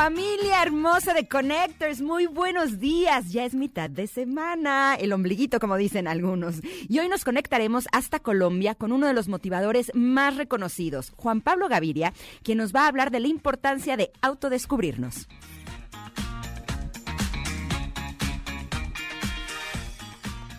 [0.00, 3.32] Familia hermosa de Connectors, muy buenos días.
[3.32, 6.60] Ya es mitad de semana, el ombliguito como dicen algunos.
[6.88, 11.68] Y hoy nos conectaremos hasta Colombia con uno de los motivadores más reconocidos, Juan Pablo
[11.68, 12.12] Gaviria,
[12.44, 15.26] quien nos va a hablar de la importancia de autodescubrirnos.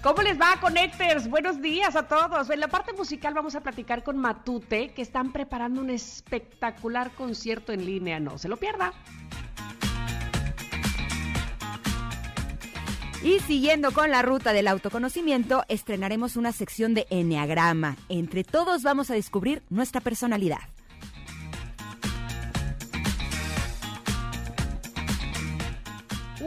[0.01, 1.29] ¿Cómo les va, Connectors?
[1.29, 2.49] Buenos días a todos.
[2.49, 7.73] En la parte musical vamos a platicar con Matute, que están preparando un espectacular concierto
[7.73, 8.17] en línea.
[8.17, 8.93] No se lo pierda.
[13.21, 17.97] Y siguiendo con la ruta del autoconocimiento, estrenaremos una sección de Enneagrama.
[18.07, 20.61] Entre todos vamos a descubrir nuestra personalidad.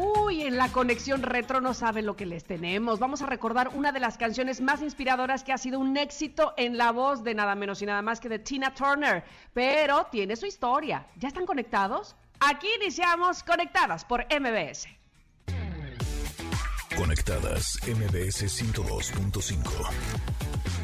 [0.02, 2.98] Uy, en la conexión retro no saben lo que les tenemos.
[2.98, 6.76] Vamos a recordar una de las canciones más inspiradoras que ha sido un éxito en
[6.76, 9.22] la voz de nada menos y nada más que de Tina Turner,
[9.54, 11.06] pero tiene su historia.
[11.16, 12.16] ¿Ya están conectados?
[12.40, 14.88] Aquí iniciamos Conectadas por MBS.
[16.96, 20.81] Conectadas MBS 102.5.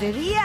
[0.00, 0.39] Este día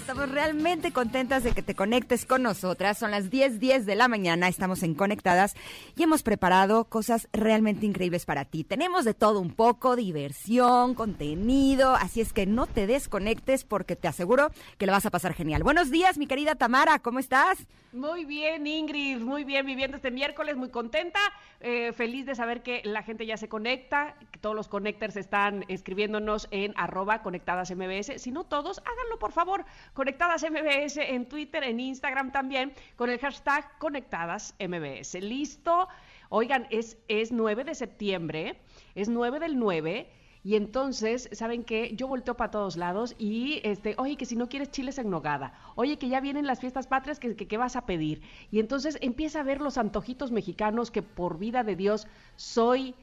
[0.00, 2.96] estamos realmente contentas de que te conectes con nosotras.
[2.96, 5.54] Son las 10:10 10 de la mañana, estamos en Conectadas
[5.94, 8.64] y hemos preparado cosas realmente increíbles para ti.
[8.64, 14.08] Tenemos de todo un poco, diversión, contenido, así es que no te desconectes porque te
[14.08, 15.62] aseguro que lo vas a pasar genial.
[15.62, 17.58] Buenos días, mi querida Tamara, ¿cómo estás?
[17.92, 21.18] Muy bien, Ingrid, muy bien, viviendo este miércoles, muy contenta,
[21.60, 25.64] eh, feliz de saber que la gente ya se conecta, que todos los connectors están
[25.66, 28.20] escribiéndonos en arroba conectadas MBS.
[28.20, 33.18] Si no todos, háganlo por favor, conectadas MBS en Twitter, en Instagram también, con el
[33.18, 35.14] hashtag conectadas MBS.
[35.20, 35.88] ¿Listo?
[36.28, 38.60] Oigan, es, es 9 de septiembre,
[38.94, 40.08] es 9 del 9.
[40.42, 41.94] Y entonces, ¿saben qué?
[41.94, 45.52] Yo volteo para todos lados y, este, oye, que si no quieres chiles en nogada,
[45.74, 48.22] oye, que ya vienen las fiestas patrias, que, ¿qué vas a pedir?
[48.50, 52.94] Y entonces empieza a ver los antojitos mexicanos que por vida de Dios soy,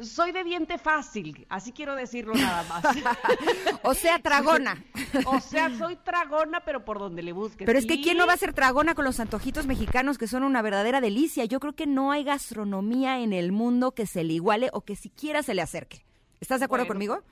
[0.00, 2.84] soy de diente fácil, así quiero decirlo nada más.
[3.82, 4.82] O sea, tragona.
[5.26, 7.66] o sea, soy tragona, pero por donde le busques.
[7.66, 8.00] Pero es que.
[8.00, 11.44] ¿quién no va a ser tragona con los antojitos mexicanos que son una verdadera delicia?
[11.44, 14.96] Yo creo que no hay gastronomía en el mundo que se le iguale o que
[14.96, 16.04] siquiera se le acerque.
[16.40, 17.22] ¿Estás de acuerdo Bueno, conmigo?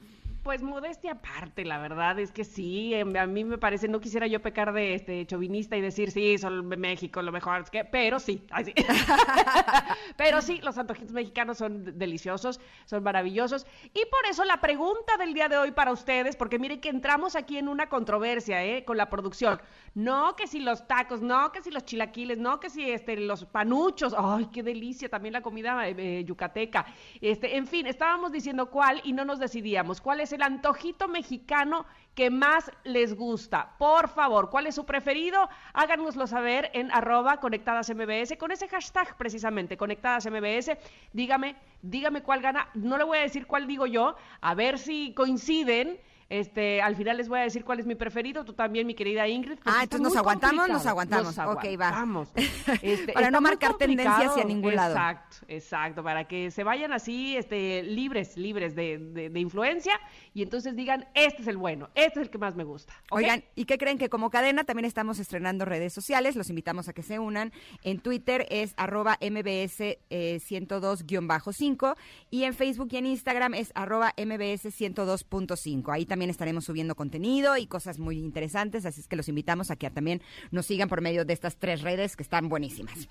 [0.42, 4.26] Pues modestia aparte, la verdad es que sí, em, a mí me parece, no quisiera
[4.26, 8.44] yo pecar de este chauvinista y decir, sí, son México lo mejor, que, pero sí,
[8.50, 8.74] ay, sí.
[10.16, 13.68] pero sí, los antojitos mexicanos son deliciosos, son maravillosos.
[13.94, 17.36] Y por eso la pregunta del día de hoy para ustedes, porque miren que entramos
[17.36, 18.84] aquí en una controversia, ¿eh?
[18.84, 19.62] Con la producción.
[19.94, 23.44] No que si los tacos, no que si los chilaquiles, no que si este, los
[23.44, 26.84] panuchos, ay, qué delicia, también la comida eh, yucateca.
[27.20, 30.00] Este, en fin, estábamos diciendo cuál y no nos decidíamos.
[30.00, 33.76] ¿Cuál es el antojito mexicano que más les gusta?
[33.78, 35.48] Por favor, ¿cuál es su preferido?
[35.72, 40.76] Háganoslo saber en arroba conectadas MBS con ese hashtag precisamente, conectadas MBS.
[41.12, 42.68] Dígame, dígame cuál gana.
[42.74, 45.98] No le voy a decir cuál digo yo, a ver si coinciden.
[46.32, 49.28] Este, al final les voy a decir cuál es mi preferido, tú también, mi querida
[49.28, 49.58] Ingrid.
[49.66, 51.36] Ah, entonces nos aguantamos, nos aguantamos.
[51.36, 52.06] Nos Ok, va.
[52.82, 54.32] Este, Para no marcar tendencia complicado.
[54.32, 54.94] hacia ningún lado.
[54.94, 59.92] Exacto, exacto, para que se vayan así, este, libres, libres de, de- de influencia
[60.32, 62.94] y entonces digan, este es el bueno, este es el que más me gusta.
[63.10, 63.98] Oigan, ¿y qué creen?
[63.98, 67.52] Que como cadena también estamos estrenando redes sociales, los invitamos a que se unan.
[67.82, 71.94] En Twitter es arroba mbs eh, 102-5
[72.30, 75.92] y en Facebook y en Instagram es arroba mbs 102.5.
[75.92, 79.76] Ahí también estaremos subiendo contenido y cosas muy interesantes, así es que los invitamos a
[79.76, 83.08] que también nos sigan por medio de estas tres redes que están buenísimas.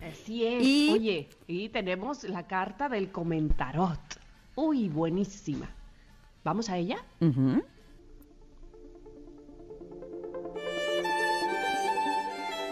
[0.00, 0.62] Así es.
[0.64, 4.00] Y- Oye, y tenemos la carta del comentarot.
[4.54, 5.68] Uy, buenísima.
[6.42, 7.04] ¿Vamos a ella?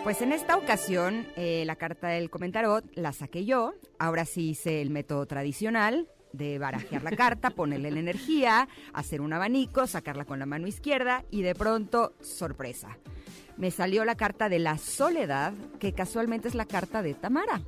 [0.05, 3.75] Pues en esta ocasión, eh, la carta del comentarot la saqué yo.
[3.99, 6.09] Ahora sí hice el método tradicional.
[6.33, 11.25] De barajear la carta, ponerle la energía, hacer un abanico, sacarla con la mano izquierda
[11.31, 12.97] y de pronto, sorpresa.
[13.57, 17.61] Me salió la carta de la soledad, que casualmente es la carta de Tamara.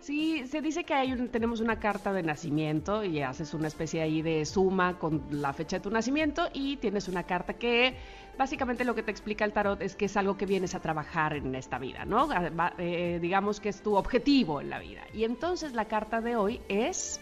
[0.00, 4.02] Sí, se dice que hay un- tenemos una carta de nacimiento y haces una especie
[4.02, 7.96] ahí de suma con la fecha de tu nacimiento y tienes una carta que
[8.38, 11.34] básicamente lo que te explica el tarot es que es algo que vienes a trabajar
[11.34, 12.28] en esta vida, ¿no?
[12.30, 15.02] Ah, eh, digamos que es tu objetivo en la vida.
[15.12, 17.20] Y entonces la carta de hoy es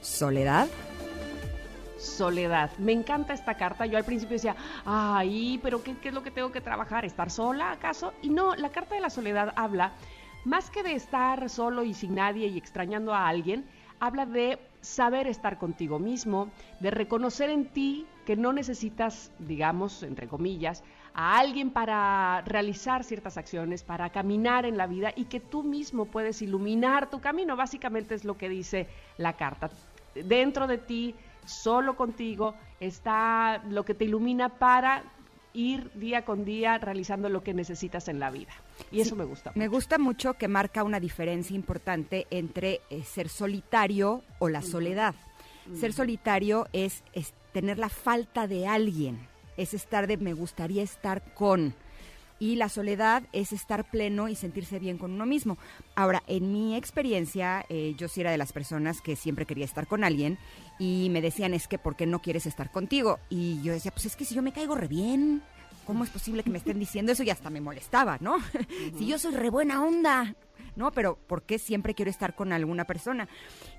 [0.00, 0.68] Soledad.
[1.98, 2.70] soledad.
[2.78, 3.84] Me encanta esta carta.
[3.86, 4.54] Yo al principio decía,
[4.84, 7.04] ay, pero ¿qué, es lo que tengo que trabajar?
[7.04, 8.12] ¿Estar sola acaso?
[8.22, 9.92] Y no, la carta de la soledad habla,
[10.44, 13.66] más que de estar solo y sin nadie y extrañando a alguien,
[14.00, 16.50] habla de saber estar contigo mismo,
[16.80, 20.84] de reconocer en ti que no necesitas, digamos, entre comillas,
[21.14, 26.04] a alguien para realizar ciertas acciones, para caminar en la vida y que tú mismo
[26.04, 27.56] puedes iluminar tu camino.
[27.56, 28.86] Básicamente es lo que dice
[29.16, 29.70] la carta.
[30.24, 35.04] Dentro de ti, solo contigo, está lo que te ilumina para
[35.54, 38.52] ir día con día realizando lo que necesitas en la vida.
[38.92, 39.52] Y eso Sí, me gusta.
[39.54, 39.70] Me mucho.
[39.76, 45.14] gusta mucho que marca una diferencia importante entre eh, ser solitario o la soledad.
[45.78, 49.18] Ser solitario es, es tener la falta de alguien,
[49.56, 51.74] es estar de me gustaría estar con.
[52.38, 55.58] Y la soledad es estar pleno y sentirse bien con uno mismo.
[55.94, 59.86] Ahora, en mi experiencia, eh, yo sí era de las personas que siempre quería estar
[59.86, 60.38] con alguien
[60.78, 63.18] y me decían, es que, ¿por qué no quieres estar contigo?
[63.28, 65.42] Y yo decía, pues es que si yo me caigo re bien,
[65.84, 67.22] ¿cómo es posible que me estén diciendo eso?
[67.22, 68.36] Y hasta me molestaba, ¿no?
[68.98, 70.36] si yo soy re buena onda,
[70.76, 70.92] ¿no?
[70.92, 73.28] Pero ¿por qué siempre quiero estar con alguna persona?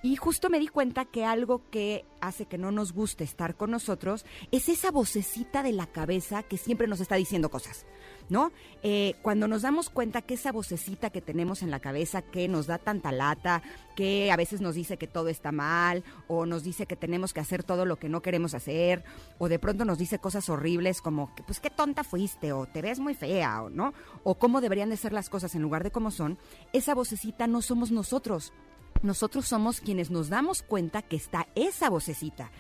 [0.04, 3.72] Y justo me di cuenta que algo que hace que no nos guste estar con
[3.72, 7.86] nosotros es esa vocecita de la cabeza que siempre nos está diciendo cosas.
[8.30, 8.52] ¿No?
[8.84, 12.68] Eh, cuando nos damos cuenta que esa vocecita que tenemos en la cabeza que nos
[12.68, 13.64] da tanta lata,
[13.96, 17.40] que a veces nos dice que todo está mal, o nos dice que tenemos que
[17.40, 19.04] hacer todo lo que no queremos hacer,
[19.40, 22.82] o de pronto nos dice cosas horribles como, que, pues qué tonta fuiste, o te
[22.84, 23.94] ves muy fea, o no,
[24.24, 26.38] o cómo deberían de ser las cosas en lugar de cómo son,
[26.72, 28.54] esa vocecita no somos nosotros.
[29.02, 32.52] Nosotros somos quienes nos damos cuenta que está esa vocecita.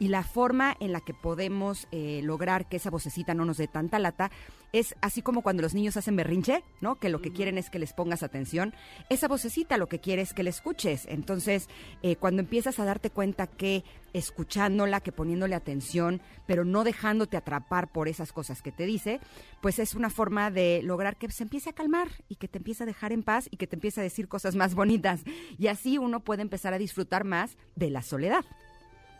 [0.00, 3.68] Y la forma en la que podemos eh, lograr que esa vocecita no nos dé
[3.68, 4.30] tanta lata
[4.74, 6.96] es así como cuando los niños hacen berrinche, ¿no?
[6.96, 8.74] Que lo que quieren es que les pongas atención.
[9.08, 11.06] Esa vocecita lo que quiere es que le escuches.
[11.06, 11.68] Entonces,
[12.02, 17.92] eh, cuando empiezas a darte cuenta que escuchándola, que poniéndole atención, pero no dejándote atrapar
[17.92, 19.20] por esas cosas que te dice,
[19.62, 22.82] pues es una forma de lograr que se empiece a calmar y que te empiece
[22.82, 25.22] a dejar en paz y que te empiece a decir cosas más bonitas.
[25.56, 28.44] Y así uno puede empezar a disfrutar más de la soledad.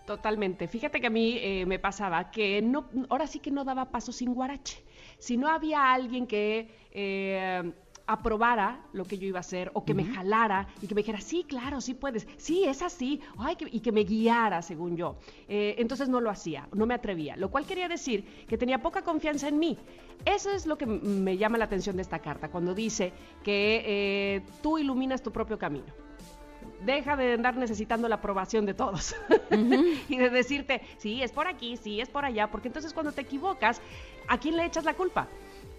[0.07, 0.69] Totalmente.
[0.69, 4.13] Fíjate que a mí eh, me pasaba que no, ahora sí que no daba paso
[4.13, 4.85] sin guarache.
[5.25, 7.73] Si no había alguien que eh,
[8.07, 11.23] aprobara lo que yo iba a hacer o que me jalara y que me dijera,
[11.23, 15.17] sí, claro, sí puedes, sí, es así, Ay, que- y que me guiara según yo.
[15.49, 19.01] Eh, entonces no lo hacía, no me atrevía, lo cual quería decir que tenía poca
[19.01, 19.79] confianza en mí.
[20.27, 24.43] Eso es lo que me llama la atención de esta carta, cuando dice que eh,
[24.63, 25.87] tú iluminas tu propio camino
[26.81, 29.15] deja de andar necesitando la aprobación de todos
[30.09, 33.23] y de decirte, sí, es por aquí, sí, es por allá, porque entonces cuando te
[33.23, 33.81] equivocas,
[34.29, 35.29] ¿a quién le echas la culpa?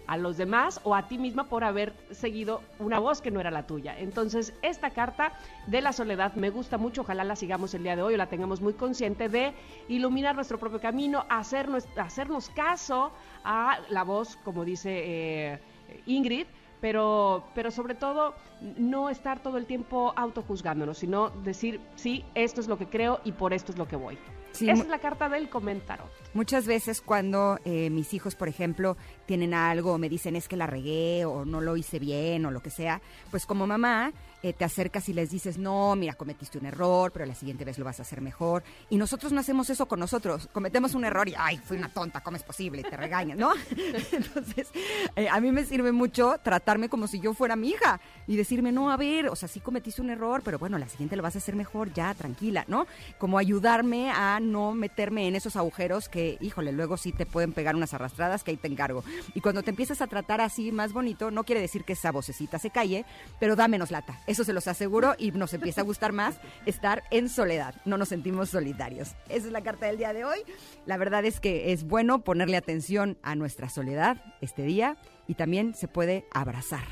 [0.07, 3.50] ¿A los demás o a ti misma por haber seguido una voz que no era
[3.50, 3.97] la tuya?
[3.97, 5.33] Entonces, esta carta
[5.65, 8.27] de la soledad me gusta mucho, ojalá la sigamos el día de hoy o la
[8.27, 9.53] tengamos muy consciente de
[9.88, 13.12] iluminar nuestro propio camino, hacernos, hacernos caso
[13.43, 15.60] a la voz, como dice eh,
[16.05, 16.46] Ingrid,
[16.81, 18.36] pero, pero sobre todo
[18.77, 23.31] no estar todo el tiempo autojuzgándonos, sino decir, sí, esto es lo que creo y
[23.31, 24.19] por esto es lo que voy.
[24.55, 26.05] Sí, Esa mu- es la carta del comentario.
[26.33, 30.55] Muchas veces cuando eh, mis hijos, por ejemplo, tienen algo o me dicen es que
[30.57, 34.12] la regué o no lo hice bien o lo que sea, pues como mamá
[34.45, 37.79] eh, te acercas y les dices, no, mira, cometiste un error, pero la siguiente vez
[37.79, 38.63] lo vas a hacer mejor.
[38.91, 40.47] Y nosotros no hacemos eso con nosotros.
[40.53, 42.83] Cometemos un error y, ay, fui una tonta, ¿cómo es posible?
[42.83, 43.53] Te regañan, ¿no?
[44.11, 44.67] Entonces,
[45.15, 48.71] eh, a mí me sirve mucho tratarme como si yo fuera mi hija y decirme,
[48.71, 51.33] no, a ver, o sea, sí cometiste un error, pero bueno, la siguiente lo vas
[51.33, 52.85] a hacer mejor, ya, tranquila, ¿no?
[53.17, 57.75] Como ayudarme a no meterme en esos agujeros que, híjole, luego sí te pueden pegar
[57.75, 59.03] unas arrastradas que ahí te encargo.
[59.33, 62.59] Y cuando te empiezas a tratar así más bonito, no quiere decir que esa vocecita
[62.59, 63.05] se calle,
[63.39, 64.19] pero da menos lata.
[64.36, 67.74] Eso se los aseguro y nos empieza a gustar más estar en soledad.
[67.86, 69.15] No nos sentimos solitarios.
[69.30, 70.39] Esa es la carta del día de hoy.
[70.86, 75.74] La verdad es que es bueno ponerle atención a nuestra soledad este día y también
[75.74, 76.84] se puede abrazar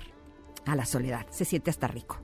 [0.66, 1.26] a la soledad.
[1.32, 2.23] Se siente hasta rico.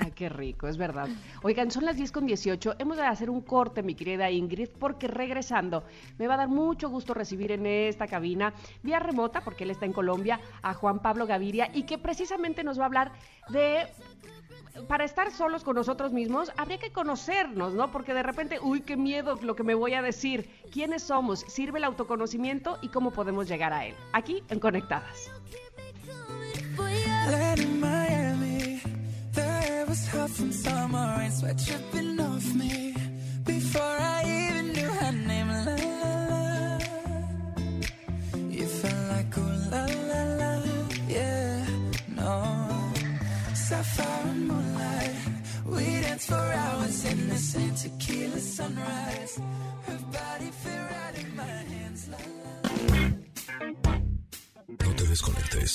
[0.00, 1.08] Ay, qué rico, es verdad.
[1.42, 2.76] Oigan, son las 10 con 18.
[2.78, 5.84] Hemos de hacer un corte, mi querida Ingrid, porque regresando
[6.18, 9.86] me va a dar mucho gusto recibir en esta cabina, vía remota, porque él está
[9.86, 13.12] en Colombia, a Juan Pablo Gaviria y que precisamente nos va a hablar
[13.48, 13.86] de
[14.88, 17.92] para estar solos con nosotros mismos, habría que conocernos, ¿no?
[17.92, 20.48] Porque de repente, uy, qué miedo lo que me voy a decir.
[20.72, 21.40] ¿Quiénes somos?
[21.40, 23.94] ¿Sirve el autoconocimiento y cómo podemos llegar a él?
[24.12, 25.30] Aquí en Conectadas.
[29.92, 32.94] Was hot from summer rain, sweat dripping off me.
[33.44, 36.78] Before I even knew her name, la la la.
[38.56, 40.52] You felt like ooh la la la,
[41.14, 41.66] yeah,
[42.20, 42.34] no.
[43.64, 45.16] Sapphire and moonlight,
[45.74, 49.34] we danced for hours in the same tequila sunrise.
[49.88, 52.52] Her body fit right in my hands, la la.
[54.82, 55.74] No te desconectes.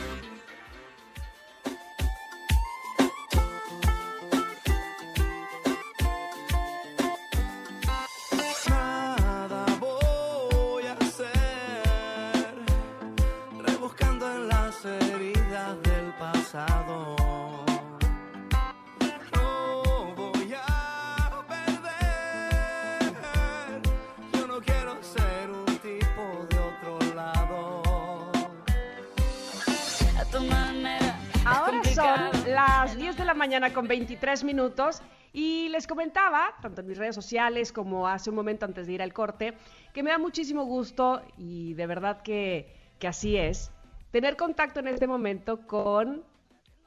[33.69, 35.01] Con 23 minutos.
[35.33, 39.01] Y les comentaba, tanto en mis redes sociales como hace un momento antes de ir
[39.01, 39.53] al corte,
[39.93, 43.71] que me da muchísimo gusto y de verdad que, que así es,
[44.11, 46.25] tener contacto en este momento con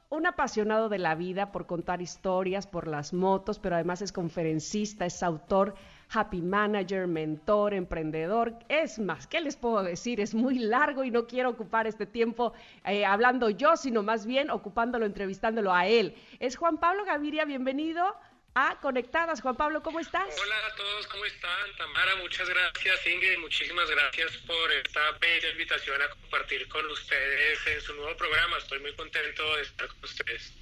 [0.09, 5.05] un apasionado de la vida por contar historias, por las motos, pero además es conferencista,
[5.05, 5.73] es autor,
[6.09, 8.53] happy manager, mentor, emprendedor.
[8.69, 10.19] Es más, ¿qué les puedo decir?
[10.19, 12.53] Es muy largo y no quiero ocupar este tiempo
[12.85, 16.15] eh, hablando yo, sino más bien ocupándolo, entrevistándolo a él.
[16.39, 18.15] Es Juan Pablo Gaviria, bienvenido
[18.55, 19.41] a Conectadas.
[19.41, 20.33] Juan Pablo, ¿cómo estás?
[20.41, 21.75] Hola a todos, ¿cómo están?
[21.77, 23.05] Tamara, muchas gracias.
[23.05, 28.57] Ingrid, muchísimas gracias por esta bella invitación a compartir con ustedes en su nuevo programa.
[28.57, 30.53] Estoy muy contento de estar con ustedes.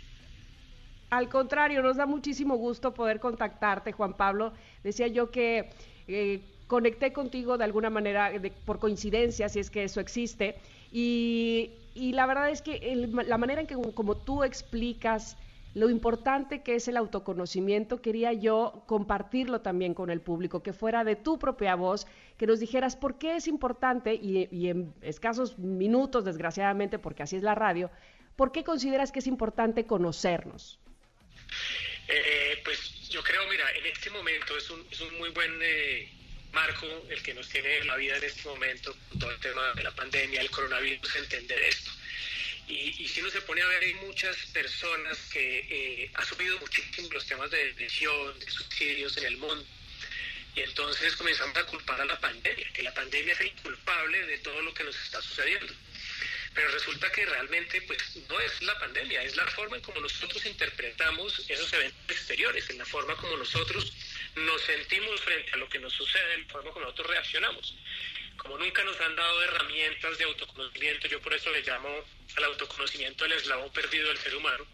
[1.12, 4.54] Al contrario, nos da muchísimo gusto poder contactarte, Juan Pablo.
[4.84, 5.70] Decía yo que
[6.08, 8.32] eh, conecté contigo de alguna manera,
[8.66, 10.56] por coincidencia, si es que eso existe.
[10.92, 12.96] Y, la verdad es que
[13.28, 15.38] la manera en que como tú explicas
[15.76, 21.04] lo importante que es el autoconocimiento, quería yo compartirlo también con el público, que fuera
[21.04, 22.06] de tu propia voz,
[22.38, 27.38] que nos dijeras por qué es importante, y, y en escasos minutos, desgraciadamente, porque así
[27.38, 27.90] es la radio,
[28.36, 30.80] ¿por qué consideras que es importante conocernos?
[32.08, 36.10] Eh, pues yo creo, mira, en este momento es un, es un muy buen eh,
[36.52, 39.84] marco el que nos tiene la vida en este momento, con todo el tema de
[39.84, 41.92] la pandemia, el coronavirus, entender esto.
[42.68, 46.58] Y, y si uno se pone a ver, hay muchas personas que eh, ha subido
[46.58, 49.64] muchísimo los temas de depresión, de suicidios en el mundo.
[50.56, 54.40] Y entonces comenzamos a culpar a la pandemia, que la pandemia es el culpable de
[54.40, 55.72] todo lo que nos está sucediendo.
[56.54, 60.46] Pero resulta que realmente pues no es la pandemia, es la forma en como nosotros
[60.46, 63.92] interpretamos esos eventos exteriores, en la forma como nosotros
[64.36, 67.76] nos sentimos frente a lo que nos sucede, en la forma como nosotros reaccionamos.
[68.38, 72.04] Como nunca nos han dado herramientas de autoconocimiento, yo por eso le llamo
[72.36, 74.66] al autoconocimiento el eslabón perdido del ser humano,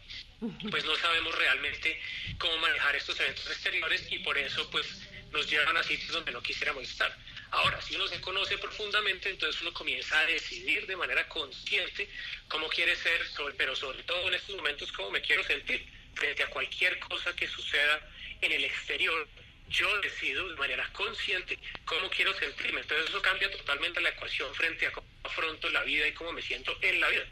[0.70, 2.00] pues no sabemos realmente
[2.38, 4.86] cómo manejar estos eventos exteriores y por eso pues
[5.30, 7.16] nos llevan a sitios donde no quisiéramos estar.
[7.50, 12.08] Ahora, si uno se conoce profundamente, entonces uno comienza a decidir de manera consciente
[12.48, 13.20] cómo quiere ser,
[13.56, 17.48] pero sobre todo en estos momentos cómo me quiero sentir frente a cualquier cosa que
[17.48, 18.00] suceda
[18.40, 19.26] en el exterior.
[19.68, 22.80] Yo decido de manera consciente cómo quiero sentirme.
[22.80, 26.42] Entonces eso cambia totalmente la ecuación frente a cómo afronto la vida y cómo me
[26.42, 27.24] siento en la vida.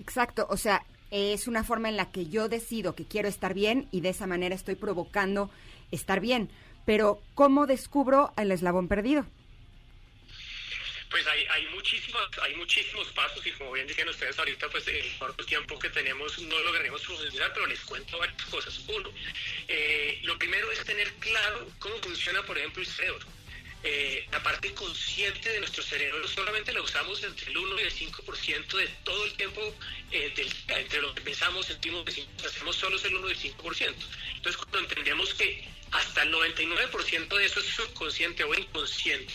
[0.00, 3.88] Exacto, o sea, es una forma en la que yo decido que quiero estar bien
[3.92, 5.50] y de esa manera estoy provocando
[5.90, 6.50] estar bien.
[6.84, 9.24] Pero, ¿cómo descubro el eslabón perdido?
[11.10, 11.66] Pues hay, hay,
[12.42, 16.38] hay muchísimos pasos y como bien decían ustedes ahorita, pues el corto tiempo que tenemos
[16.38, 18.80] no lograremos profundizar, pero les cuento varias cosas.
[18.88, 19.10] Uno,
[19.68, 23.26] eh, lo primero es tener claro cómo funciona, por ejemplo, el cerebro.
[23.84, 27.92] Eh, la parte consciente de nuestro cerebro solamente la usamos entre el 1 y el
[27.92, 29.60] 5% de todo el tiempo
[30.12, 30.52] eh, del.
[30.68, 33.94] Entre lo que pensamos, sentimos, decimos, hacemos solo el 1 y el 5%.
[34.36, 39.34] Entonces, cuando entendemos que hasta el 99% de eso es subconsciente o inconsciente,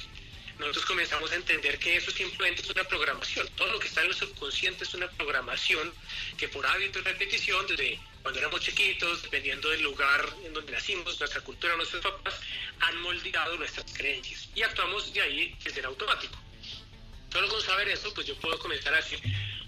[0.60, 3.48] nosotros comenzamos a entender que eso simplemente es una programación.
[3.56, 5.94] Todo lo que está en el subconsciente es una programación
[6.38, 11.20] que por hábito y repetición, desde cuando éramos chiquitos, dependiendo del lugar en donde nacimos,
[11.20, 12.40] nuestra cultura, nuestros papás,
[12.80, 14.50] han moldeado nuestras creencias.
[14.56, 16.38] Y actuamos de ahí desde el automático.
[17.32, 19.20] Solo con saber eso, pues yo puedo comenzar a decir,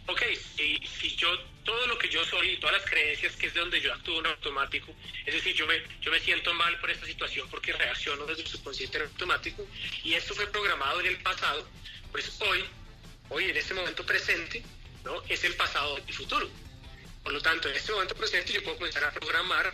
[0.09, 0.21] ok,
[0.55, 1.27] si, si yo,
[1.63, 4.19] todo lo que yo soy y todas las creencias que es de donde yo actúo
[4.19, 4.93] en automático,
[5.25, 8.47] es decir, yo me, yo me siento mal por esta situación porque reacciono desde el
[8.47, 9.67] subconsciente en automático
[10.03, 11.67] y esto fue programado en el pasado,
[12.11, 12.65] pues hoy,
[13.29, 14.63] hoy en este momento presente,
[15.03, 15.21] ¿no?
[15.29, 16.49] Es el pasado y el futuro.
[17.23, 19.73] Por lo tanto, en este momento presente yo puedo comenzar a programar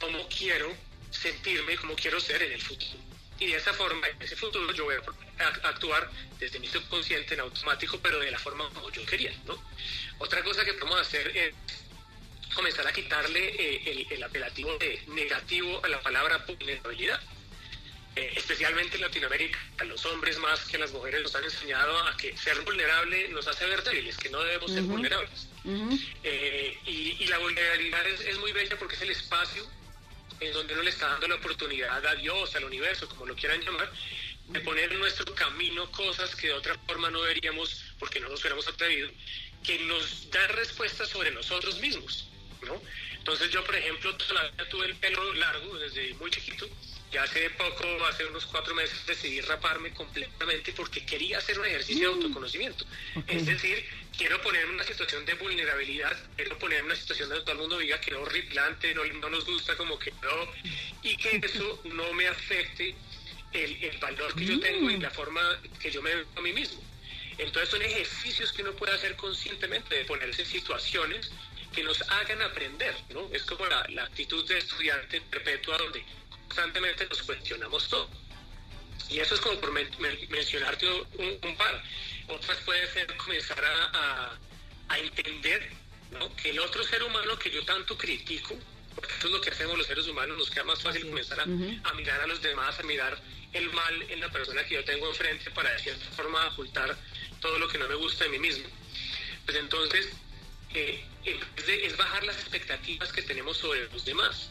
[0.00, 0.74] cómo quiero
[1.10, 3.05] sentirme, cómo quiero ser en el futuro.
[3.38, 4.94] Y de esa forma, en ese futuro, yo voy
[5.38, 9.62] a actuar desde mi subconsciente en automático, pero de la forma como yo quería, ¿no?
[10.18, 11.54] Otra cosa que podemos hacer es
[12.54, 17.20] comenzar a quitarle eh, el, el, apelativo de negativo a la palabra vulnerabilidad.
[18.16, 21.98] Eh, especialmente en Latinoamérica, a los hombres más que a las mujeres nos han enseñado
[21.98, 25.48] a que ser vulnerable nos hace ver débiles, que no debemos ser vulnerables.
[26.22, 29.68] eh, y, y, la vulnerabilidad es, es muy bella porque es el espacio
[30.40, 33.60] en donde uno le está dando la oportunidad a Dios, al universo, como lo quieran
[33.60, 33.90] llamar,
[34.48, 38.40] de poner en nuestro camino cosas que de otra forma no veríamos porque no nos
[38.40, 39.10] hubiéramos atrevido,
[39.64, 42.28] que nos da respuestas sobre nosotros mismos,
[42.62, 42.80] ¿no?
[43.14, 46.68] Entonces yo, por ejemplo, toda la vida tuve el pelo largo desde muy chiquito,
[47.16, 52.10] ya hace poco, hace unos cuatro meses, decidí raparme completamente porque quería hacer un ejercicio
[52.10, 52.84] de autoconocimiento.
[53.14, 53.38] Okay.
[53.38, 57.42] Es decir, quiero ponerme en una situación de vulnerabilidad, quiero ponerme en una situación donde
[57.44, 60.52] todo el mundo diga que no horripilante, no, no nos gusta, como que no,
[61.02, 62.94] y que eso no me afecte
[63.54, 65.40] el, el valor que yo tengo y la forma
[65.80, 66.82] que yo me veo a mí mismo.
[67.38, 71.30] Entonces son ejercicios que uno puede hacer conscientemente, de ponerse en situaciones
[71.74, 73.30] que nos hagan aprender, ¿no?
[73.32, 76.04] Es como la, la actitud de estudiante perpetua donde
[76.46, 78.08] constantemente nos cuestionamos todo.
[79.08, 79.88] Y eso es como por men
[80.30, 81.82] mencionarte un, un, par.
[82.28, 84.38] Otras puede ser comenzar a, a,
[84.88, 85.70] a entender
[86.10, 86.34] ¿no?
[86.36, 88.56] que el otro ser humano que yo tanto critico,
[88.94, 91.40] porque eso es lo que hacemos los seres humanos, nos queda más fácil Así comenzar
[91.40, 91.80] a, uh -huh.
[91.84, 93.20] a, mirar a los demás, a mirar
[93.52, 96.96] el mal en la persona que yo tengo enfrente para de cierta forma ocultar
[97.40, 98.66] todo lo que no me gusta de mí mismo.
[99.44, 100.08] Pues entonces,
[100.74, 104.48] eh, es, de, es bajar las expectativas que tenemos sobre los demás.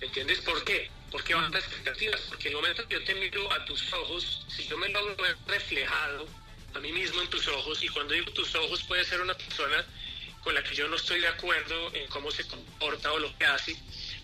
[0.00, 0.90] ¿Entiendes por qué?
[1.12, 2.22] ¿Por qué las expectativas?
[2.22, 5.36] Porque el momento que yo te miro a tus ojos, si yo me logro ver
[5.46, 6.26] reflejado
[6.72, 9.84] a mí mismo en tus ojos, y cuando digo tus ojos puede ser una persona
[10.42, 13.44] con la que yo no estoy de acuerdo en cómo se comporta o lo que
[13.44, 13.76] hace,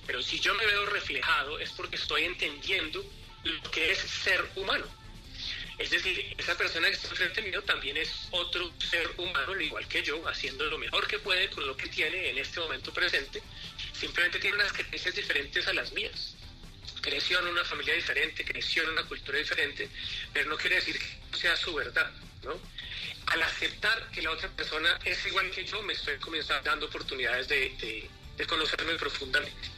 [0.06, 3.04] pero si yo me veo reflejado es porque estoy entendiendo
[3.44, 4.86] lo que es ser humano.
[5.76, 9.86] Es decir, esa persona que está enfrente mío también es otro ser humano, al igual
[9.86, 13.42] que yo, haciendo lo mejor que puede con lo que tiene en este momento presente.
[13.92, 16.37] Simplemente tiene unas creencias diferentes a las mías.
[17.00, 19.88] Creció en una familia diferente, creció en una cultura diferente,
[20.32, 22.10] pero no quiere decir que sea su verdad,
[22.42, 22.60] ¿no?
[23.26, 27.48] Al aceptar que la otra persona es igual que yo, me estoy comenzando dando oportunidades
[27.48, 29.77] de, de, de conocerme profundamente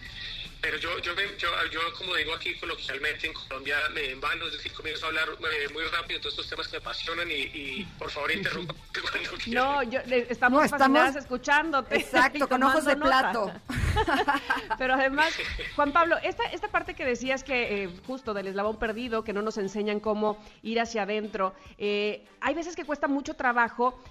[0.61, 4.73] pero yo, yo, yo, yo, como digo aquí coloquialmente en Colombia, me envano, es decir,
[4.73, 7.89] comienzo a hablar eh, muy rápido de todos estos temas que me apasionan y, y
[7.99, 8.75] por favor interrumpa
[9.11, 11.97] cuando No, yo, estamos, no, estamos escuchándote.
[11.97, 13.53] Exacto, con ojos de plato.
[14.79, 15.33] pero además,
[15.77, 19.43] Juan Pablo, esta, esta parte que decías que eh, justo del eslabón perdido, que no
[19.43, 24.03] nos enseñan cómo ir hacia adentro, eh, hay veces que cuesta mucho trabajo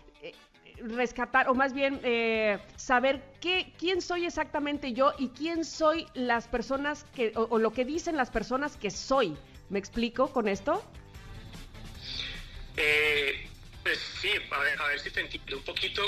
[0.84, 6.48] rescatar, o más bien eh, saber qué, quién soy exactamente yo y quién soy las
[6.48, 9.38] personas que, o, lo que dicen las personas que soy.
[9.70, 10.84] ¿Me explico con esto?
[12.78, 13.48] Eh,
[13.84, 16.02] pues sí, a ver, a ver si te entiendo un poquito.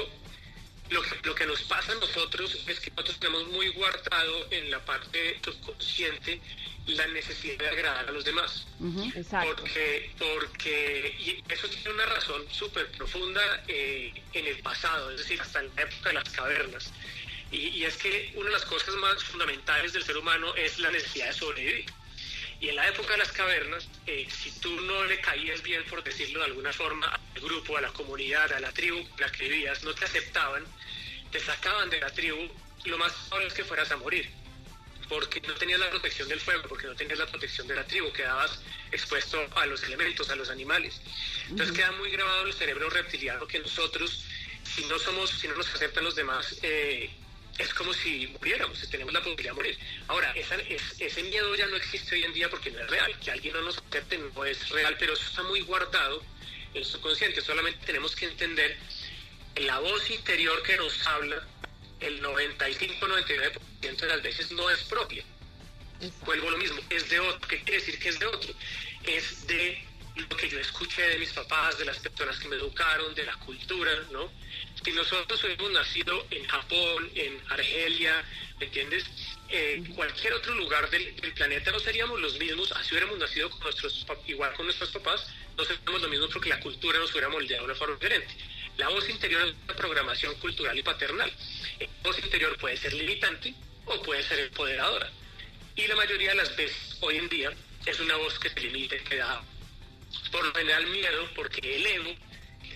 [0.91, 4.69] Lo que, lo que nos pasa a nosotros es que nosotros tenemos muy guardado en
[4.69, 6.41] la parte subconsciente
[6.87, 8.67] la necesidad de agradar a los demás.
[8.79, 9.55] Uh -huh, exacto.
[9.55, 15.39] Porque, porque y eso tiene una razón súper profunda eh, en el pasado, es decir,
[15.39, 16.91] hasta en la época de las cavernas.
[17.51, 20.89] Y, y, es que una de las cosas más fundamentales del ser humano es la
[20.91, 21.85] necesidad de sobrevivir.
[22.61, 26.03] Y en la época de las cavernas, eh, si tú no le caías bien, por
[26.03, 29.49] decirlo de alguna forma, al grupo, a la comunidad, a la tribu en la que
[29.49, 30.63] vivías, no te aceptaban,
[31.31, 32.47] te sacaban de la tribu,
[32.85, 34.29] lo más probable es que fueras a morir
[35.11, 38.13] porque no tenías la protección del fuego, porque no tenías la protección de la tribu,
[38.13, 38.61] quedabas
[38.93, 41.01] expuesto a los elementos, a los animales.
[41.49, 41.75] Entonces uh -huh.
[41.75, 44.23] queda muy grabado en el cerebro reptiliano que nosotros,
[44.63, 47.09] si no somos, si no nos aceptan los demás, eh,
[47.57, 49.77] es como si muriéramos, si tenemos la posibilidad de morir.
[50.07, 53.17] Ahora, esa- es- ese miedo ya no existe hoy en día porque no es real.
[53.19, 56.23] Que alguien no nos acepte no es real, pero eso está muy guardado
[56.73, 57.41] en su consciente.
[57.41, 58.77] Solamente tenemos que entender
[59.53, 61.45] que la voz interior que nos habla,
[61.99, 65.23] el 95-99% de las veces no es propia.
[66.25, 67.47] Vuelvo a lo mismo, es de otro.
[67.47, 68.53] ¿Qué quiere decir que es de otro?
[69.03, 69.85] Es de
[70.15, 73.35] lo que yo escuché de mis papás, de las personas que me educaron, de la
[73.35, 74.31] cultura, ¿no?
[74.83, 78.23] Si nosotros hubiéramos nacido en Japón, en Argelia,
[78.59, 79.05] ¿me entiendes?
[79.49, 83.59] Eh, cualquier otro lugar del, del planeta no seríamos los mismos, así hubiéramos nacido con
[83.61, 87.65] nuestros, igual con nuestros papás, no seríamos lo mismo porque la cultura nos hubiera moldeado
[87.65, 88.33] de una forma diferente.
[88.77, 91.31] La voz interior es una programación cultural y paternal.
[91.79, 93.53] La voz interior puede ser limitante
[93.85, 95.11] o puede ser empoderadora.
[95.75, 97.51] Y la mayoría de las veces hoy en día
[97.85, 99.43] es una voz que se limita, que da
[100.31, 102.15] por lo general miedo, porque el ego,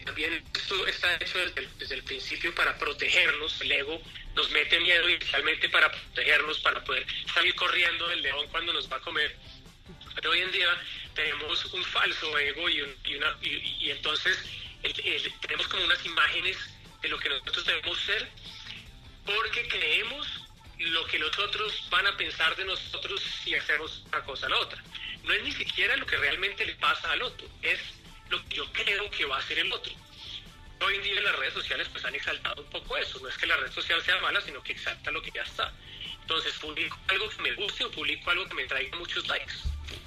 [0.05, 4.01] también esto está hecho desde el, desde el principio para protegernos, el ego
[4.35, 8.97] nos mete miedo inicialmente para protegernos, para poder salir corriendo del león cuando nos va
[8.97, 9.35] a comer.
[10.15, 10.67] Pero hoy en día
[11.13, 13.49] tenemos un falso ego y, un- y una, y,
[13.85, 14.37] y entonces
[14.83, 16.57] el- el- tenemos como unas imágenes
[17.01, 18.27] de lo que nosotros debemos ser
[19.25, 20.27] porque creemos
[20.77, 24.57] lo que los otros van a pensar de nosotros si hacemos una cosa a la
[24.59, 24.83] otra.
[25.23, 27.79] No es ni siquiera lo que realmente le pasa al otro, es
[28.29, 29.93] lo que yo creo que va a hacer el otro.
[30.81, 33.47] Hoy en día las redes sociales pues han exaltado un poco eso, no es que
[33.47, 35.73] la red social sea mala, sino que exalta lo que ya está.
[36.21, 39.53] Entonces publico algo que me guste o publico algo que me traiga muchos likes.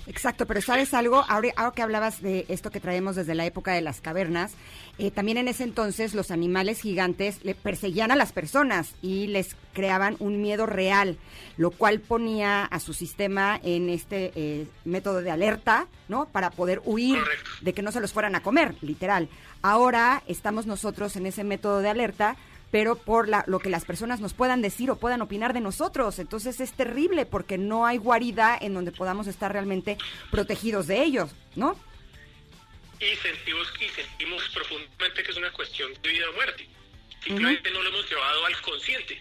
[0.07, 1.25] Exacto, pero ¿sabes algo?
[1.29, 4.53] Ahora, ahora que hablabas de esto que traemos desde la época de las cavernas,
[4.97, 9.55] eh, también en ese entonces los animales gigantes le perseguían a las personas y les
[9.75, 11.19] creaban un miedo real,
[11.57, 16.27] lo cual ponía a su sistema en este eh, método de alerta, ¿no?
[16.27, 17.51] Para poder huir Correcto.
[17.61, 19.29] de que no se los fueran a comer, literal.
[19.61, 22.37] Ahora estamos nosotros en ese método de alerta
[22.71, 26.19] pero por la, lo que las personas nos puedan decir o puedan opinar de nosotros.
[26.19, 29.99] Entonces es terrible porque no hay guarida en donde podamos estar realmente
[30.31, 31.77] protegidos de ellos, ¿no?
[33.01, 36.69] y sentimos, y sentimos profundamente que es una cuestión de vida o muerte.
[37.23, 39.21] Simplemente no lo hemos llevado al consciente.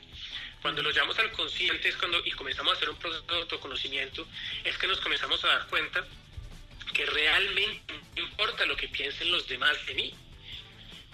[0.61, 4.27] Cuando lo llevamos al consciente es cuando, y comenzamos a hacer un proceso de autoconocimiento,
[4.63, 6.05] es que nos comenzamos a dar cuenta
[6.93, 10.13] que realmente no importa lo que piensen los demás de mí.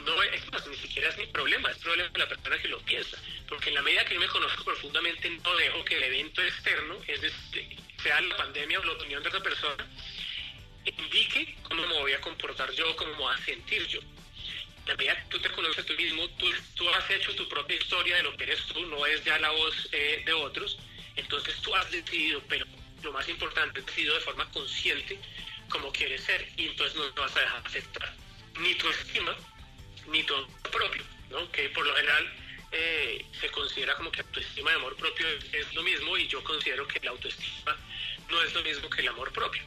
[0.05, 2.79] No es más, ni siquiera es mi problema, es problema de la persona que lo
[2.79, 3.17] piensa.
[3.47, 6.97] Porque en la medida que yo me conozco profundamente, no dejo que el evento externo,
[7.07, 9.87] es decir, sea la pandemia o la opinión de otra persona,
[10.85, 13.99] indique cómo me voy a comportar yo, cómo me voy a sentir yo.
[14.85, 18.17] La medida que tú te conoces tú mismo, tú, tú has hecho tu propia historia
[18.17, 20.77] de lo que eres tú, no es ya la voz eh, de otros.
[21.15, 22.65] Entonces tú has decidido, pero
[23.01, 25.17] lo más importante, has decidido de forma consciente
[25.69, 28.13] cómo quieres ser y entonces no te vas a dejar aceptar
[28.59, 29.35] ni tu estima
[30.07, 31.51] ni tu amor propio, ¿no?
[31.51, 32.33] que por lo general
[32.71, 36.87] eh, se considera como que autoestima y amor propio es, lo mismo y yo considero
[36.87, 37.77] que la autoestima
[38.29, 39.61] no es lo mismo que el amor propio.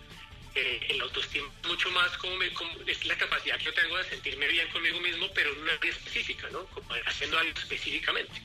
[0.55, 3.97] Eh, el autoestima es mucho más como, me- como- es la capacidad que yo tengo
[3.99, 6.65] de sentirme bien conmigo mismo, pero en una área específica, ¿no?
[6.67, 8.41] Como haciendo algo específicamente.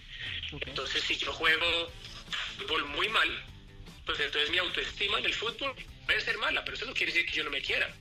[0.51, 1.91] Entonces, si yo juego
[2.57, 3.43] fútbol muy mal,
[4.05, 5.73] pues entonces mi autoestima en el fútbol
[6.05, 7.93] puede ser mala, pero eso no quiere decir que yo no me quiera,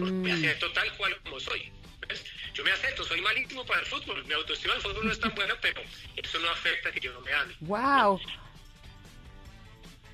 [0.00, 1.70] porque me acepto tal cual como soy.
[2.08, 2.24] ¿ves?
[2.58, 5.20] Yo me acepto, soy malísimo para el fútbol, mi autoestima en el fútbol no es
[5.20, 5.80] tan buena, pero
[6.16, 7.54] eso no afecta que yo no me ame.
[7.60, 8.18] ¡Wow!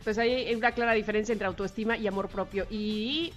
[0.05, 2.67] Pues hay una clara diferencia entre autoestima y amor propio.
[2.69, 3.33] Y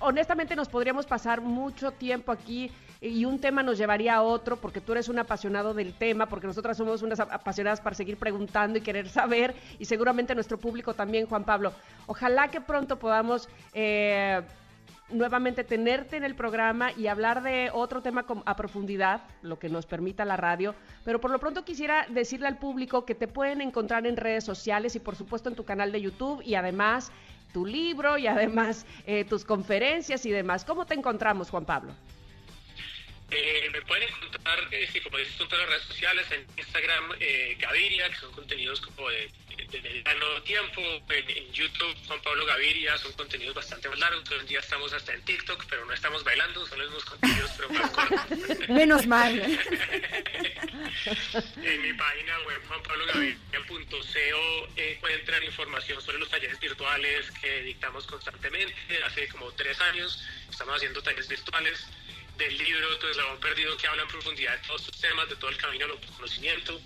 [0.00, 4.80] honestamente nos podríamos pasar mucho tiempo aquí y un tema nos llevaría a otro porque
[4.80, 8.82] tú eres un apasionado del tema, porque nosotras somos unas apasionadas para seguir preguntando y
[8.82, 11.72] querer saber y seguramente nuestro público también, Juan Pablo.
[12.06, 13.48] Ojalá que pronto podamos...
[13.72, 14.42] eh,
[15.12, 19.86] nuevamente tenerte en el programa y hablar de otro tema a profundidad, lo que nos
[19.86, 20.74] permita la radio.
[21.04, 24.96] Pero por lo pronto quisiera decirle al público que te pueden encontrar en redes sociales
[24.96, 27.12] y por supuesto en tu canal de YouTube y además
[27.52, 30.64] tu libro y además eh, tus conferencias y demás.
[30.64, 31.94] ¿Cómo te encontramos, Juan Pablo?
[33.34, 37.12] Eh, me pueden encontrar, eh, sí, como dices, en todas las redes sociales, en Instagram,
[37.18, 39.30] eh, Gaviria, que son contenidos como de,
[39.70, 44.40] de mediano tiempo, en, en YouTube, Juan Pablo Gaviria, son contenidos bastante más largos, hoy
[44.40, 47.70] en día estamos hasta en TikTok, pero no estamos bailando, son los mismos contenidos, pero
[47.70, 48.68] más cortos.
[48.68, 49.42] Menos mal.
[51.62, 58.74] En mi página web juanpablogaviria.co encuentran información sobre los talleres virtuales que dictamos constantemente.
[59.04, 61.86] Hace como tres años estamos haciendo talleres virtuales
[62.36, 65.50] del libro Tu Eslabón Perdido que habla en profundidad de todos estos temas, de todo
[65.50, 66.80] el camino al conocimiento.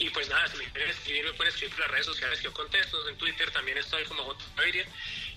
[0.00, 2.44] Y pues nada, si me quieren escribir, me pueden escribir por las redes sociales que
[2.44, 3.08] yo contesto.
[3.08, 4.44] En Twitter también estoy como J.
[4.56, 4.86] Gaviria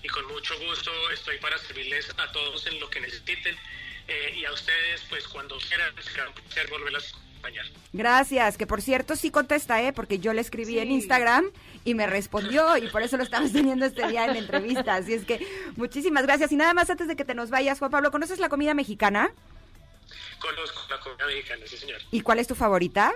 [0.02, 3.56] y con mucho gusto estoy para servirles a todos en lo que necesiten.
[4.08, 7.66] Eh, y a ustedes, pues cuando quieran, será un placer volverlas acompañar.
[7.92, 9.92] Gracias, que por cierto sí contesta, ¿eh?
[9.92, 11.44] Porque yo le escribí en Instagram
[11.84, 14.94] y me respondió y por eso lo estamos teniendo este día en entrevista.
[14.94, 15.46] Así es que
[15.76, 16.52] muchísimas gracias.
[16.52, 19.30] Y nada más antes de que te nos vayas, Juan Pablo, ¿conoces la comida mexicana?
[20.38, 22.00] Conozco la comida mexicana, sí señor.
[22.10, 23.12] ¿Y cuál es tu favorita?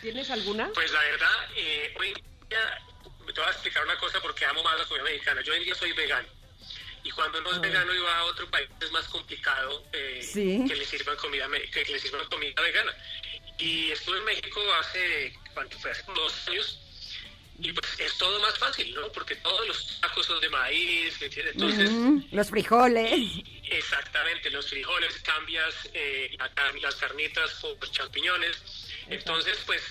[0.00, 0.70] ¿Tienes alguna?
[0.74, 2.14] Pues la verdad, eh, hoy
[2.48, 2.78] día,
[3.26, 5.42] te voy a explicar una cosa porque amo más la comida mexicana.
[5.42, 6.28] Yo hoy en día soy vegano.
[7.02, 10.64] Y cuando uno es vegano y va a otro país es más complicado eh, Sí.
[10.68, 12.94] que le sirvan comida que le sirvan comida vegana.
[13.58, 15.90] Y estuve en México hace, ¿cuánto fue?
[15.90, 16.78] Hace dos años.
[17.58, 19.12] Y pues es todo más fácil, ¿no?
[19.12, 21.54] Porque todos los tacos son de maíz, ¿me entiendes?
[21.54, 23.20] Entonces, Mm, los frijoles.
[23.64, 28.56] Exactamente, los frijoles cambias eh, la car- las carnitas por champiñones.
[29.10, 29.82] Entonces, pues,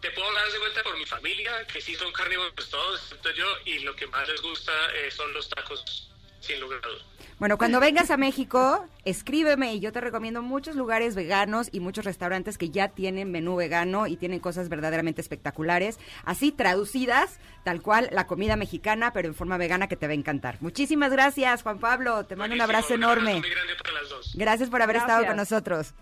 [0.00, 3.46] te puedo hablar de vuelta por mi familia, que sí son carnívoros todos, excepto yo,
[3.64, 7.04] y lo que más les gusta eh, son los tacos, sin lugar a dudas.
[7.38, 12.04] Bueno, cuando vengas a México, escríbeme y yo te recomiendo muchos lugares veganos y muchos
[12.04, 18.08] restaurantes que ya tienen menú vegano y tienen cosas verdaderamente espectaculares, así traducidas, tal cual
[18.12, 20.58] la comida mexicana, pero en forma vegana que te va a encantar.
[20.60, 22.24] Muchísimas gracias, Juan Pablo.
[22.24, 23.40] Te mando un Buenísimo, abrazo un enorme.
[23.40, 24.32] muy grande para las dos.
[24.36, 25.50] Gracias por haber estado con Gracias.
[25.50, 25.94] nosotros.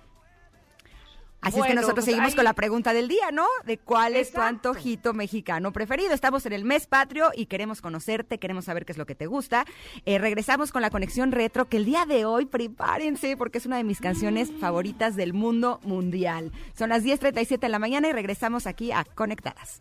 [1.42, 3.46] Así es que nosotros pues seguimos ahí- con la pregunta del día, ¿no?
[3.66, 6.14] De cuál es tu antojito mexicano preferido.
[6.14, 9.26] Estamos en el mes patrio y queremos conocerte, queremos saber qué es lo que te
[9.26, 9.64] gusta.
[10.06, 13.76] Eh, regresamos con la conexión retro, que el día de hoy, prepárense, porque es una
[13.76, 16.52] de mis canciones favoritas del mundo mundial.
[16.78, 19.80] Son las 10.37 de la mañana y regresamos aquí a Conectadas.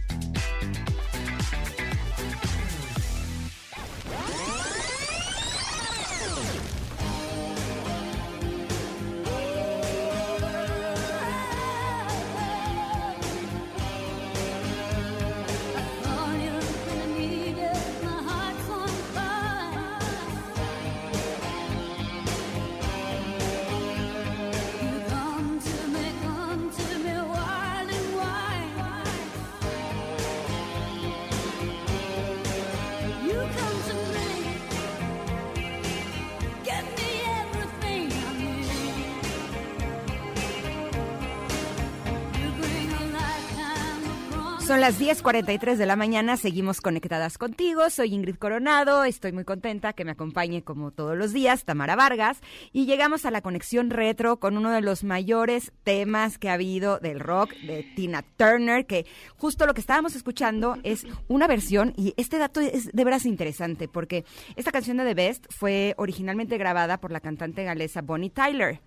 [44.71, 47.89] Son las 10:43 de la mañana, seguimos conectadas contigo.
[47.89, 52.39] Soy Ingrid Coronado, estoy muy contenta que me acompañe como todos los días Tamara Vargas
[52.71, 56.99] y llegamos a la conexión retro con uno de los mayores temas que ha habido
[56.99, 59.05] del rock de Tina Turner, que
[59.35, 63.89] justo lo que estábamos escuchando es una versión y este dato es de veras interesante
[63.89, 64.23] porque
[64.55, 68.79] esta canción de The Best fue originalmente grabada por la cantante galesa Bonnie Tyler.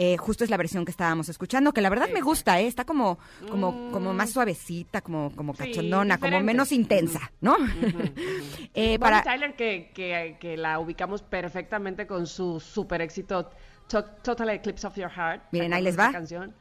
[0.00, 2.68] Eh, justo es la versión que estábamos escuchando, que la verdad me gusta, ¿eh?
[2.68, 3.18] está como,
[3.50, 7.56] como, como más suavecita, como, como Sí, cachondona, como menos intensa, ¿no?
[8.74, 13.50] Eh, Bonnie para, Tyler, que, que, que la ubicamos perfectamente con su super éxito
[13.88, 15.42] To- Total Eclipse of Your Heart.
[15.42, 16.12] ¿Se Miren, ahí les va.
[16.12, 16.54] canción?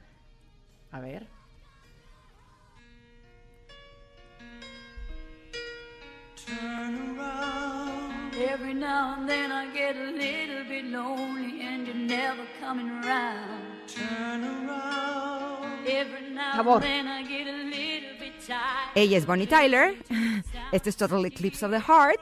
[0.92, 1.28] A ver.
[8.40, 13.88] Every now and then I get a little bit lonely and you're never coming around.
[13.88, 15.88] Turn around.
[15.88, 18.92] Every now and then I get a little bit tired.
[18.96, 19.96] ella es Bonnie Tyler,
[20.72, 22.20] este es Total Eclipse of the Heart,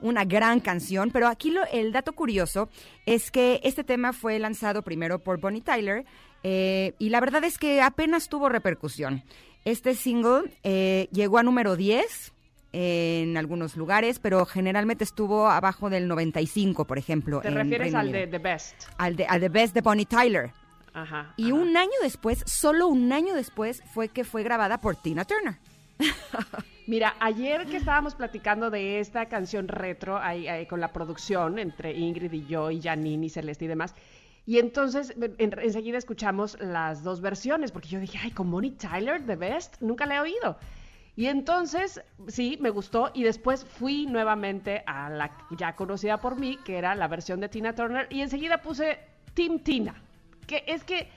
[0.00, 2.68] una gran canción, pero aquí lo- el dato curioso
[3.06, 6.04] es que este tema fue lanzado primero por Bonnie Tyler
[6.42, 9.22] eh, y la verdad es que apenas tuvo repercusión.
[9.64, 12.33] Este single eh, llegó a número 10
[12.76, 17.40] en algunos lugares, pero generalmente estuvo abajo del 95, por ejemplo.
[17.40, 18.20] Te en refieres Reino al Unido.
[18.20, 18.74] de The Best.
[18.98, 20.50] al de, al de Best de Bonnie Tyler.
[20.92, 21.32] Ajá.
[21.36, 21.54] Y ajá.
[21.54, 25.54] un año después, solo un año después, fue que fue grabada por Tina Turner.
[26.86, 31.92] Mira, ayer que estábamos platicando de esta canción retro ahí, ahí con la producción entre
[31.94, 33.94] Ingrid y yo y Janine y Celeste y demás,
[34.46, 39.24] y entonces en- enseguida escuchamos las dos versiones, porque yo dije, ay, con Bonnie Tyler,
[39.24, 40.58] The Best, nunca la he oído.
[41.16, 46.58] Y entonces, sí, me gustó y después fui nuevamente a la ya conocida por mí,
[46.64, 48.98] que era la versión de Tina Turner, y enseguida puse
[49.34, 49.94] Team Tina,
[50.46, 51.08] que es que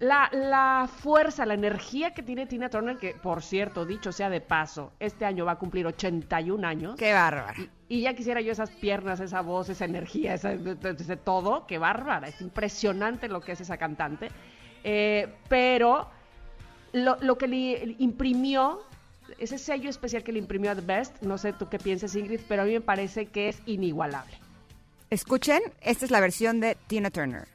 [0.00, 4.40] la, la fuerza, la energía que tiene Tina Turner, que por cierto, dicho sea de
[4.40, 6.96] paso, este año va a cumplir 81 años.
[6.96, 7.54] Qué bárbara.
[7.88, 12.28] Y ya quisiera yo esas piernas, esa voz, esa energía, esa, de todo, qué bárbara,
[12.28, 14.28] es impresionante lo que es esa cantante.
[14.84, 16.08] Eh, pero
[16.92, 18.80] lo, lo que le imprimió,
[19.38, 22.62] ese sello especial que le imprimió The Best, no sé tú qué piensas Ingrid, pero
[22.62, 24.34] a mí me parece que es inigualable.
[25.10, 27.48] Escuchen, esta es la versión de Tina Turner.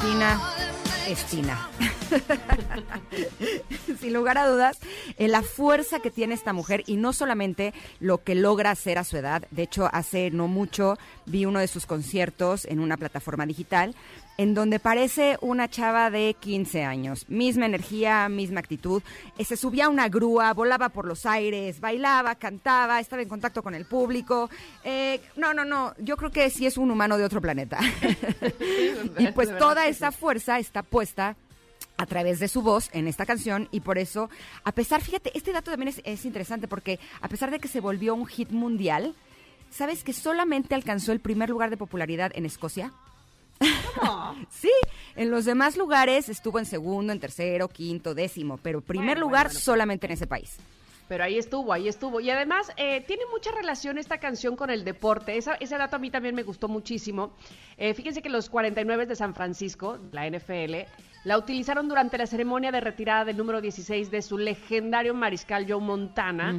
[0.00, 0.59] Tina
[1.10, 1.68] heart and make es Tina.
[4.00, 4.78] Sin lugar a dudas,
[5.16, 9.04] eh, la fuerza que tiene esta mujer y no solamente lo que logra hacer a
[9.04, 9.46] su edad.
[9.50, 13.94] De hecho, hace no mucho vi uno de sus conciertos en una plataforma digital
[14.40, 17.28] en donde parece una chava de 15 años.
[17.28, 19.02] Misma energía, misma actitud.
[19.36, 23.62] Eh, Se subía a una grúa, volaba por los aires, bailaba, cantaba, estaba en contacto
[23.62, 24.48] con el público.
[24.82, 25.92] Eh, no, no, no.
[25.98, 27.80] Yo creo que sí es un humano de otro planeta.
[29.18, 31.36] y pues toda esa fuerza está puesta
[31.98, 34.30] a través de su voz en esta canción y por eso,
[34.64, 37.80] a pesar, fíjate, este dato también es, es interesante porque a pesar de que se
[37.80, 39.14] volvió un hit mundial,
[39.70, 42.90] ¿sabes que solamente alcanzó el primer lugar de popularidad en Escocia?
[44.50, 44.70] sí,
[45.16, 49.46] en los demás lugares estuvo en segundo, en tercero, quinto, décimo, pero primer Bueno, lugar
[49.46, 49.60] bueno, bueno.
[49.64, 50.56] solamente en ese país.
[51.08, 52.20] Pero ahí estuvo, ahí estuvo.
[52.20, 55.36] Y además, eh, tiene mucha relación esta canción con el deporte.
[55.36, 57.32] Esa, ese dato a mí también me gustó muchísimo.
[57.76, 60.86] Eh, fíjense que los 49 de San Francisco, la NFL,
[61.24, 65.80] la utilizaron durante la ceremonia de retirada del número 16 de su legendario mariscal Joe
[65.80, 66.54] Montana.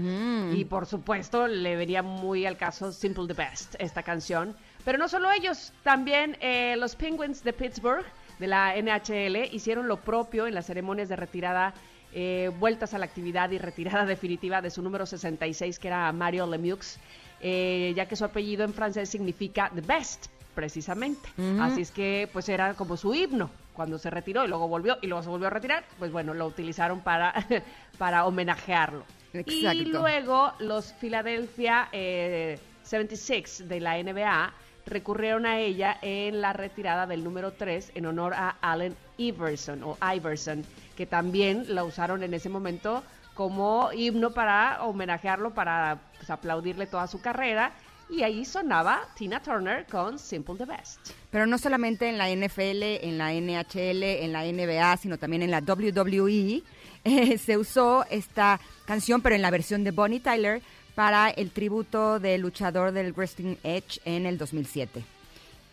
[0.54, 4.54] Y por supuesto, le venía muy al caso Simple the Best, esta canción.
[4.84, 8.06] Pero no solo ellos, también eh, los Penguins de Pittsburgh,
[8.40, 11.74] de la NHL, hicieron lo propio en las ceremonias de retirada
[12.14, 16.48] eh, vueltas a la actividad y retirada definitiva de su número 66, que era Mario
[16.48, 16.98] Lemieux,
[17.42, 21.30] eh, ya que su apellido en francés significa The Best, precisamente.
[21.60, 25.08] Así es que, pues era como su himno cuando se retiró y luego volvió y
[25.08, 27.34] luego se volvió a retirar, pues bueno, lo utilizaron para,
[27.98, 29.06] para homenajearlo.
[29.34, 29.84] Y Exacto.
[29.86, 34.54] luego los Philadelphia eh, 76 de la NBA
[34.86, 39.98] recurrieron a ella en la retirada del número 3 en honor a Allen Iverson o
[40.14, 40.66] Iverson,
[40.96, 47.08] que también la usaron en ese momento como himno para homenajearlo, para pues, aplaudirle toda
[47.08, 47.72] su carrera.
[48.10, 51.12] Y ahí sonaba Tina Turner con Simple the Best.
[51.30, 55.52] Pero no solamente en la NFL, en la NHL, en la NBA, sino también en
[55.52, 56.62] la WWE
[57.04, 60.62] eh, se usó esta canción, pero en la versión de Bonnie Tyler
[60.96, 65.04] para el tributo del luchador del Wrestling Edge en el 2007.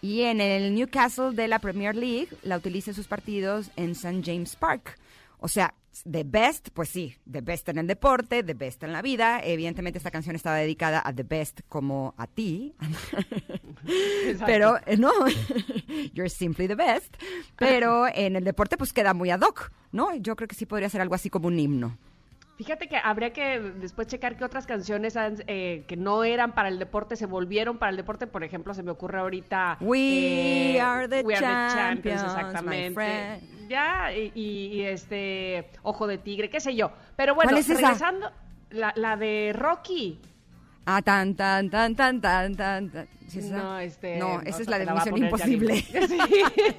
[0.00, 4.22] Y en el Newcastle de la Premier League la utiliza en sus partidos en St.
[4.24, 4.98] James Park.
[5.40, 5.74] O sea,
[6.10, 9.40] The Best, pues sí, The Best en el deporte, The Best en la vida.
[9.42, 12.74] Evidentemente esta canción estaba dedicada a The Best como a ti.
[14.46, 15.10] Pero eh, no,
[16.14, 17.16] you're simply the best.
[17.56, 20.14] Pero en el deporte pues queda muy ad hoc, ¿no?
[20.16, 21.96] Yo creo que sí podría ser algo así como un himno.
[22.58, 26.68] Fíjate que habría que después checar que otras canciones han, eh, que no eran para
[26.68, 28.26] el deporte se volvieron para el deporte.
[28.26, 29.76] Por ejemplo, se me ocurre ahorita.
[29.80, 33.40] We eh, are the We Are the champions, exactamente.
[33.68, 35.70] Ya, y, este.
[35.84, 36.90] Ojo de tigre, qué sé yo.
[37.14, 37.80] Pero bueno, ¿Cuál es esa?
[37.80, 38.32] regresando.
[38.70, 40.20] La, la de Rocky.
[40.90, 42.88] Ah, tan, tan, tan, tan, tan, tan.
[42.90, 43.06] tan.
[43.28, 43.58] ¿Sí es esa?
[43.58, 44.16] No, este.
[44.16, 45.74] No, esa es la de va a Misión Imposible.
[46.08, 46.18] Sí,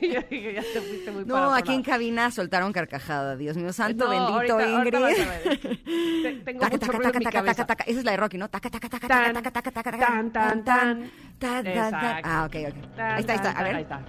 [0.02, 3.36] yo dije, ya te fuiste muy No, aquí en cabina soltaron carcajada.
[3.36, 5.20] Dios mío santo, No, bendito ahorita- ahorita Ingrid.
[5.20, 7.84] vas a ver, es que te- Tengo Taca, mucho taca, taca, taca, taca, taca.
[7.84, 8.50] Esa es la de Rocky, ¿no?
[8.50, 11.12] Taca, taca, taca, Tan, taca, taca, taca, taca, tan, tan, tan.
[11.38, 12.22] tan, tan, tan.
[12.24, 13.00] Ah, ok, ok.
[13.00, 13.52] Ahí está, ahí está.
[13.52, 13.76] A ver.
[13.76, 14.02] ahí está.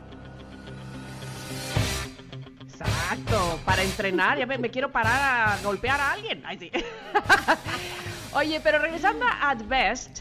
[2.80, 6.42] Exacto, para entrenar, ya me, quiero parar a golpear a alguien.
[8.34, 10.20] Oye, pero regresando a At Best,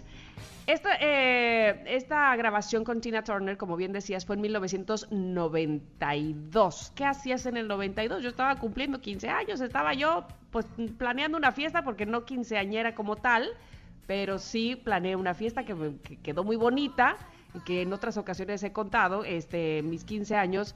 [0.68, 6.92] esta, eh, esta grabación con Tina Turner, como bien decías, fue en 1992.
[6.96, 8.22] ¿Qué hacías en el 92?
[8.22, 10.68] Yo estaba cumpliendo 15 años, estaba yo pues
[10.98, 13.50] planeando una fiesta porque no quinceañera como tal,
[14.06, 17.18] pero sí planeé una fiesta que, quedó muy bonita
[17.66, 20.76] que en otras ocasiones he contado, este, mis 15 años,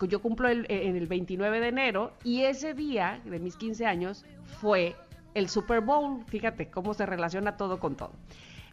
[0.00, 4.24] yo cumplo el, en el 29 de enero y ese día de mis 15 años
[4.60, 4.96] fue
[5.34, 8.12] el Super Bowl, fíjate cómo se relaciona todo con todo.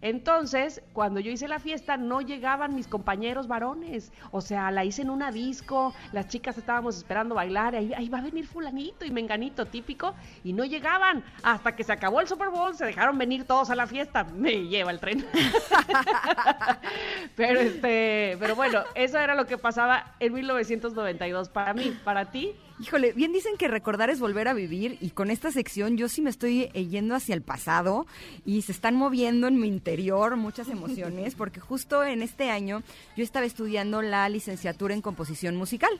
[0.01, 4.11] Entonces, cuando yo hice la fiesta, no llegaban mis compañeros varones.
[4.31, 8.19] O sea, la hice en una disco, las chicas estábamos esperando bailar, ahí, ahí va
[8.19, 11.23] a venir fulanito y menganito típico, y no llegaban.
[11.43, 14.23] Hasta que se acabó el Super Bowl, se dejaron venir todos a la fiesta.
[14.23, 15.25] Me lleva el tren.
[17.35, 22.55] pero este, pero bueno, eso era lo que pasaba en 1992 para mí, para ti.
[22.81, 26.21] Híjole, bien dicen que recordar es volver a vivir y con esta sección yo sí
[26.21, 28.07] me estoy eh, yendo hacia el pasado
[28.43, 32.81] y se están moviendo en mi interior muchas emociones porque justo en este año
[33.15, 35.91] yo estaba estudiando la licenciatura en composición musical.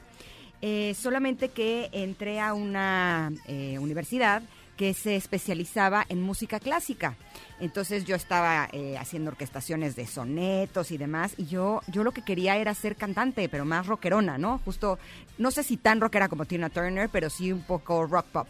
[0.64, 4.42] Eh, solamente que entré a una eh, universidad
[4.82, 7.16] que se especializaba en música clásica.
[7.60, 12.24] Entonces yo estaba eh, haciendo orquestaciones de sonetos y demás, y yo, yo lo que
[12.24, 14.58] quería era ser cantante, pero más rockerona, ¿no?
[14.66, 14.98] Justo,
[15.38, 18.48] no sé si tan rockera como Tina Turner, pero sí un poco rock pop.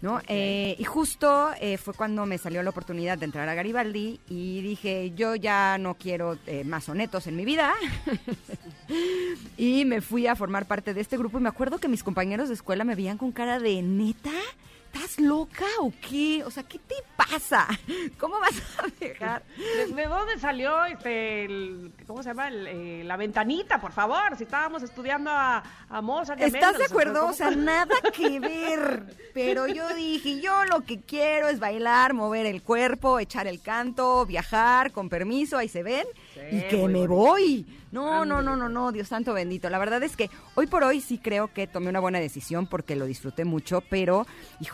[0.00, 0.22] ¿No?
[0.28, 4.62] Eh, y justo eh, fue cuando me salió la oportunidad de entrar a Garibaldi y
[4.62, 7.74] dije, yo ya no quiero eh, más sonetos en mi vida.
[9.58, 12.48] y me fui a formar parte de este grupo y me acuerdo que mis compañeros
[12.48, 14.30] de escuela me veían con cara de neta.
[14.92, 16.42] ¿Estás loca o qué?
[16.44, 17.68] O sea, ¿qué te pasa?
[18.18, 19.42] ¿Cómo vas a dejar?
[19.56, 22.48] ¿De, de dónde salió este, el- ¿cómo se llama?
[22.48, 26.40] El, eh, la ventanita, por favor, si estábamos estudiando a, a Mozart.
[26.40, 27.26] ¿Estás de acuerdo?
[27.26, 29.04] O sea, nada que ver.
[29.34, 34.24] Pero yo dije, yo lo que quiero es bailar, mover el cuerpo, echar el canto,
[34.26, 36.06] viajar, con permiso, ahí se ven.
[36.50, 37.08] y que me bonito.
[37.08, 37.66] voy.
[37.90, 39.70] No, no, no, no, no, Dios santo bendito.
[39.70, 42.96] La verdad es que hoy por hoy sí creo que tomé una buena decisión porque
[42.96, 44.26] lo disfruté mucho, pero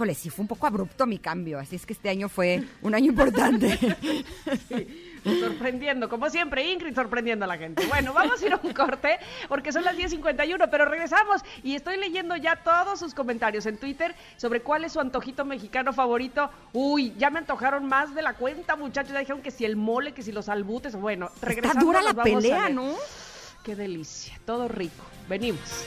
[0.04, 1.58] híjole, sí fue un poco abrupto mi cambio.
[1.58, 3.78] Así es que este año fue un año importante.
[5.24, 7.86] Sorprendiendo, como siempre, Ingrid sorprendiendo a la gente.
[7.86, 11.96] Bueno, vamos a ir a un corte porque son las 10.51, pero regresamos y estoy
[11.96, 16.50] leyendo ya todos sus comentarios en Twitter sobre cuál es su antojito mexicano favorito.
[16.74, 19.14] Uy, ya me antojaron más de la cuenta, muchachos.
[19.14, 20.94] Ya dijeron que si el mole, que si los albutes.
[20.94, 21.86] Bueno, Está regresando.
[21.86, 22.68] dura la pelea.
[22.68, 22.94] ¿no?
[23.62, 25.04] Qué delicia, todo rico.
[25.26, 25.86] Venimos.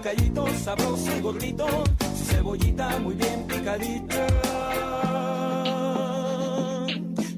[0.00, 1.66] Con su callito sabroso y gordito,
[2.16, 4.26] su cebollita muy bien picadita.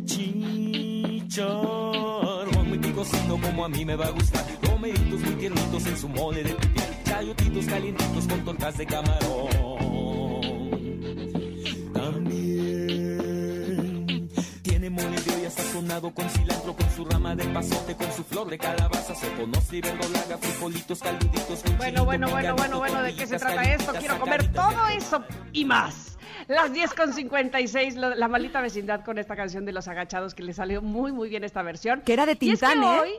[0.05, 1.49] Chicharrón
[2.69, 6.45] muy picosito como a mí me va a gustar, romeritos muy tiernitos en su mole
[6.45, 9.82] de pipián, chayotitos calientitos con tortas de camarón.
[15.93, 19.77] Sazonado con cilantro, con su rama de pasote, con su flor de calabaza, se conoce
[19.77, 21.63] y verdolaga, frijolitos calduditos.
[21.63, 23.93] con Bueno, bueno, bueno, bueno, bueno, ¿de qué se trata esto?
[23.99, 25.23] Quiero comer todo eso
[25.53, 26.19] y más.
[26.49, 30.43] Las 10 con 56, lo- la maldita vecindad con esta canción de Los Agachados que
[30.43, 32.01] le salió muy, muy bien esta versión.
[32.01, 33.01] Que era de Y es que Tintán, ¿eh?
[33.01, 33.11] hoy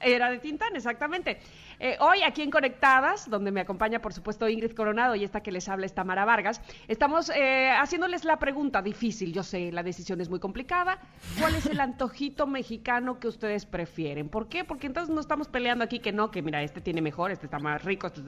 [0.00, 1.38] Era de Tintán, exactamente.
[1.84, 5.50] Eh, hoy aquí en Conectadas, donde me acompaña por supuesto Ingrid Coronado y esta que
[5.50, 9.32] les habla es Tamara Vargas, estamos eh, haciéndoles la pregunta difícil.
[9.32, 11.00] Yo sé, la decisión es muy complicada.
[11.40, 14.28] ¿Cuál es el antojito mexicano que ustedes prefieren?
[14.28, 14.62] ¿Por qué?
[14.62, 17.58] Porque entonces no estamos peleando aquí que no, que mira, este tiene mejor, este está
[17.58, 18.22] más rico, este.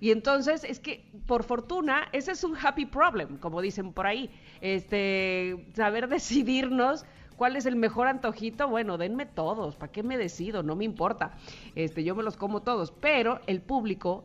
[0.00, 4.30] Y entonces es que, por fortuna, ese es un happy problem, como dicen por ahí.
[4.62, 7.04] Este, saber decidirnos
[7.38, 8.66] ¿Cuál es el mejor antojito?
[8.68, 10.64] Bueno, denme todos, ¿para qué me decido?
[10.64, 11.30] No me importa.
[11.76, 14.24] Este, yo me los como todos, pero el público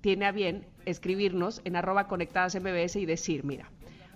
[0.00, 3.70] tiene a bien escribirnos en arroba conectadas MBS y decir, mira,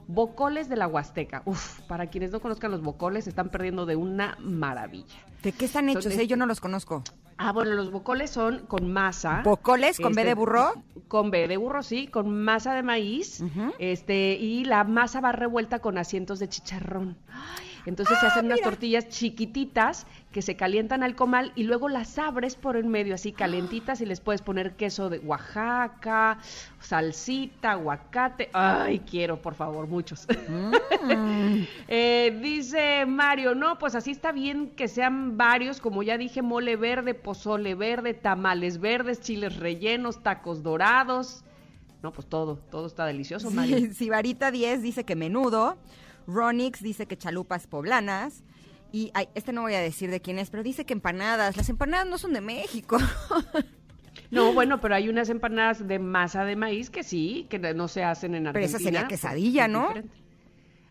[0.07, 1.43] bocoles de la Huasteca.
[1.45, 5.19] Uf, para quienes no conozcan los bocoles, se están perdiendo de una maravilla.
[5.43, 6.05] ¿De qué están hechos?
[6.05, 6.27] Son eh?
[6.27, 7.05] Yo no los conozco.
[7.37, 9.43] Ah, bueno, los bocoles son con masa.
[9.45, 10.73] ¿Bocoles con B de burro?
[11.07, 13.45] Con B de burro, sí, con masa de maíz.
[13.79, 17.19] Este, y la masa va revuelta con asientos de chicharrón.
[17.31, 22.19] Ay, Entonces se hacen unas tortillas chiquititas que se calientan al comal y luego las
[22.19, 26.39] abres por en medio así calientitas y les puedes poner queso de Oaxaca,
[26.81, 28.51] salsita, aguacate.
[28.53, 30.27] Ay, quiero, por favor, muchos.
[31.89, 36.77] Eh, dice Mario, no, pues así está bien que sean varios, como ya dije, mole
[36.77, 41.45] verde, pozole verde, tamales verdes, chiles rellenos, tacos dorados.
[42.03, 43.79] No, pues todo, todo está delicioso, Mario.
[43.79, 45.77] Sí, Sibarita 10 dice que menudo.
[46.29, 48.45] Ronix dice que chalupas poblanas.
[48.93, 51.57] Y ay, este no voy a decir de quién es, pero dice que empanadas.
[51.57, 52.99] Las empanadas no son de México.
[54.31, 58.05] No, bueno, pero hay unas empanadas de masa de maíz que sí, que no se
[58.05, 58.77] hacen en Pero Argentina.
[58.79, 59.89] esa sería quesadilla, Es ¿no?
[59.89, 60.19] diferente.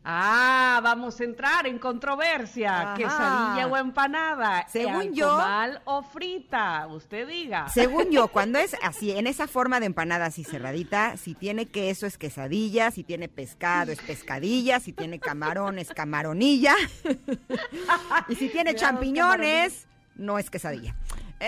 [0.09, 2.81] Ah, vamos a entrar en controversia.
[2.81, 2.93] Ajá.
[2.95, 4.65] Quesadilla o empanada.
[4.69, 7.67] Según ¿Al yo- comal o frita, usted diga.
[7.67, 12.05] Según yo, cuando es así, en esa forma de empanada así cerradita, si tiene queso
[12.05, 16.73] es quesadilla, si tiene pescado es pescadilla, si tiene camarón es camaronilla,
[18.29, 20.95] y si tiene champiñones, no es quesadilla.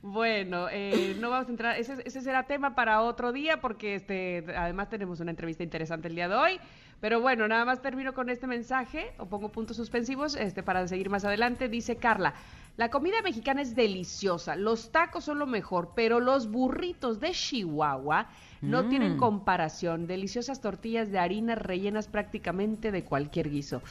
[0.00, 4.44] Bueno, eh, no vamos a entrar, ese, ese será tema para otro día porque este,
[4.56, 6.60] además tenemos una entrevista interesante el día de hoy.
[7.00, 11.10] Pero bueno, nada más termino con este mensaje o pongo puntos suspensivos este, para seguir
[11.10, 11.68] más adelante.
[11.68, 12.34] Dice Carla,
[12.76, 18.28] la comida mexicana es deliciosa, los tacos son lo mejor, pero los burritos de Chihuahua
[18.60, 18.88] no Mm.
[18.88, 20.06] tienen comparación.
[20.06, 23.82] Deliciosas tortillas de harina rellenas prácticamente de cualquier guiso.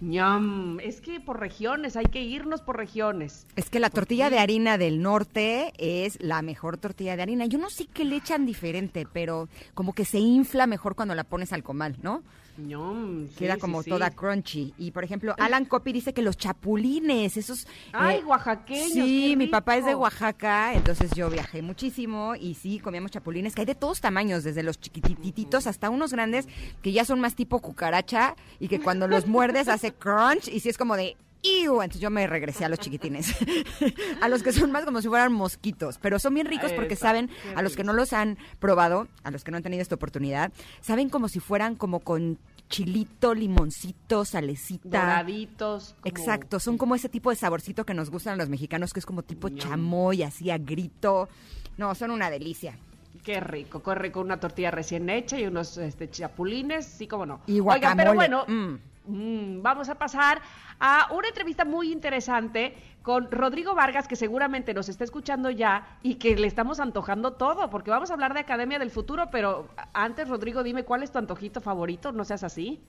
[0.00, 3.46] ñam, es que por regiones, hay que irnos por regiones.
[3.56, 7.46] Es que la tortilla de harina del norte es la mejor tortilla de harina.
[7.46, 11.24] Yo no sé qué le echan diferente, pero como que se infla mejor cuando la
[11.24, 12.22] pones al comal, ¿no?
[12.56, 13.90] Sí, Queda como sí.
[13.90, 14.74] toda crunchy.
[14.78, 17.66] Y por ejemplo, Alan Copy dice que los chapulines, esos...
[17.92, 18.92] Ay, eh, oaxaqueños.
[18.92, 19.94] Sí, mi papá es de.
[19.94, 24.62] Oaxaca, entonces yo viajé muchísimo y sí, comíamos chapulines, que hay de todos tamaños, desde
[24.62, 26.46] los chiquitititos hasta unos grandes
[26.82, 30.68] que ya son más tipo cucaracha y que cuando los muerdes hace crunch y sí
[30.68, 31.16] es como de...
[31.44, 31.82] ¡Iu!
[31.82, 33.34] Entonces yo me regresé a los chiquitines,
[34.22, 37.30] a los que son más como si fueran mosquitos, pero son bien ricos porque saben,
[37.54, 40.52] a los que no los han probado, a los que no han tenido esta oportunidad,
[40.80, 42.38] saben como si fueran como con
[42.70, 44.88] chilito, limoncito, salecita.
[45.00, 45.94] Doraditos.
[46.00, 49.00] como- Exacto, son como ese tipo de saborcito que nos gustan a los mexicanos, que
[49.00, 51.28] es como tipo chamoy, así a grito.
[51.76, 52.78] No, son una delicia.
[53.22, 53.82] Qué rico.
[53.82, 57.40] Corre con una tortilla recién hecha y unos este, chapulines, sí, como no.
[57.46, 58.14] Y Oigan, pero guacamole.
[58.14, 58.78] bueno, Mm.
[59.04, 60.40] Mm, vamos a pasar
[60.80, 66.16] a una entrevista muy interesante con Rodrigo Vargas, que seguramente nos está escuchando ya y
[66.16, 70.28] que le estamos antojando todo, porque vamos a hablar de Academia del Futuro, pero antes,
[70.28, 72.80] Rodrigo, dime cuál es tu antojito favorito, no seas así.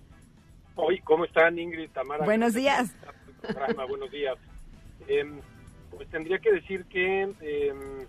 [0.75, 2.25] Hoy, ¿cómo están Ingrid, Tamara?
[2.25, 2.95] Buenos días.
[3.41, 4.37] Programa, buenos días.
[5.07, 5.39] Em,
[5.91, 8.07] pues tendría que decir que em,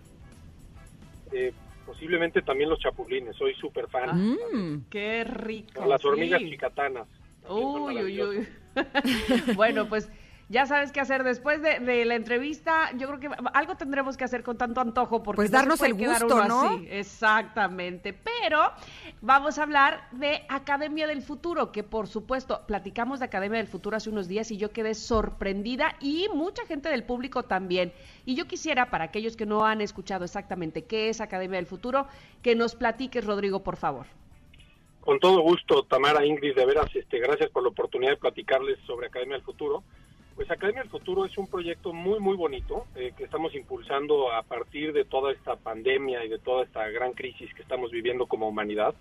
[1.31, 1.53] eh,
[1.85, 4.35] posiblemente también los chapulines, soy súper fan.
[4.53, 4.85] Mm.
[4.89, 5.85] Qué rico.
[5.85, 6.49] Las hormigas sí.
[6.49, 7.07] chicatanas.
[7.49, 8.47] Uy, uy, uy.
[9.55, 10.09] bueno, pues
[10.49, 12.91] ya sabes qué hacer después de, de la entrevista.
[12.95, 15.79] Yo creo que algo tendremos que hacer con tanto antojo porque Pues no se darnos
[15.79, 16.61] puede el quedar gusto, uno ¿no?
[16.61, 16.87] así.
[16.89, 18.13] Exactamente.
[18.13, 18.71] Pero
[19.21, 23.97] vamos a hablar de Academia del Futuro, que por supuesto platicamos de Academia del Futuro
[23.97, 27.91] hace unos días y yo quedé sorprendida y mucha gente del público también.
[28.23, 32.07] Y yo quisiera, para aquellos que no han escuchado exactamente qué es Academia del Futuro,
[32.41, 34.05] que nos platiques, Rodrigo, por favor.
[35.07, 39.07] Con todo gusto, Tamara, Ingrid, de veras, este, gracias por la oportunidad de platicarles sobre
[39.07, 39.81] Academia del Futuro.
[40.35, 44.43] Pues Academia del Futuro es un proyecto muy, muy bonito eh, que estamos impulsando a
[44.43, 48.49] partir de toda esta pandemia y de toda esta gran crisis que estamos viviendo como
[48.49, 48.95] humanidad.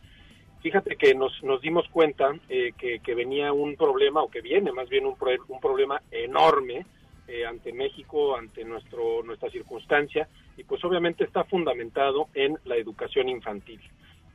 [0.61, 4.89] Fíjate que nos, nos dimos cuenta eh, que, venía un problema, o que viene más
[4.89, 6.87] bien un, pro- un problema enorme
[7.27, 13.29] eh, ante México, ante nuestro, nuestra circunstancia, y pues obviamente está fundamentado en la educación
[13.29, 13.81] infantil.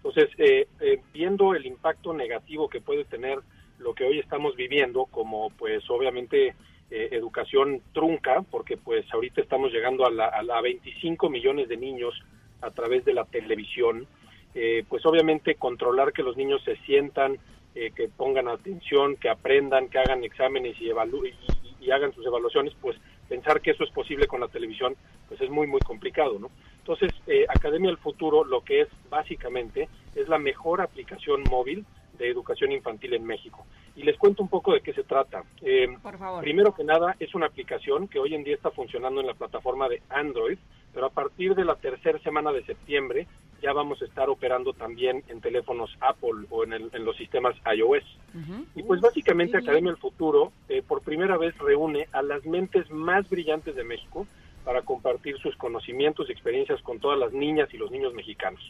[0.03, 3.39] Entonces, eh, eh, viendo el impacto negativo que puede tener
[3.77, 6.55] lo que hoy estamos viviendo, como pues obviamente
[6.89, 11.77] eh, educación trunca, porque pues ahorita estamos llegando a, la, a, la 25 millones de
[11.77, 12.13] niños
[12.61, 14.07] a través de la televisión,
[14.53, 17.37] eh, pues obviamente controlar que los niños se sientan,
[17.75, 22.73] eh, que pongan atención, que aprendan, que hagan exámenes y, y, y hagan sus evaluaciones,
[22.81, 22.97] pues
[23.31, 24.93] pensar que eso es posible con la televisión,
[25.29, 26.51] pues es muy, muy complicado, ¿no?
[26.79, 31.85] Entonces, eh, Academia del Futuro lo que es básicamente es la mejor aplicación móvil
[32.17, 33.65] de educación infantil en México.
[33.95, 35.43] Y les cuento un poco de qué se trata.
[35.61, 36.43] Eh, Por favor.
[36.43, 39.87] Primero que nada, es una aplicación que hoy en día está funcionando en la plataforma
[39.87, 40.57] de Android,
[40.93, 43.27] pero a partir de la tercera semana de septiembre
[43.61, 47.55] ya vamos a estar operando también en teléfonos Apple o en, el- en los sistemas
[47.75, 48.03] iOS.
[48.75, 53.29] Y pues básicamente Academia del Futuro eh, por primera vez reúne a las mentes más
[53.29, 54.25] brillantes de México
[54.65, 58.61] para compartir sus conocimientos y experiencias con todas las niñas y los niños mexicanos.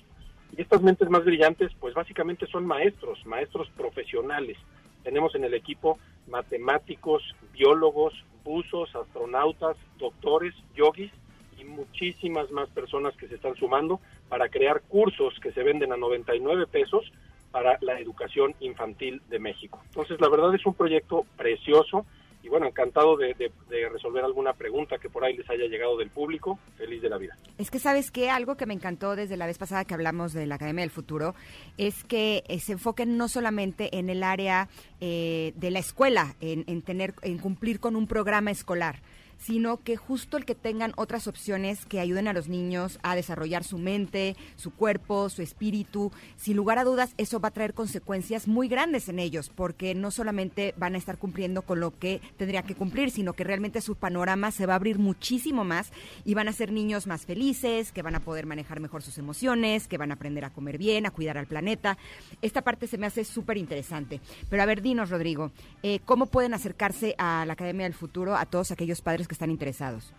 [0.57, 4.57] Y estas mentes más brillantes pues básicamente son maestros, maestros profesionales.
[5.03, 7.23] Tenemos en el equipo matemáticos,
[7.53, 8.13] biólogos,
[8.43, 11.11] buzos, astronautas, doctores, yogis
[11.59, 13.99] y muchísimas más personas que se están sumando
[14.31, 17.11] para crear cursos que se venden a 99 pesos
[17.51, 19.81] para la educación infantil de México.
[19.87, 22.05] Entonces, la verdad es un proyecto precioso
[22.41, 23.51] y bueno, encantado de,
[23.91, 26.57] resolver alguna pregunta que por ahí les haya llegado del público.
[26.77, 27.35] Feliz de la vida.
[27.57, 28.29] Es que, ¿sabes qué?
[28.29, 31.35] Algo que me encantó desde la vez pasada que hablamos de la Academia del Futuro
[31.77, 34.69] es que eh, se enfoquen no solamente en el área
[35.01, 39.01] eh, de la escuela, en tener, en cumplir con un programa escolar,
[39.41, 43.63] sino que justo el que tengan otras opciones que ayuden a los niños a desarrollar
[43.63, 46.11] su mente, su cuerpo, su espíritu.
[46.37, 50.11] Sin lugar a dudas, eso va a traer consecuencias muy grandes en ellos, porque no
[50.11, 53.95] solamente van a estar cumpliendo con lo que tendría que cumplir, sino que realmente su
[53.95, 55.91] panorama se va a abrir muchísimo más
[56.23, 59.87] y van a ser niños más felices, que van a poder manejar mejor sus emociones,
[59.87, 61.97] que van a aprender a comer bien, a cuidar al planeta.
[62.41, 64.21] Esta parte se me hace súper interesante.
[64.49, 68.45] Pero a ver, dinos, Rodrigo, eh, ¿cómo pueden acercarse a la Academia del Futuro a
[68.45, 70.13] todos aquellos padres que están interesados?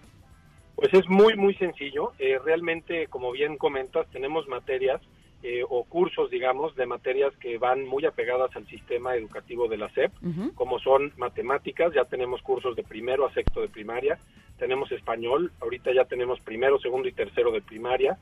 [0.74, 2.12] Pues es muy, muy sencillo.
[2.18, 5.02] Eh, realmente, como bien comentas, tenemos materias
[5.42, 9.90] eh, o cursos, digamos, de materias que van muy apegadas al sistema educativo de la
[9.90, 10.12] SEP,
[10.54, 14.18] como son matemáticas, ya tenemos cursos de primero a sexto de primaria,
[14.56, 18.18] tenemos español, ahorita ya tenemos primero, segundo y tercero de primaria,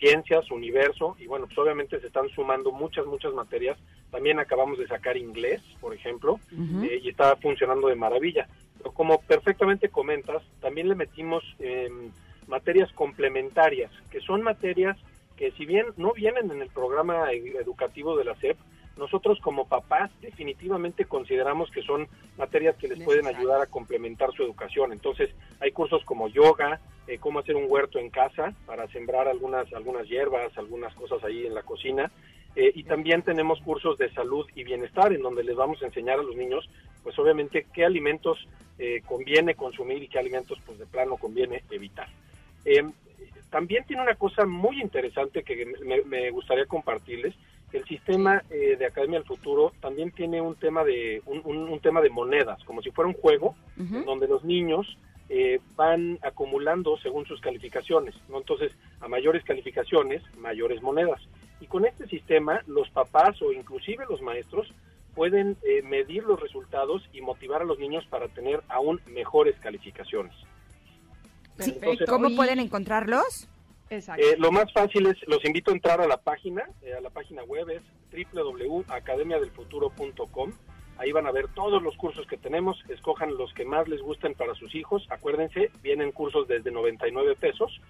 [0.00, 3.78] ciencias, universo, y bueno, pues obviamente se están sumando muchas, muchas materias.
[4.10, 6.40] También acabamos de sacar inglés, por ejemplo,
[6.82, 8.48] eh, y está funcionando de maravilla.
[8.82, 12.10] Pero como perfectamente comentas, también le metimos em,
[12.48, 14.96] materias complementarias, que son materias
[15.36, 18.58] que si bien no vienen en el programa e- educativo de la SEP,
[18.96, 24.42] nosotros como papás definitivamente consideramos que son materias que les pueden ayudar a complementar su
[24.42, 24.92] educación.
[24.92, 25.30] Entonces,
[25.60, 30.06] hay cursos como yoga, eh, cómo hacer un huerto en casa para sembrar algunas algunas
[30.08, 32.10] hierbas, algunas cosas ahí en la cocina.
[32.54, 36.18] Eh, y también tenemos cursos de salud y bienestar en donde les vamos a enseñar
[36.18, 36.68] a los niños,
[37.02, 38.46] pues obviamente qué alimentos
[38.78, 42.08] eh, conviene consumir y qué alimentos pues de plano conviene evitar.
[42.64, 42.84] Eh,
[43.50, 47.34] también tiene una cosa muy interesante que me, me gustaría compartirles.
[47.72, 51.80] El sistema eh, de Academia del Futuro también tiene un tema de un, un- un
[51.80, 54.96] tema de monedas, como si fuera un juego en donde los niños
[55.30, 58.36] eh, van acumulando según sus calificaciones, ¿no?
[58.38, 61.20] Entonces, a mayores calificaciones, mayores monedas.
[61.62, 64.66] Y con este sistema, los papás o inclusive los maestros
[65.14, 70.34] pueden eh, medir los resultados y motivar a los niños para tener aún mejores calificaciones.
[71.60, 71.78] Sí.
[72.08, 73.48] ¿Cómo Y- pueden encontrarlos?
[73.90, 74.26] Exacto.
[74.26, 77.10] Eh, lo más fácil es, los invito a entrar a la página, eh, a la
[77.10, 77.82] página web es
[78.32, 80.52] www.academiadelfuturo.com.
[80.98, 84.34] Ahí van a ver todos los cursos que tenemos, escojan los que más les gusten
[84.34, 85.06] para sus hijos.
[85.10, 87.80] Acuérdense, vienen cursos desde 99 pesos.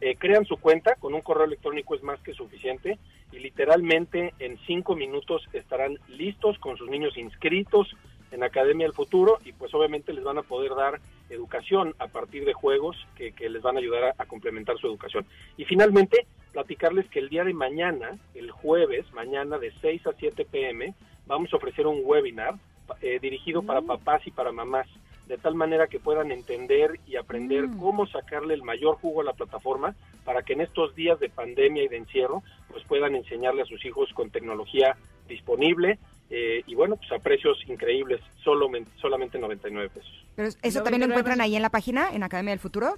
[0.00, 3.00] Eh, crean su cuenta, con un correo electrónico es más que suficiente
[3.32, 7.94] y literalmente en cinco minutos estarán listos con sus niños inscritos
[8.30, 11.00] en Academia del Futuro y pues obviamente les van a poder dar
[11.30, 14.86] educación a partir de juegos que, que les van a ayudar a, a complementar su
[14.86, 15.26] educación.
[15.56, 20.46] Y finalmente, platicarles que el día de mañana, el jueves, mañana de 6 a 7
[20.50, 20.94] pm,
[21.26, 22.54] vamos a ofrecer un webinar
[23.02, 24.88] eh, dirigido para papás y para mamás,
[25.28, 27.78] de tal manera que puedan entender y aprender Mm.
[27.78, 31.84] cómo sacarle el mayor jugo a la plataforma para que en estos días de pandemia
[31.84, 34.96] y de encierro, pues puedan enseñarle a sus hijos con tecnología
[35.28, 35.98] disponible
[36.30, 38.68] eh, y bueno, pues a precios increíbles, solo,
[39.00, 40.26] solamente 99 pesos.
[40.34, 42.94] Pero eso también lo 29 encuentran ahí en la página, en Academia del Futuro.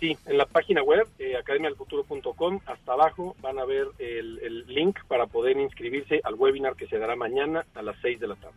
[0.00, 4.98] Sí, en la página web, eh, academialfuturo.com, hasta abajo van a ver el, el link
[5.08, 8.56] para poder inscribirse al webinar que se dará mañana a las 6 de la tarde.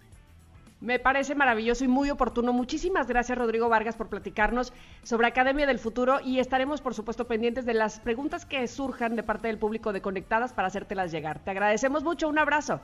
[0.81, 2.53] Me parece maravilloso y muy oportuno.
[2.53, 4.71] Muchísimas gracias, Rodrigo Vargas, por platicarnos
[5.03, 9.23] sobre Academia del Futuro y estaremos, por supuesto, pendientes de las preguntas que surjan de
[9.23, 11.39] parte del público de Conectadas para hacértelas llegar.
[11.39, 12.29] Te agradecemos mucho.
[12.29, 12.79] Un abrazo.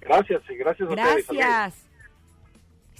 [0.00, 1.26] Gracias, y gracias a ustedes.
[1.28, 1.89] Gracias.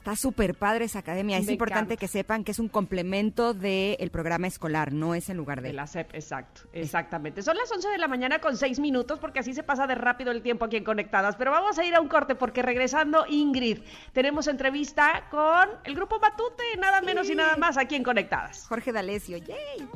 [0.00, 1.36] Está súper padre esa academia.
[1.36, 2.00] Es Me importante encanta.
[2.00, 5.74] que sepan que es un complemento del programa escolar, no es en lugar De de.
[5.74, 7.42] la SEP, exacto, exactamente.
[7.42, 10.30] Son las 11 de la mañana con 6 minutos porque así se pasa de rápido
[10.32, 11.36] el tiempo aquí en Conectadas.
[11.36, 13.80] Pero vamos a ir a un corte porque regresando, Ingrid,
[14.14, 18.66] tenemos entrevista con el grupo Matute, nada menos y nada más aquí en Conectadas.
[18.68, 19.86] Jorge D'Alessio, yay.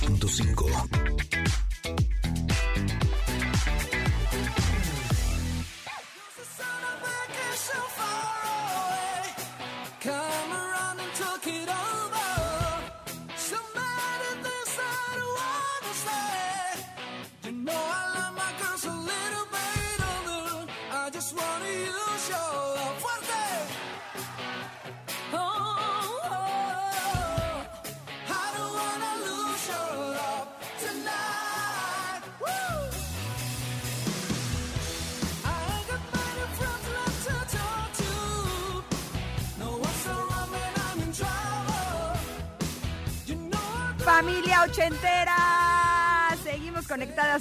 [0.00, 1.39] 102.5.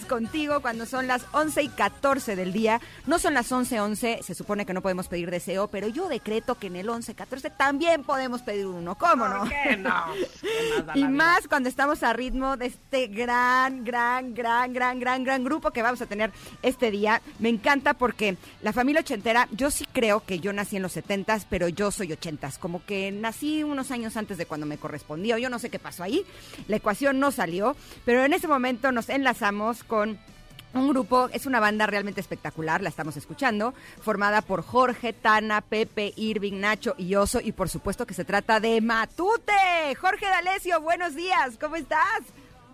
[0.10, 2.82] contigo cuando son las 11 y 14 del día.
[3.06, 6.68] No son las 11:11, se supone que no podemos pedir deseo, pero yo decreto que
[6.68, 9.40] en el 11:14 también podemos pedir uno, ¿cómo no?
[9.40, 10.06] ¿Por qué no?
[10.42, 15.00] ¿Qué más da Y más cuando estamos a ritmo de este gran, gran, gran, gran,
[15.00, 16.32] gran, gran grupo que vamos a tener
[16.62, 17.22] este día.
[17.38, 21.46] Me encanta porque la familia ochentera, yo sí creo que yo nací en los setentas,
[21.50, 22.58] pero yo soy ochentas.
[22.58, 25.38] Como que nací unos años antes de cuando me correspondió.
[25.38, 26.26] Yo no sé qué pasó ahí.
[26.68, 31.60] La ecuación no salió, pero en ese momento nos enlazamos con un grupo, es una
[31.60, 37.40] banda realmente espectacular, la estamos escuchando, formada por Jorge, Tana, Pepe, Irving, Nacho y Oso,
[37.42, 39.96] y por supuesto que se trata de Matute.
[40.00, 42.22] Jorge D'Alessio, buenos días, ¿cómo estás?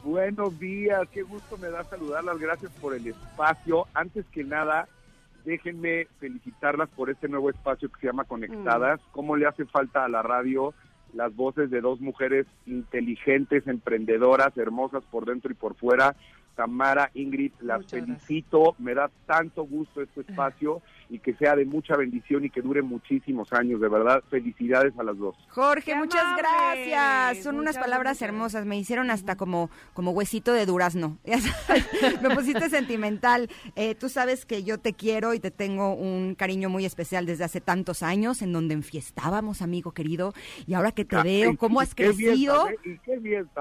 [0.03, 3.87] Buenos días, qué gusto me da saludarlas, gracias por el espacio.
[3.93, 4.87] Antes que nada,
[5.45, 8.99] déjenme felicitarlas por este nuevo espacio que se llama Conectadas.
[9.11, 10.73] ¿Cómo le hace falta a la radio
[11.13, 16.15] las voces de dos mujeres inteligentes, emprendedoras, hermosas por dentro y por fuera?
[16.55, 18.23] Tamara, Ingrid, las Muchas gracias.
[18.23, 22.61] felicito, me da tanto gusto este espacio y que sea de mucha bendición y que
[22.61, 25.35] dure muchísimos años, de verdad, felicidades a las dos.
[25.49, 27.43] Jorge, Qué muchas gracias.
[27.43, 28.65] Son unas palabras hermosas.
[28.65, 31.17] Me hicieron hasta como, como huesito de durazno.
[32.21, 33.49] Me pusiste sentimental.
[33.75, 37.43] Eh, tú sabes que yo te quiero y te tengo un cariño muy especial desde
[37.43, 40.33] hace tantos años, en donde enfiestábamos, amigo querido.
[40.67, 42.55] Y ahora que te veo, cómo has Qué bien, crecido.
[42.55, 42.79] ¿sabes?
[42.85, 43.49] y qué bien.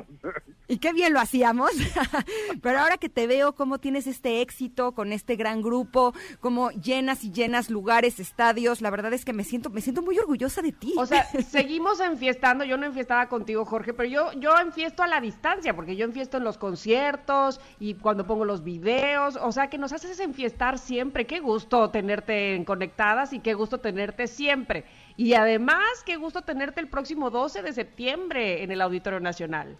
[0.67, 1.71] Y qué bien lo hacíamos.
[2.63, 7.23] Pero ahora que te veo, cómo tienes este éxito con este gran grupo, cómo llenas
[7.23, 10.73] y llenas lugares, estadios, la verdad es que me siento, me siento muy orgullosa de
[10.73, 10.95] ti.
[10.97, 12.65] O sea, seguimos enfiestando.
[12.65, 16.39] Yo no enfiestaba contigo, Jorge, pero yo, yo enfiesto a la distancia, porque yo enfiesto
[16.39, 19.37] en los conciertos y cuando pongo los videos.
[19.37, 21.27] O sea, que nos haces enfiestar siempre.
[21.27, 24.85] Qué gusto tenerte en conectadas y qué gusto tenerte siempre.
[25.17, 29.77] Y además, qué gusto tenerte el próximo 12 de septiembre en el Auditorio Nacional.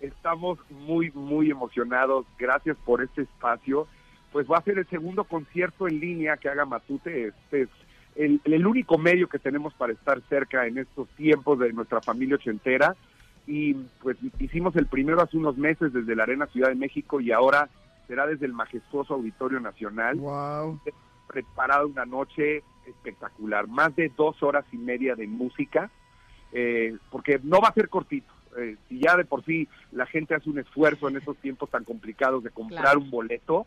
[0.00, 2.26] Estamos muy, muy emocionados.
[2.38, 3.88] Gracias por este espacio.
[4.32, 7.28] Pues va a ser el segundo concierto en línea que haga Matute.
[7.28, 7.68] Este es
[8.16, 12.36] el, el único medio que tenemos para estar cerca en estos tiempos de nuestra familia
[12.36, 12.94] ochentera.
[13.46, 17.32] Y pues hicimos el primero hace unos meses desde la Arena Ciudad de México y
[17.32, 17.68] ahora
[18.06, 20.16] será desde el majestuoso Auditorio Nacional.
[20.18, 20.80] Wow.
[21.26, 25.90] preparado una noche espectacular, más de dos horas y media de música,
[26.52, 28.32] eh, porque no va a ser cortito.
[28.58, 31.84] Eh, si ya de por sí la gente hace un esfuerzo en estos tiempos tan
[31.84, 33.00] complicados de comprar Claro.
[33.00, 33.66] un boleto,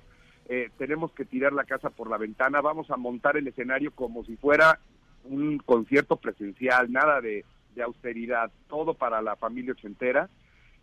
[0.53, 4.25] eh, tenemos que tirar la casa por la ventana, vamos a montar el escenario como
[4.25, 4.79] si fuera
[5.23, 10.29] un concierto presencial, nada de, de austeridad, todo para la familia ochentera.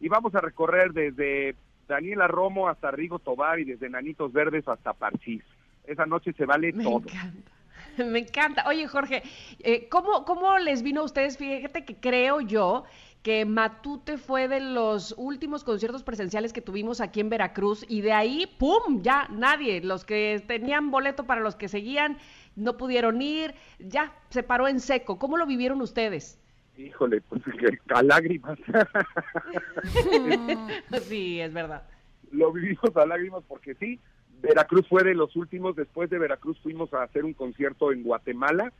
[0.00, 1.54] Y vamos a recorrer desde
[1.86, 5.42] Daniela Romo hasta Rigo Tobar y desde Nanitos Verdes hasta Parchís.
[5.84, 7.02] Esa noche se vale Me todo.
[7.06, 7.50] encanta.
[7.98, 8.64] Me encanta.
[8.68, 9.22] Oye, Jorge,
[9.58, 11.36] eh, ¿cómo, ¿cómo les vino a ustedes?
[11.36, 12.84] Fíjate que creo yo
[13.22, 18.12] que Matute fue de los últimos conciertos presenciales que tuvimos aquí en Veracruz y de
[18.12, 19.02] ahí, ¡pum!
[19.02, 19.80] Ya nadie.
[19.82, 22.16] Los que tenían boleto para los que seguían
[22.56, 25.18] no pudieron ir, ya se paró en seco.
[25.18, 26.40] ¿Cómo lo vivieron ustedes?
[26.76, 28.58] Híjole, pues que- a lágrimas.
[31.02, 31.82] sí, es verdad.
[32.30, 33.98] Lo vivimos a lágrimas porque sí,
[34.40, 35.76] Veracruz fue de los últimos.
[35.76, 38.72] Después de Veracruz fuimos a hacer un concierto en Guatemala,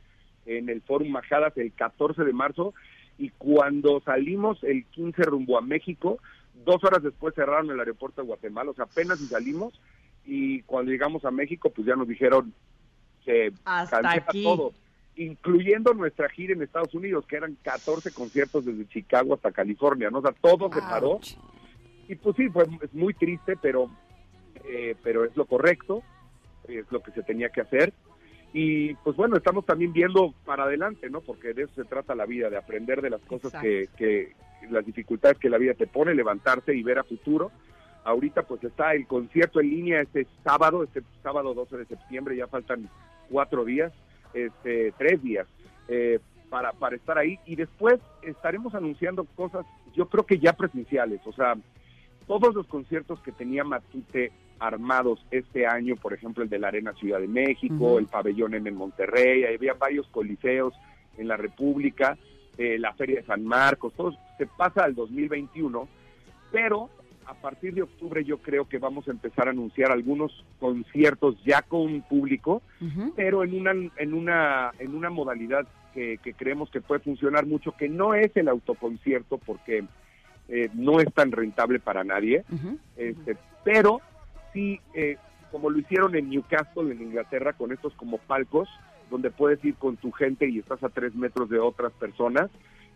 [0.45, 2.73] en el Fórum Majadas, el 14 de marzo.
[3.19, 6.19] Y cuando salimos el 15 rumbo a México,
[6.65, 8.71] dos horas después cerraron el aeropuerto de Guatemala.
[8.71, 9.79] O sea, apenas si salimos.
[10.25, 12.53] Y cuando llegamos a México, pues ya nos dijeron
[13.25, 14.43] que Hasta aquí.
[14.43, 14.73] todo,
[15.17, 20.19] incluyendo nuestra gira en Estados Unidos, que eran 14 conciertos desde Chicago hasta California, ¿no?
[20.19, 21.13] O sea, todo se paró.
[21.13, 21.35] Ouch.
[22.07, 23.89] Y pues sí, fue es muy triste, pero,
[24.63, 26.03] eh, pero es lo correcto,
[26.67, 27.93] es lo que se tenía que hacer.
[28.53, 31.21] Y pues bueno, estamos también viendo para adelante, ¿no?
[31.21, 34.33] Porque de eso se trata la vida, de aprender de las cosas que, que,
[34.69, 37.51] las dificultades que la vida te pone, levantarse y ver a futuro.
[38.03, 42.47] Ahorita pues está el concierto en línea este sábado, este sábado 12 de septiembre, ya
[42.47, 42.89] faltan
[43.29, 43.93] cuatro días,
[44.33, 45.47] este tres días.
[45.87, 46.19] Eh,
[46.49, 51.31] para, para estar ahí y después estaremos anunciando cosas, yo creo que ya presenciales, o
[51.31, 51.55] sea,
[52.27, 56.93] todos los conciertos que tenía Matute armados este año, por ejemplo el de la Arena
[56.93, 60.73] Ciudad de México, el Pabellón en Monterrey, había varios coliseos
[61.17, 62.17] en la República,
[62.57, 65.87] eh, la Feria de San Marcos, todo se pasa al 2021,
[66.51, 66.89] pero
[67.25, 71.61] a partir de octubre yo creo que vamos a empezar a anunciar algunos conciertos ya
[71.61, 72.61] con público,
[73.15, 77.75] pero en una en una en una modalidad que, que creemos que puede funcionar mucho,
[77.77, 79.85] que no es el autoconcierto porque
[80.47, 82.43] eh, no es tan rentable para nadie,
[82.97, 84.01] este, pero
[84.53, 85.17] sí, eh,
[85.51, 88.69] como lo hicieron en Newcastle, en Inglaterra, con estos como palcos,
[89.09, 92.49] donde puedes ir con tu gente y estás a tres metros de otras personas.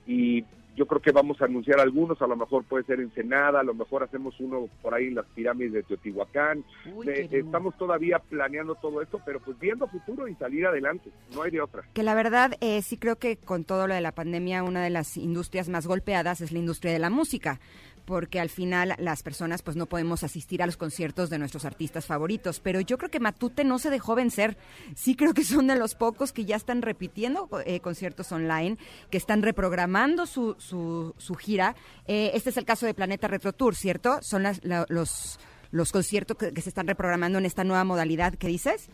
[0.06, 0.45] Y
[0.76, 3.74] yo creo que vamos a anunciar algunos, a lo mejor puede ser Ensenada, a lo
[3.74, 6.64] mejor hacemos uno por ahí en las pirámides de Teotihuacán.
[6.93, 11.43] Uy, Eh, estamos todavía planeando todo esto, pero pues viendo futuro y salir adelante, no
[11.43, 11.84] hay de otra.
[11.93, 14.89] Que la verdad, eh, sí creo que con todo lo de la pandemia, una de
[14.89, 17.60] las industrias más golpeadas es la industria de la música,
[18.06, 22.06] porque al final las personas pues no podemos asistir a los conciertos de nuestros artistas
[22.06, 24.58] favoritos, pero yo creo que Matute no se dejó vencer.
[24.95, 28.78] Sí creo que son de los pocos que ya están repitiendo eh, conciertos online,
[29.10, 31.76] que están reprogramando su, su, su gira.
[32.06, 34.22] Eh, este es el caso de Planeta Retro Tour, ¿cierto?
[34.22, 35.39] Son las- la- los,
[35.72, 38.89] los conciertos que, se están reprogramando en esta nueva modalidad que dices.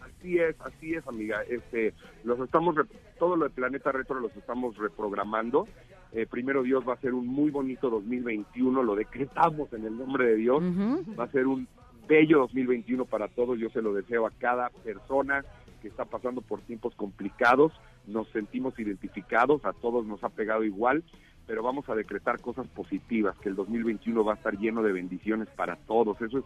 [0.00, 1.42] Así es, así es, amiga.
[1.48, 1.92] Este,
[2.24, 2.74] los estamos,
[3.18, 5.68] todo lo de Planeta Retro los estamos reprogramando.
[6.16, 10.24] Eh, primero Dios va a ser un muy bonito 2021, lo decretamos en el nombre
[10.24, 10.62] de Dios.
[11.18, 11.68] Va a ser un
[12.08, 13.58] bello 2021 para todos.
[13.58, 15.44] Yo se lo deseo a cada persona
[15.82, 17.70] que está pasando por tiempos complicados.
[18.06, 21.04] Nos sentimos identificados, a todos nos ha pegado igual,
[21.46, 25.48] pero vamos a decretar cosas positivas, que el 2021 va a estar lleno de bendiciones
[25.50, 26.18] para todos.
[26.22, 26.44] Eso es,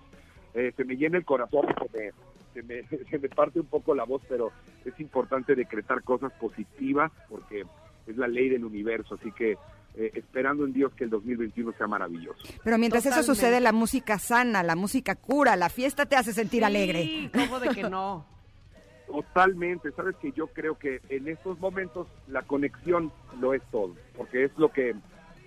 [0.55, 2.11] eh, se me llena el corazón, se me,
[2.55, 4.51] se, me, se me parte un poco la voz, pero
[4.85, 7.63] es importante decretar cosas positivas porque
[8.07, 9.15] es la ley del universo.
[9.15, 9.53] Así que
[9.97, 12.39] eh, esperando en Dios que el 2021 sea maravilloso.
[12.63, 13.35] Pero mientras eso Totalmente.
[13.41, 17.31] sucede, la música sana, la música cura, la fiesta te hace sentir Sí, alegre.
[17.35, 18.25] ¿cómo de que no?
[19.07, 24.45] Totalmente, sabes que yo creo que en estos momentos la conexión lo es todo, porque
[24.45, 24.95] es lo que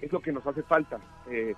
[0.02, 1.00] es lo que nos hace falta.
[1.30, 1.56] Eh,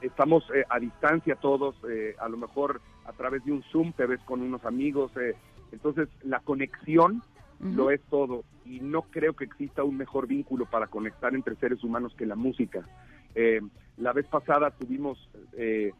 [0.00, 4.06] estamos eh, a distancia todos, eh, a lo mejor a través de un Zoom te
[4.06, 5.34] ves con unos amigos, eh,
[5.72, 7.22] entonces la conexión
[7.60, 11.82] lo es todo y no creo que exista un mejor vínculo para conectar entre seres
[11.82, 12.86] humanos que la música.
[13.34, 13.60] Eh,
[13.96, 15.92] la vez pasada tuvimos eh,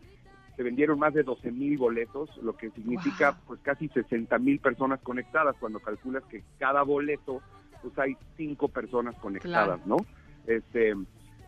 [0.57, 5.01] se vendieron más de 12 mil boletos, lo que significa pues casi 60 mil personas
[5.01, 7.43] conectadas, cuando calculas que cada boleto
[7.83, 9.99] pues hay cinco personas conectadas, ¿no?
[10.47, 10.95] Este,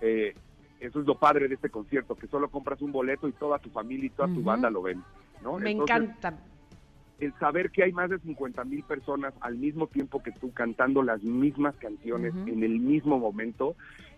[0.02, 0.34] eh,
[0.78, 3.70] eso es lo padre de este concierto, que solo compras un boleto y toda tu
[3.70, 5.02] familia y toda tu banda lo ven,
[5.42, 5.59] ¿no?
[5.59, 6.38] Me Entonces, encanta.
[7.18, 11.02] El saber que hay más de 50 mil personas al mismo tiempo que tú cantando
[11.02, 12.48] las mismas canciones Ujú.
[12.48, 13.76] en el mismo momento,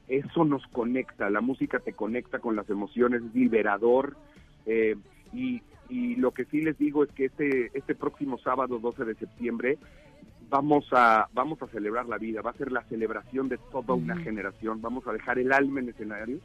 [0.09, 4.17] eso nos conecta, la música te conecta con las emociones, es liberador.
[4.67, 4.97] eh,
[5.33, 9.15] y, y lo que sí les digo es que este, este próximo sábado 12 de
[9.15, 9.79] septiembre
[10.49, 14.15] vamos a, vamos a celebrar la vida, va a ser la celebración de toda una
[14.15, 14.23] Ujú.
[14.25, 16.39] generación, vamos a dejar el alma en escenario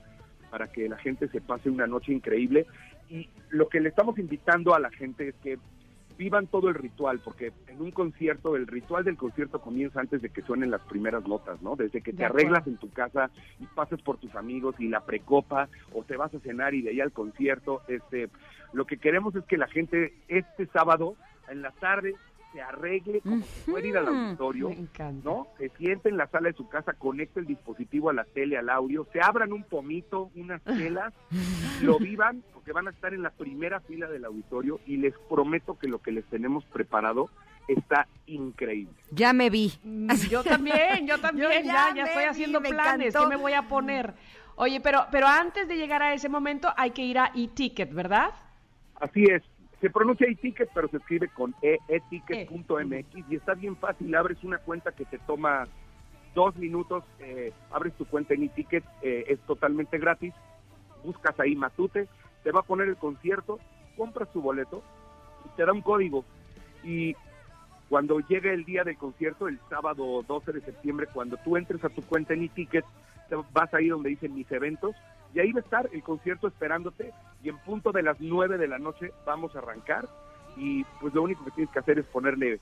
[0.50, 2.66] para que la gente se pase una noche increíble.
[3.10, 5.58] Y lo que le estamos invitando a la gente es que
[6.18, 10.30] vivan todo el ritual, porque en un concierto, el ritual del concierto comienza antes de
[10.30, 11.76] que suenen las primeras notas, ¿no?
[11.76, 12.48] Desde que De te acuerdo.
[12.48, 16.34] arreglas en tu casa y pases por tus amigos y la precopa, o te vas
[16.34, 18.30] a cenar y de ahí al concierto, este,
[18.74, 21.16] lo que queremos es que la gente este sábado
[21.50, 22.16] en la tarde
[22.54, 24.70] se arregle como si fuera ir al auditorio.
[25.26, 25.48] ¿no?
[25.58, 28.70] Se siente en la sala de su casa, conecte el dispositivo a la tele, al
[28.70, 31.14] audio, se abran un pomito, unas telas,
[31.82, 35.78] lo vivan, porque van a estar en la primera fila del auditorio y les prometo
[35.78, 37.30] que lo que les tenemos preparado
[37.68, 38.96] está increíble.
[39.12, 39.72] Ya me vi.
[39.84, 43.30] Mm, Yo también, yo también, Yo ya ya, estoy vi, haciendo me planes, encantó.
[43.30, 44.16] ¿qué me voy a poner?
[44.56, 48.32] Oye, pero, pero antes de llegar a ese momento hay que ir a e-ticket, ¿verdad?
[49.00, 49.44] Así es.
[49.80, 54.16] Se pronuncia e-ticket, pero se escribe con e, eticket.mx y está bien fácil.
[54.16, 55.68] Abres una cuenta que te toma
[56.34, 60.34] dos minutos, eh, abres tu cuenta en e-ticket, eh, es totalmente gratis.
[61.04, 62.08] Buscas ahí Matute,
[62.46, 63.60] te va a poner el concierto,
[63.98, 64.84] compras tu boleto
[65.44, 66.24] y te da un código.
[66.84, 67.16] Y
[67.90, 71.90] cuando llegue el día del concierto, el sábado 12 de septiembre, cuando tú entres a
[71.90, 72.86] tu cuenta en e-ticket,
[73.30, 74.96] te vas ahí donde dicen mis eventos
[75.34, 77.12] y ahí va a estar el concierto esperándote
[77.44, 80.08] y en punto de las 9 de la noche vamos a arrancar
[80.56, 82.60] y pues lo único que tienes que hacer es ponerle,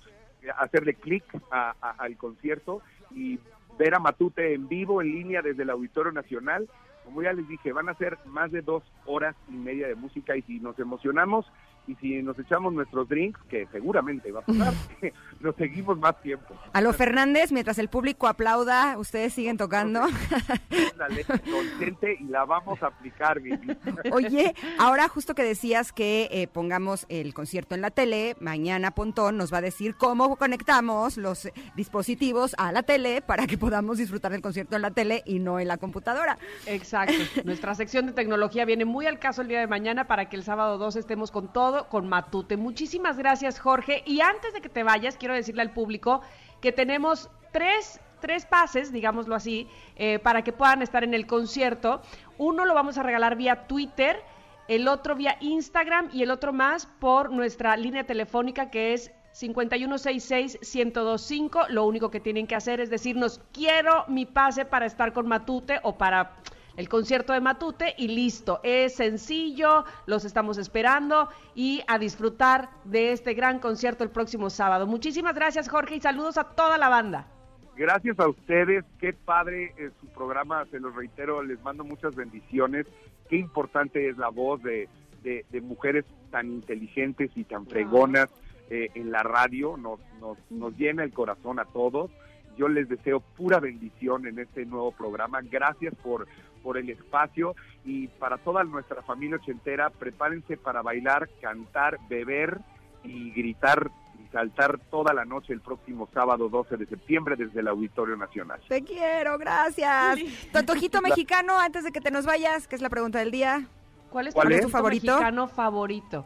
[0.57, 2.81] hacerle clic a- al concierto
[3.11, 3.37] y
[3.77, 6.69] ver a Matute en vivo, en línea desde el Auditorio Nacional.
[7.03, 10.35] Como ya les dije, van a ser más de dos horas y media de música
[10.35, 11.45] y si nos emocionamos
[11.87, 14.73] y si nos echamos nuestros drinks, que seguramente va a pasar,
[15.39, 16.55] nos seguimos más tiempo.
[16.71, 20.01] A lo Fernández, mientras el público aplauda, ustedes siguen tocando.
[20.03, 23.75] Ándale, consciente y la vamos a aplicar, Vivi.
[24.11, 29.37] Oye, ahora justo que decías que eh, pongamos el concierto en la tele, mañana Pontón
[29.37, 34.31] nos va a decir cómo conectamos los dispositivos a la tele para que podamos disfrutar
[34.31, 36.37] del concierto en la tele y no en la computadora.
[36.65, 37.13] Exacto.
[37.43, 40.43] Nuestra sección de tecnología viene muy al caso el día de mañana para que el
[40.43, 42.57] sábado 2 estemos con todo con Matute.
[42.57, 44.03] Muchísimas gracias, Jorge.
[44.05, 46.21] Y antes de que te vayas, quiero decirle al público
[46.61, 49.67] que tenemos tres tres pases, digámoslo así,
[49.97, 52.01] eh, para que puedan estar en el concierto.
[52.37, 54.23] Uno lo vamos a regalar vía Twitter,
[54.69, 61.67] el otro vía Instagram y el otro más por nuestra línea telefónica que es 5166-1025.
[61.67, 65.81] Lo único que tienen que hacer es decirnos, quiero mi pase para estar con Matute
[65.83, 66.37] o para
[66.77, 68.59] el concierto de Matute y listo.
[68.63, 74.87] Es sencillo, los estamos esperando y a disfrutar de este gran concierto el próximo sábado.
[74.87, 77.27] Muchísimas gracias Jorge y saludos a toda la banda.
[77.75, 82.85] Gracias a ustedes, qué padre es su programa, se los reitero, les mando muchas bendiciones.
[83.29, 84.87] Qué importante es la voz de,
[85.23, 88.29] de, de mujeres tan inteligentes y tan fregonas
[88.69, 92.11] eh, en la radio, nos, nos, nos llena el corazón a todos.
[92.57, 95.41] Yo les deseo pura bendición en este nuevo programa.
[95.41, 96.27] Gracias por,
[96.63, 97.55] por el espacio
[97.85, 102.59] y para toda nuestra familia ochentera, prepárense para bailar, cantar, beber
[103.03, 103.91] y gritar
[104.23, 108.61] y saltar toda la noche el próximo sábado 12 de septiembre desde el Auditorio Nacional.
[108.67, 110.19] Te quiero, gracias.
[110.51, 113.67] Tu antojito mexicano, antes de que te nos vayas, que es la pregunta del día.
[114.09, 114.61] ¿Cuál es ¿Cuál tu es?
[114.61, 115.11] tu favorito?
[115.11, 116.25] mexicano favorito?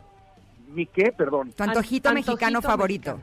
[0.68, 1.12] ¿Mi qué?
[1.18, 1.54] Perdón.
[1.54, 3.20] Tu antojito An- mexicano favorito.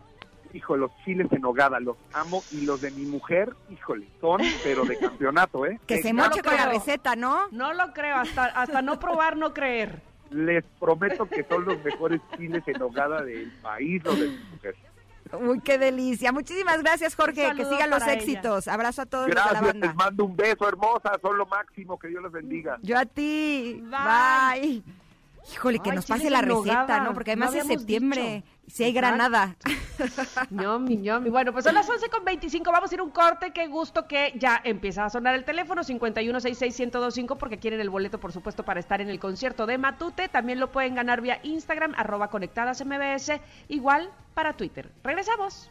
[0.54, 4.84] Hijo, los chiles en nogada, los amo y los de mi mujer, híjole, son pero
[4.84, 5.78] de campeonato, ¿eh?
[5.86, 7.48] Que se moche con la receta, ¿no?
[7.50, 10.00] No lo creo, hasta, hasta no probar, no creer.
[10.30, 14.74] Les prometo que son los mejores chiles en nogada del país, los de mi mujer.
[15.40, 16.30] Uy, qué delicia.
[16.32, 17.52] Muchísimas gracias, Jorge.
[17.56, 18.12] Que sigan los ella.
[18.12, 18.68] éxitos.
[18.68, 19.86] Abrazo a todos los de la Gracias, banda.
[19.88, 22.78] les mando un beso, hermosa, son lo máximo, que Dios los bendiga.
[22.82, 23.82] Yo a ti.
[23.90, 24.60] Bye.
[24.60, 24.82] Bye.
[25.52, 27.00] Híjole, que Ay, nos pase la receta.
[27.00, 27.12] ¿no?
[27.14, 28.34] Porque No además es septiembre.
[28.44, 28.53] dicho.
[28.66, 29.56] Si hay granada.
[30.50, 31.30] ñomi, ñomi.
[31.30, 32.70] Bueno, pues son las 11 con 25.
[32.72, 33.52] Vamos a ir a un corte.
[33.52, 38.32] Qué gusto que ya empieza a sonar el teléfono 51661025 porque quieren el boleto, por
[38.32, 40.28] supuesto, para estar en el concierto de Matute.
[40.28, 44.90] También lo pueden ganar vía Instagram, arroba conectadas MBS, igual para Twitter.
[45.02, 45.68] Regresamos.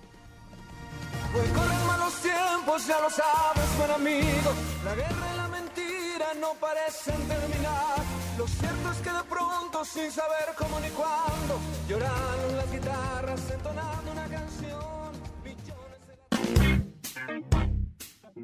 [1.32, 4.54] Pues corren malos tiempos, ya lo sabes, buen amigo.
[4.86, 5.93] La guerra y la mentira
[6.40, 7.98] no parecen terminar.
[8.38, 14.12] Lo cierto es que de pronto, sin saber cómo ni cuándo, lloraron las guitarras entonando
[14.12, 15.14] una canción.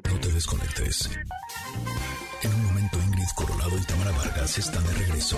[0.04, 1.10] No te desconectes.
[2.42, 5.36] En un momento Ingrid Coronado y Tamara Vargas están de regreso.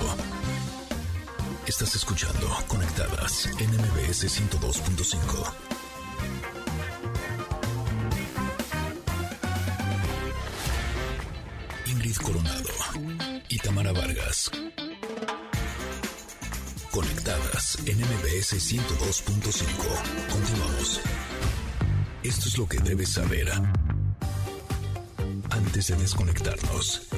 [1.66, 6.51] Estás escuchando Conectadas en MBS 102.5.
[12.18, 12.68] Coronado
[13.48, 14.50] y Tamara Vargas.
[16.90, 19.64] Conectadas en MBS 102.5.
[20.30, 21.00] Continuamos.
[22.22, 23.50] Esto es lo que debes saber
[25.50, 27.08] antes de desconectarnos.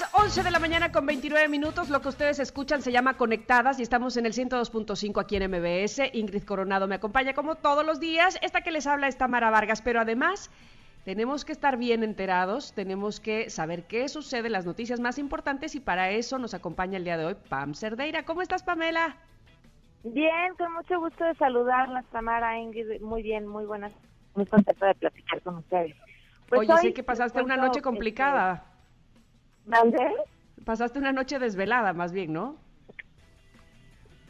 [0.00, 1.90] Las 11 de la mañana con 29 minutos.
[1.90, 6.14] Lo que ustedes escuchan se llama Conectadas y estamos en el 102.5 aquí en MBS.
[6.14, 8.38] Ingrid Coronado me acompaña como todos los días.
[8.40, 10.50] Esta que les habla es Tamara Vargas, pero además
[11.04, 15.80] tenemos que estar bien enterados, tenemos que saber qué sucede, las noticias más importantes y
[15.80, 18.24] para eso nos acompaña el día de hoy Pam Cerdeira.
[18.24, 19.16] ¿Cómo estás, Pamela?
[20.04, 23.02] Bien, con mucho gusto de saludarlas, Tamara, Ingrid.
[23.02, 23.92] Muy bien, muy buenas.
[24.36, 25.94] Muy contenta de platicar con ustedes.
[26.48, 28.54] Pues Oye, sé que pasaste una noche complicada.
[28.54, 28.71] este,
[29.66, 30.12] ¿Mandé?
[30.64, 32.56] Pasaste una noche desvelada, más bien, ¿no?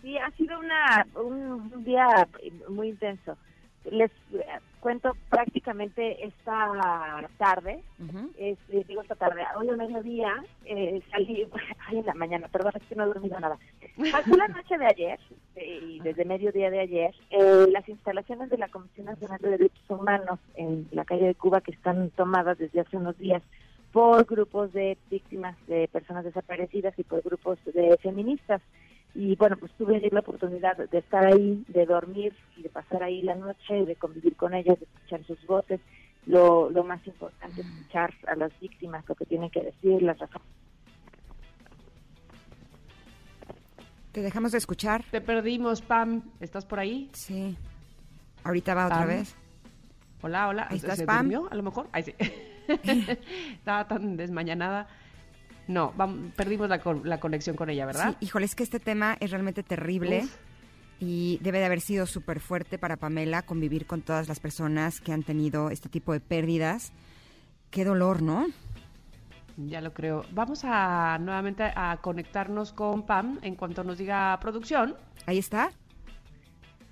[0.03, 2.29] Sí, ha sido una, un, un día
[2.69, 3.37] muy intenso.
[3.91, 4.45] Les eh,
[4.81, 7.83] cuento prácticamente esta tarde,
[8.37, 11.47] es, eh, digo esta tarde, hoy al mediodía eh, salí,
[11.87, 13.59] ay en la mañana, perdón, es que no he dormido nada.
[14.11, 15.21] Pasé la noche de ayer,
[15.57, 19.85] eh, y desde mediodía de ayer, eh, las instalaciones de la Comisión Nacional de Derechos
[19.89, 23.43] Humanos en la calle de Cuba que están tomadas desde hace unos días
[23.93, 28.63] por grupos de víctimas de personas desaparecidas y por grupos de feministas.
[29.15, 33.21] Y bueno, pues tuve la oportunidad de estar ahí, de dormir y de pasar ahí
[33.21, 35.81] la noche, de convivir con ellas, de escuchar sus voces.
[36.25, 40.19] Lo, lo más importante es escuchar a las víctimas lo que tienen que decir, las
[40.19, 40.49] razones
[44.13, 45.05] Te dejamos de escuchar.
[45.11, 46.23] Te perdimos, Pam.
[46.41, 47.09] ¿Estás por ahí?
[47.15, 47.57] Sí.
[48.45, 49.35] Ahorita va otra vez.
[50.21, 50.67] Hola, hola.
[50.71, 51.29] Ahí estás, ¿Se Pam.
[51.29, 51.89] durmió, a lo mejor?
[51.93, 52.15] Ay, sí.
[53.53, 54.89] Estaba tan desmañanada.
[55.69, 55.93] No,
[56.37, 58.17] perdimos la, con- la conexión con ella, ¿verdad?
[58.19, 60.23] Sí, híjole, es que este tema es realmente terrible.
[60.25, 60.37] Uf.
[61.01, 65.13] Y debe de haber sido súper fuerte para Pamela convivir con todas las personas que
[65.13, 66.93] han tenido este tipo de pérdidas.
[67.71, 68.47] Qué dolor, ¿no?
[69.57, 70.25] Ya lo creo.
[70.31, 74.95] Vamos a nuevamente a conectarnos con Pam en cuanto nos diga producción.
[75.27, 75.71] Ahí está.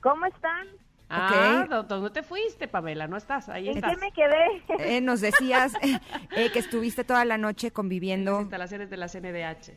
[0.01, 0.67] ¿Cómo están?
[1.11, 1.71] Ah, Ok.
[1.71, 3.07] ¿dó- ¿dónde te fuiste, Pamela?
[3.09, 3.93] No estás, ahí ¿En estás.
[3.95, 4.97] qué me quedé?
[4.97, 8.41] Eh, nos decías eh, que estuviste toda la noche Las conviviendo.
[8.41, 9.73] instalaciones de la CNDH.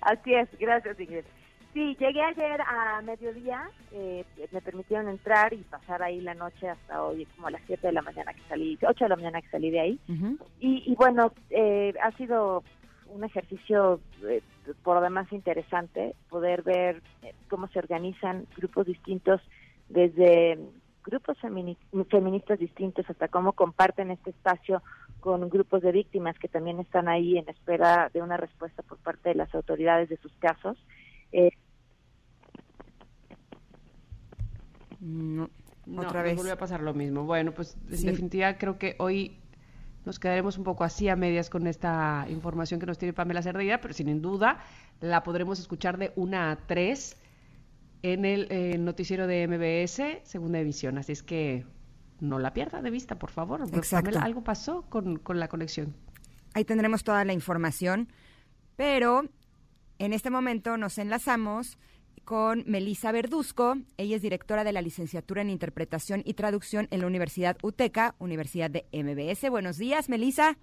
[0.00, 1.24] Así es, gracias Ingrid.
[1.74, 7.02] Sí, llegué ayer a mediodía, eh, me permitieron entrar y pasar ahí la noche hasta
[7.02, 9.48] hoy, como a las 7 de la mañana que salí, 8 de la mañana que
[9.50, 10.00] salí de ahí.
[10.60, 12.62] Y, y bueno, eh, ha sido
[13.10, 14.40] un ejercicio eh,
[14.82, 19.40] por demás interesante poder ver eh, cómo se organizan grupos distintos
[19.88, 20.58] desde
[21.04, 21.76] grupos femini-
[22.10, 24.82] feministas distintos hasta cómo comparten este espacio
[25.20, 29.30] con grupos de víctimas que también están ahí en espera de una respuesta por parte
[29.30, 30.76] de las autoridades de sus casos.
[31.32, 31.50] Eh,
[35.00, 35.48] No,
[35.86, 36.36] No, otra vez.
[36.36, 37.24] volvió a pasar lo mismo.
[37.24, 38.06] Bueno, pues en Sí.
[38.06, 39.38] definitiva creo que hoy
[40.04, 43.80] nos quedaremos un poco así a medias con esta información que nos tiene Pamela Cerdeira,
[43.80, 44.58] pero sin duda
[45.00, 47.16] la podremos escuchar de una a tres
[48.02, 50.98] en el eh, noticiero de MBS, segunda edición.
[50.98, 51.66] Así es que
[52.20, 53.62] no la pierda de vista, por favor.
[53.72, 54.10] Exacto.
[54.10, 55.94] Pamela, algo pasó con, con la conexión.
[56.54, 58.08] Ahí tendremos toda la información,
[58.76, 59.24] pero
[59.98, 61.78] en este momento nos enlazamos
[62.24, 63.76] con Melisa Verduzco.
[63.96, 68.70] Ella es directora de la licenciatura en Interpretación y Traducción en la Universidad UTECA, Universidad
[68.70, 69.48] de MBS.
[69.50, 70.56] Buenos días, Melisa.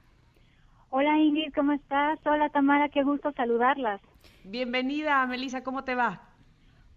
[0.90, 2.20] Hola Ingrid, ¿cómo estás?
[2.26, 4.00] Hola Tamara, qué gusto saludarlas.
[4.44, 6.35] Bienvenida, Melissa, ¿cómo te va?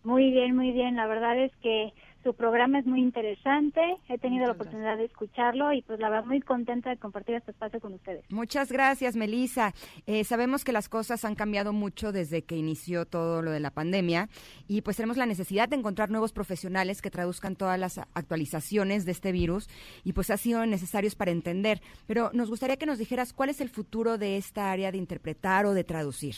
[0.05, 0.96] Muy bien, muy bien.
[0.96, 1.92] La verdad es que
[2.24, 3.80] su programa es muy interesante.
[4.09, 7.53] He tenido la oportunidad de escucharlo y pues la verdad muy contenta de compartir este
[7.53, 8.24] espacio con ustedes.
[8.28, 9.72] Muchas gracias, Melisa.
[10.07, 13.70] Eh, sabemos que las cosas han cambiado mucho desde que inició todo lo de la
[13.70, 14.28] pandemia
[14.66, 19.12] y pues tenemos la necesidad de encontrar nuevos profesionales que traduzcan todas las actualizaciones de
[19.12, 19.68] este virus
[20.05, 21.80] y pues ha sido necesarios para entender.
[22.07, 25.66] Pero nos gustaría que nos dijeras cuál es el futuro de esta área de interpretar
[25.66, 26.34] o de traducir.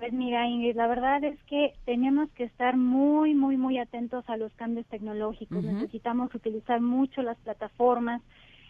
[0.00, 4.38] Pues mira Ingrid, la verdad es que tenemos que estar muy, muy, muy atentos a
[4.38, 5.62] los cambios tecnológicos.
[5.62, 8.22] Necesitamos utilizar mucho las plataformas.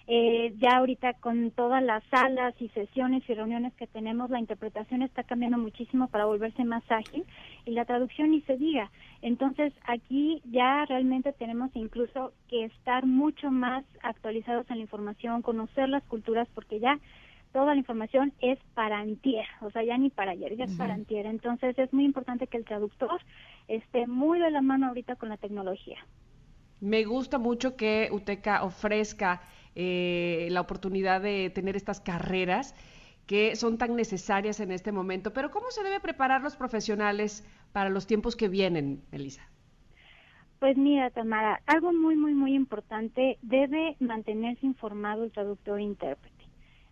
[0.08, 5.02] Eh, ya ahorita con todas las salas y sesiones y reuniones que tenemos, la interpretación
[5.02, 7.24] está cambiando muchísimo para volverse más ágil
[7.64, 8.90] y la traducción ni se diga.
[9.22, 15.88] Entonces aquí ya realmente tenemos incluso que estar mucho más actualizados en la información, conocer
[15.88, 16.98] las culturas, porque ya
[17.52, 20.94] toda la información es para antier, o sea, ya ni para ayer, ya es para
[20.94, 21.26] antier.
[21.26, 23.20] Entonces es muy importante que el traductor
[23.68, 25.98] esté muy de la mano ahorita con la tecnología.
[26.80, 29.42] Me gusta mucho que UTECA ofrezca
[29.74, 32.74] eh, la oportunidad de tener estas carreras
[33.26, 35.32] que son tan necesarias en este momento.
[35.32, 39.48] Pero ¿cómo se debe preparar los profesionales para los tiempos que vienen, Elisa?
[40.58, 46.39] Pues mira, Tamara, algo muy, muy, muy importante, debe mantenerse informado el traductor e intérprete.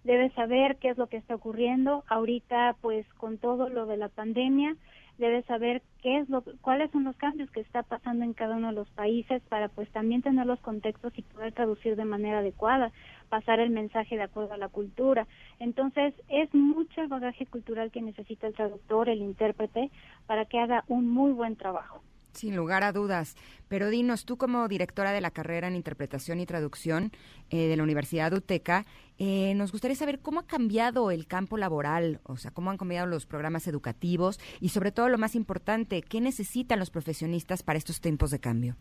[0.04, 4.08] Debe saber qué es lo que está ocurriendo ahorita, pues con todo lo de la
[4.08, 4.76] pandemia,
[5.18, 8.68] debe saber qué es lo, cuáles son los cambios que está pasando en cada uno
[8.68, 12.92] de los países para pues también tener los contextos y poder traducir de manera adecuada,
[13.28, 15.26] pasar el mensaje de acuerdo a la cultura.
[15.58, 19.90] Entonces, es mucho el bagaje cultural que necesita el traductor, el intérprete,
[20.26, 22.00] para que haga un muy buen trabajo.
[22.32, 23.36] Sin lugar a dudas.
[23.68, 27.10] Pero dinos, tú como directora de la carrera en Interpretación y Traducción
[27.50, 28.84] eh, de la Universidad UTECA,
[29.18, 33.06] eh, nos gustaría saber cómo ha cambiado el campo laboral, o sea, cómo han cambiado
[33.06, 38.00] los programas educativos y sobre todo lo más importante, ¿qué necesitan los profesionistas para estos
[38.00, 38.76] tiempos de cambio?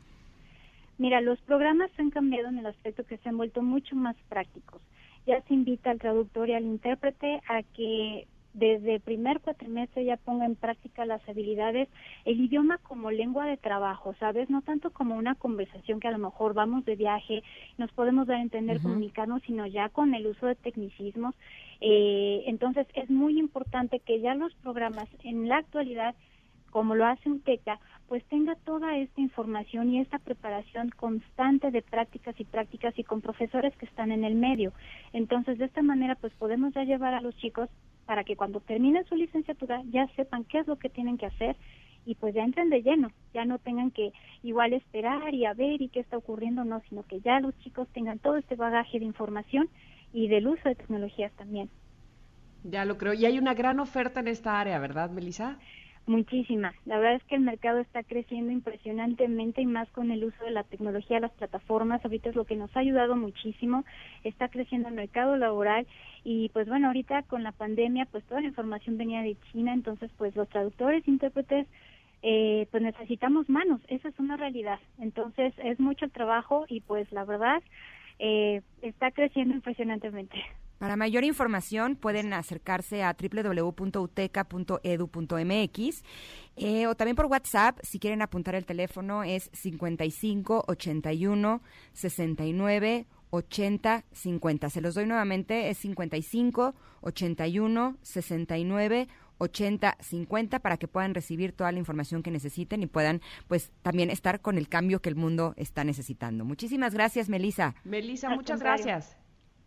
[0.98, 4.82] Mira, los programas han cambiado en el aspecto que se han vuelto mucho más prácticos.
[5.26, 8.28] Ya se invita al traductor y al intérprete a que
[8.58, 11.88] desde el primer cuatrimestre ya ponga en práctica las habilidades,
[12.26, 14.50] el idioma como lengua de trabajo, ¿sabes?
[14.50, 17.44] No tanto como una conversación que a lo mejor vamos de viaje,
[17.78, 18.90] nos podemos dar a entender, Ujú.
[18.90, 21.36] comunicarnos, sino ya con el uso de tecnicismos.
[21.82, 26.16] Eh, entonces, es muy importante que ya los programas en la actualidad
[26.72, 32.40] como lo hace UTECA, pues tenga toda esta información y esta preparación constante de prácticas
[32.40, 34.74] y prácticas y con profesores que están en el medio.
[35.14, 37.70] Entonces, de esta manera, pues podemos ya llevar a los chicos
[38.08, 41.56] para que cuando terminen su licenciatura ya sepan qué es lo que tienen que hacer
[42.06, 45.82] y pues ya entren de lleno, ya no tengan que igual esperar y a ver
[45.82, 49.06] y qué está ocurriendo, no, sino que ya los chicos tengan todo este bagaje de
[49.06, 49.70] información
[50.14, 51.70] y del uso de tecnologías también.
[52.64, 53.14] Ya lo creo.
[53.14, 55.58] Y hay una gran oferta en esta área, ¿verdad, Melissa?
[56.08, 56.74] Muchísimas.
[56.86, 60.52] La verdad es que el mercado está creciendo impresionantemente y más con el uso de
[60.52, 62.04] la tecnología, las plataformas.
[62.04, 63.84] Ahorita es lo que nos ha ayudado muchísimo.
[64.24, 65.86] Está creciendo el mercado laboral
[66.24, 70.10] y pues bueno, ahorita con la pandemia pues toda la información venía de China, entonces
[70.18, 71.68] pues los traductores, intérpretes,
[72.24, 73.82] eh, pues necesitamos manos.
[73.90, 74.80] Esa es una realidad.
[75.00, 77.62] Entonces es mucho trabajo y pues la verdad
[78.18, 80.38] eh, está creciendo impresionantemente.
[80.78, 86.04] Para mayor información pueden acercarse a www.uteca.edu.mx
[86.56, 91.62] eh, o también por WhatsApp, si quieren apuntar el teléfono es 55 81
[91.94, 94.70] 69 80 50.
[94.70, 99.08] Se los doy nuevamente, es 55 81 69
[99.40, 104.10] 80 50 para que puedan recibir toda la información que necesiten y puedan pues también
[104.10, 106.46] estar con el cambio que el mundo está necesitando.
[106.46, 107.76] Muchísimas gracias, Melisa.
[107.84, 109.18] Melisa, muchas gracias.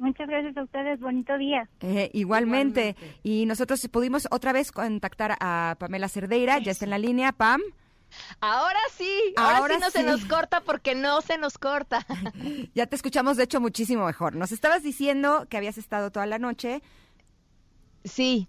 [0.00, 0.98] Muchas gracias a ustedes.
[0.98, 1.68] Bonito día.
[1.80, 2.96] Eh, igualmente.
[3.22, 7.60] Y nosotros pudimos otra vez contactar a Pamela Cerdeira, ya está en la línea, Pam.
[8.40, 12.06] Ahora sí, ahora, Ahora sí no se nos corta porque no se nos corta.
[12.74, 14.34] Ya te escuchamos, de hecho, muchísimo mejor.
[14.34, 16.82] Nos estabas diciendo que habías estado toda la noche.
[18.04, 18.48] Sí,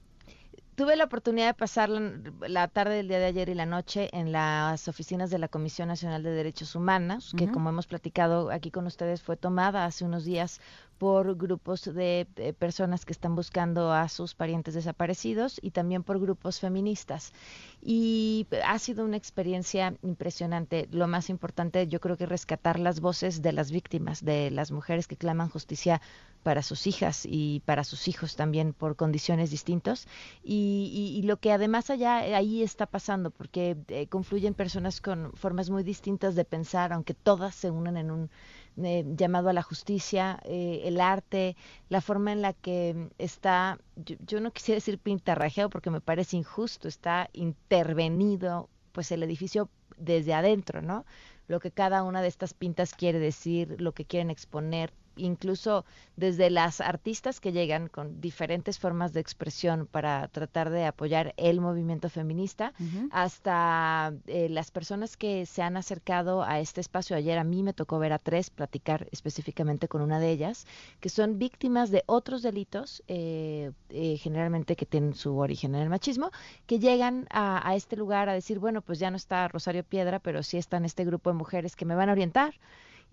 [0.76, 4.10] tuve la oportunidad de pasar la, la tarde del día de ayer y la noche
[4.14, 8.72] en las oficinas de la Comisión Nacional de Derechos Humanos, que como hemos platicado aquí
[8.72, 10.62] con ustedes fue tomada hace unos días
[11.02, 16.20] por grupos de, eh, personas que están buscando a sus parientes desaparecidos y también por
[16.20, 17.34] grupos feministas.
[17.82, 20.88] Y ha sido una experiencia impresionante.
[20.92, 24.72] Lo más importante yo creo que es rescatar las voces de las víctimas, de las
[24.72, 26.02] mujeres que claman justicia
[26.44, 30.08] para sus hijas y para sus hijos también por condiciones distintas
[30.44, 35.02] y, y- y lo que además allá eh, ahí está pasando porque eh, confluyen personas
[35.02, 38.30] con formas muy distintas de pensar aunque todas se unen en un
[38.78, 41.58] eh, llamado a la justicia eh, el arte
[41.90, 46.38] la forma en la que está yo, yo no quisiera decir pintarrajeado porque me parece
[46.38, 51.06] injusto está intervenido pues el edificio desde adentro no
[51.48, 55.86] lo que cada una de estas pintas quiere decir lo que quieren exponer incluso
[56.16, 61.62] desde las artistas que llegan con diferentes formas de expresión para tratar de apoyar el
[61.62, 62.74] movimiento feminista,
[63.12, 67.16] hasta eh, las personas que se han acercado a este espacio.
[67.16, 70.68] Ayer a mí me tocó ver a tres, platicar específicamente con una de ellas,
[71.00, 75.90] que son víctimas de otros delitos, eh, eh, generalmente que tienen su origen en el
[75.90, 76.32] machismo,
[76.66, 80.20] que llegan a, a este lugar a decir, bueno, pues ya no está Rosario Piedra,
[80.20, 82.54] pero sí están este grupo de mujeres que me van a orientar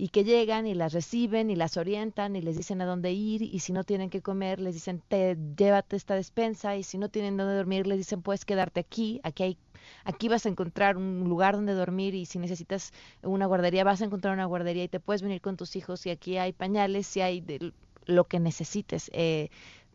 [0.00, 3.42] y que llegan y las reciben y las orientan y les dicen a dónde ir
[3.42, 7.08] y si no tienen que comer les dicen te llévate esta despensa y si no
[7.08, 9.58] tienen dónde dormir les dicen puedes quedarte aquí aquí hay
[10.04, 12.92] aquí vas a encontrar un lugar donde dormir y si necesitas
[13.22, 16.10] una guardería vas a encontrar una guardería y te puedes venir con tus hijos y
[16.10, 17.72] aquí hay pañales y hay de
[18.06, 19.50] lo que necesites eh,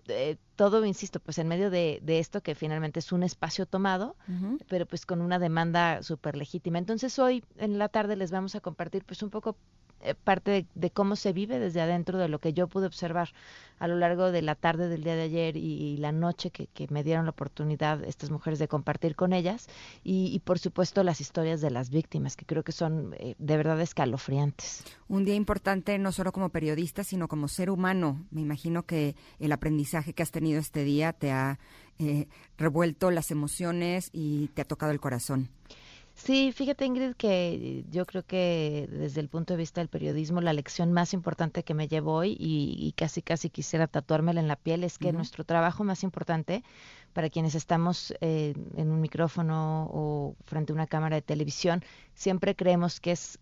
[0.09, 4.15] eh, todo, insisto, pues en medio de, de esto que finalmente es un espacio tomado,
[4.67, 6.77] pero pues con una demanda súper legítima.
[6.77, 9.55] Entonces hoy en la tarde les vamos a compartir pues un poco
[10.23, 13.29] parte de, de cómo se vive desde adentro, de lo que yo pude observar
[13.79, 16.87] a lo largo de la tarde del día de ayer y, la noche que, que
[16.89, 19.67] me dieron la oportunidad estas mujeres de compartir con ellas
[20.03, 23.57] y, y, por supuesto las historias de las víctimas que creo que son eh, de
[23.57, 24.83] verdad escalofriantes.
[25.07, 28.25] Un día importante no solo como periodista, sino como ser humano.
[28.31, 31.59] Me imagino que el aprendizaje que has tenido este día te ha
[31.99, 32.27] eh,
[32.57, 35.49] revuelto las emociones y te ha tocado el corazón.
[36.15, 40.53] Sí, fíjate Ingrid que yo creo que desde el punto de vista del periodismo la
[40.53, 44.55] lección más importante que me llevo hoy y, y casi casi quisiera tatuármela en la
[44.55, 46.63] piel es que nuestro trabajo más importante
[47.13, 51.83] para quienes estamos eh, en un micrófono o frente a una cámara de televisión
[52.13, 53.39] siempre creemos que es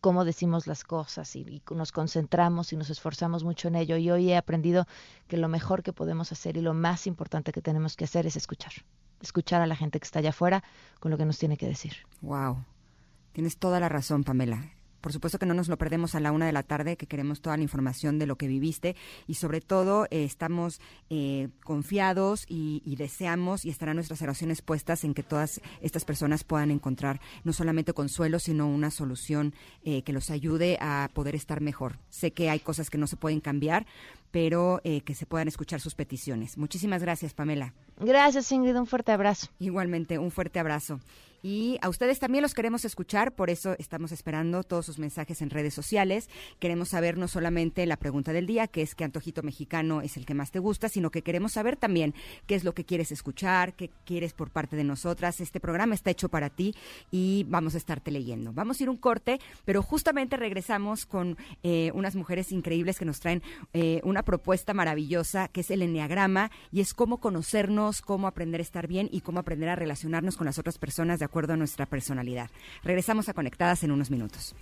[0.00, 3.96] cómo decimos las cosas y, y nos concentramos y nos esforzamos mucho en ello.
[3.96, 4.86] Y hoy he aprendido
[5.28, 8.36] que lo mejor que podemos hacer y lo más importante que tenemos que hacer es
[8.36, 8.72] escuchar
[9.20, 10.64] escuchar a la gente que está allá afuera
[11.00, 11.94] con lo que nos tiene que decir.
[12.22, 12.64] Wow.
[13.32, 14.70] Tienes toda la razón, Pamela.
[15.06, 17.40] Por supuesto que no nos lo perdemos a la una de la tarde, que queremos
[17.40, 18.96] toda la información de lo que viviste
[19.28, 20.80] y sobre todo eh, estamos
[21.10, 26.72] eh, confiados y, deseamos y estarán nuestras oraciones puestas en que todas estas personas puedan
[26.72, 32.00] encontrar no solamente consuelo, sino una solución eh, que los ayude a poder estar mejor.
[32.10, 33.86] Sé que hay cosas que no se pueden cambiar,
[34.30, 36.58] pero eh, que se puedan escuchar sus peticiones.
[36.58, 37.74] Muchísimas gracias, Pamela.
[37.98, 38.76] Gracias, Ingrid.
[38.76, 39.48] Un fuerte abrazo.
[39.58, 41.00] Igualmente, un fuerte abrazo.
[41.42, 45.50] Y a ustedes también los queremos escuchar, por eso estamos esperando todos sus mensajes en
[45.50, 46.28] redes sociales.
[46.58, 50.26] Queremos saber no solamente la pregunta del día, que es qué antojito mexicano es el
[50.26, 52.14] que más te gusta, sino que queremos saber también
[52.48, 55.40] qué es lo que quieres escuchar, qué quieres por parte de nosotras.
[55.40, 56.74] Este programa está hecho para ti
[57.12, 58.52] y vamos a estarte leyendo.
[58.52, 63.20] Vamos a ir un corte, pero justamente regresamos con eh, unas mujeres increíbles que nos
[63.20, 63.42] traen
[63.72, 68.60] eh, una una propuesta maravillosa que es el enneagrama y es cómo conocernos, cómo aprender
[68.60, 71.56] a estar bien y cómo aprender a relacionarnos con las otras personas de acuerdo a
[71.58, 72.48] nuestra personalidad.
[72.82, 74.54] Regresamos a Conectadas en unos minutos.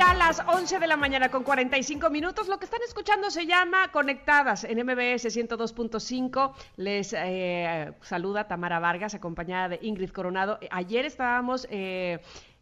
[0.09, 2.47] Ya las 11 de la mañana con 45 minutos.
[2.47, 6.53] Lo que están escuchando se llama Conectadas en MBS 102.5.
[6.77, 10.57] Les eh, saluda Tamara Vargas, acompañada de Ingrid Coronado.
[10.71, 12.21] Ayer estábamos eh,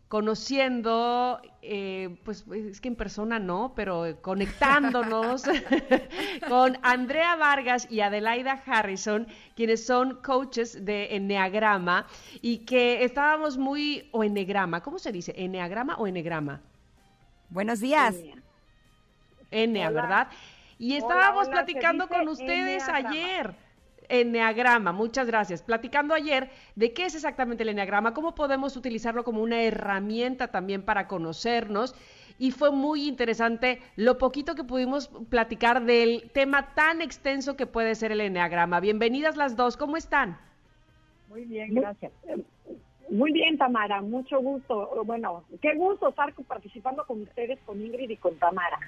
[0.09, 5.43] conociendo, eh, pues es que en persona no, pero conectándonos
[6.49, 9.25] con Andrea Vargas y Adelaida Harrison,
[9.55, 12.07] quienes son coaches de Enneagrama
[12.41, 15.33] y que estábamos muy, o Enneagrama, ¿cómo se dice?
[15.37, 16.61] ¿Enneagrama o Enneagrama?
[17.49, 18.15] Buenos días.
[19.51, 19.89] Enea.
[19.89, 20.27] ¿verdad?
[20.77, 23.09] Y estábamos hola, platicando con ustedes enneagrama.
[23.09, 23.55] ayer.
[24.09, 25.61] Enneagrama, muchas gracias.
[25.61, 30.83] Platicando ayer de qué es exactamente el enneagrama, cómo podemos utilizarlo como una herramienta también
[30.83, 31.93] para conocernos.
[32.39, 37.95] Y fue muy interesante lo poquito que pudimos platicar del tema tan extenso que puede
[37.95, 38.79] ser el enneagrama.
[38.79, 40.37] Bienvenidas las dos, ¿cómo están?
[41.29, 42.11] Muy bien, gracias.
[43.09, 45.03] Muy bien, Tamara, mucho gusto.
[45.05, 48.79] Bueno, qué gusto estar participando con ustedes, con Ingrid y con Tamara.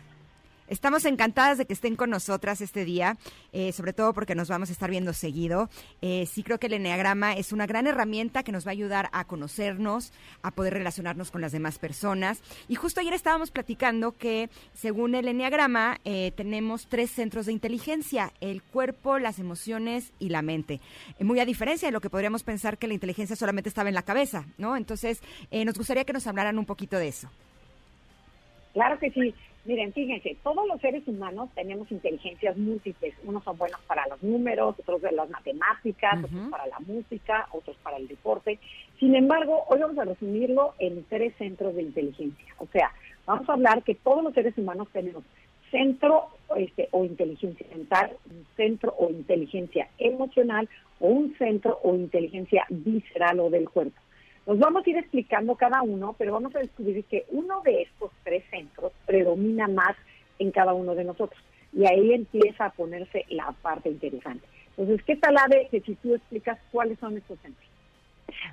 [0.70, 3.18] Estamos encantadas de que estén con nosotras este día,
[3.54, 5.68] eh, sobre todo porque nos vamos a estar viendo seguido.
[6.04, 9.10] Eh, sí creo que el Enneagrama es una gran herramienta que nos va a ayudar
[9.12, 10.14] a conocernos,
[10.44, 12.44] a poder relacionarnos con las demás personas.
[12.68, 18.32] Y justo ayer estábamos platicando que según el Enneagrama eh, tenemos tres centros de inteligencia,
[18.40, 20.82] el cuerpo, las emociones y la mente.
[21.18, 23.96] Eh, muy a diferencia de lo que podríamos pensar que la inteligencia solamente estaba en
[23.96, 24.78] la cabeza, ¿no?
[24.78, 27.28] Entonces, nos gustaría que nos hablaran un poquito de eso.
[28.74, 29.34] Claro que sí.
[29.66, 33.14] Miren, fíjense, todos los seres humanos tenemos inteligencias múltiples.
[33.24, 37.76] Unos son buenos para los números, otros de las matemáticas, otros para la música, otros
[37.84, 38.58] para el deporte.
[39.00, 42.56] Sin embargo, hoy vamos a resumirlo en tres centros de inteligencia.
[42.58, 42.92] O sea,
[43.26, 45.24] vamos a hablar que todos los seres humanos tenemos
[45.72, 50.68] centro este, o inteligencia mental, un centro o inteligencia emocional
[51.00, 54.00] o un centro o inteligencia visceral o del cuerpo.
[54.50, 58.10] Nos vamos a ir explicando cada uno, pero vamos a descubrir que uno de estos
[58.24, 59.96] tres centros predomina más
[60.40, 61.40] en cada uno de nosotros.
[61.72, 64.44] Y ahí empieza a ponerse la parte interesante.
[64.76, 67.70] Entonces, ¿qué tal, Ade, que si tú explicas cuáles son estos centros?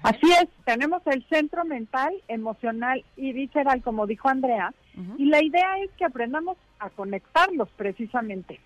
[0.03, 4.75] Así es, tenemos el centro mental, emocional y visceral, como dijo Andrea,
[5.17, 8.61] y la idea es que aprendamos a conectarlos precisamente.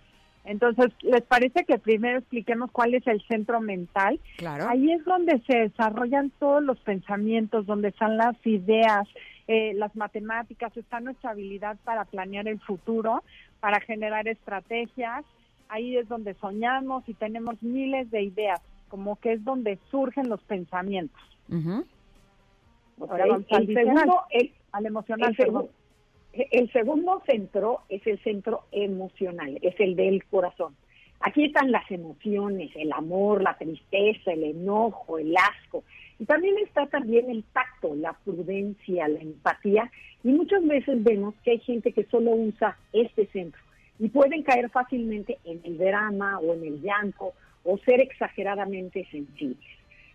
[0.45, 4.19] Entonces, ¿les parece que primero expliquemos cuál es el centro mental?
[4.37, 4.69] Claro.
[4.69, 9.07] Ahí es donde se desarrollan todos los pensamientos, donde están las ideas,
[9.49, 13.23] eh, las matemáticas, está nuestra habilidad para planear el futuro,
[13.61, 15.25] para generar estrategias.
[15.69, 20.43] Ahí es donde soñamos y tenemos miles de ideas, como que es donde surgen los
[20.43, 21.21] pensamientos.
[22.99, 25.37] Ahora Ok, vamos al el segundo, el, al emocional.
[25.39, 25.71] el.
[26.33, 30.77] El segundo centro es el centro emocional, es el del corazón.
[31.21, 35.85] Aquí están las emociones, el amor, la tristeza, el enojo, el asco.
[36.19, 39.91] Y también está también el tacto, la prudencia, la empatía.
[40.25, 43.61] Y muchas veces vemos que hay gente que solo usa este centro
[43.99, 47.33] y pueden caer fácilmente en el drama o en el llanto
[47.65, 49.69] o ser exageradamente sensibles.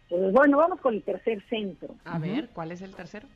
[0.10, 1.96] Entonces, bueno, vamos con el tercer centro.
[2.04, 3.28] A ver, ¿cuál es el tercero?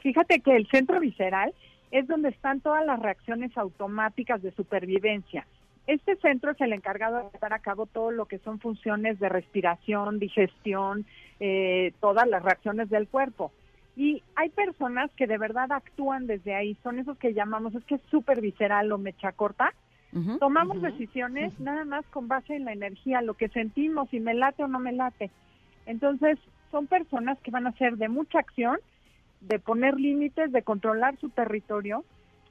[0.00, 1.52] Fíjate que el centro visceral
[1.90, 5.46] es donde están todas las reacciones automáticas de supervivencia.
[5.86, 9.28] Este centro es el encargado de llevar a cabo todo lo que son funciones de
[9.28, 11.06] respiración, digestión,
[11.38, 13.52] eh, todas las reacciones del cuerpo.
[13.96, 17.94] Y hay personas que de verdad actúan desde ahí, son esos que llamamos, es que
[17.94, 19.72] es súper visceral o mecha corta.
[20.40, 24.64] Tomamos decisiones nada más con base en la energía, lo que sentimos, si me late
[24.64, 25.30] o no me late.
[25.84, 26.38] Entonces,
[26.70, 28.78] son personas que van a ser de mucha acción,
[29.40, 32.04] de poner límites, de controlar su territorio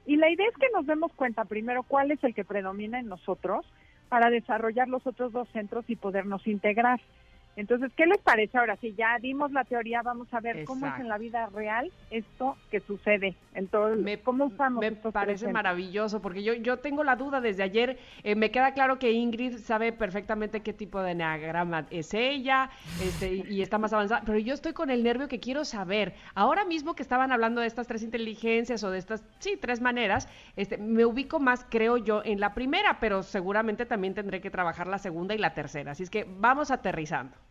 [0.05, 3.07] Y la idea es que nos demos cuenta primero cuál es el que predomina en
[3.07, 3.65] nosotros
[4.09, 7.01] para desarrollar los otros dos centros y podernos integrar.
[7.55, 8.75] Entonces, ¿qué les parece ahora?
[8.77, 12.57] Si ya dimos la teoría, vamos a ver cómo es en la vida real esto
[12.69, 13.35] que sucede.
[13.53, 17.97] Entonces, ¿cómo usamos Me estos parece maravilloso, porque yo, yo tengo la duda desde ayer.
[18.23, 22.69] eh, me queda claro que Ingrid sabe perfectamente qué tipo de enneagrama es ella
[23.01, 26.13] este, y, y está más avanzada, pero yo estoy con el nervio que quiero saber.
[26.33, 30.27] Ahora mismo que estaban hablando de estas tres inteligencias o de estas, sí, tres maneras,
[30.57, 34.87] este, me ubico más, creo yo, en la primera, pero seguramente también tendré que trabajar
[34.87, 35.91] la segunda y la tercera.
[35.91, 37.44] Así es que vamos aterrizando.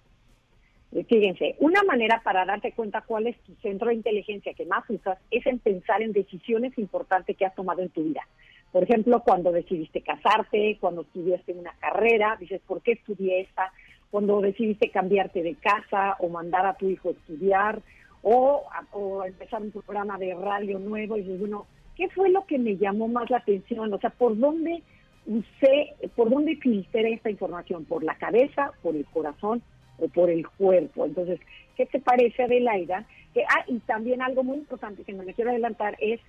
[1.02, 5.18] Fíjense, una manera para darte cuenta cuál es tu centro de inteligencia que más usas
[5.28, 8.22] es en pensar en decisiones importantes que has tomado en tu vida.
[8.70, 13.72] Por ejemplo, cuando decidiste casarte, cuando estudiaste una carrera, dices, ¿por qué estudié esta?
[14.12, 17.82] Cuando decidiste cambiarte de casa o mandar a tu hijo a estudiar
[18.22, 18.62] o,
[18.92, 21.66] o empezar un programa de radio nuevo y dices, bueno,
[21.96, 23.92] ¿qué fue lo que me llamó más la atención?
[23.92, 24.80] O sea, ¿por dónde
[25.26, 27.84] usé, por dónde filtré esta información?
[27.84, 29.60] ¿Por la cabeza, por el corazón
[29.98, 31.06] o por el cuerpo?
[31.06, 31.40] Entonces,
[31.76, 33.06] ¿qué te parece, Adelaida?
[33.32, 36.20] Que, ah, y también algo muy importante que me quiero adelantar es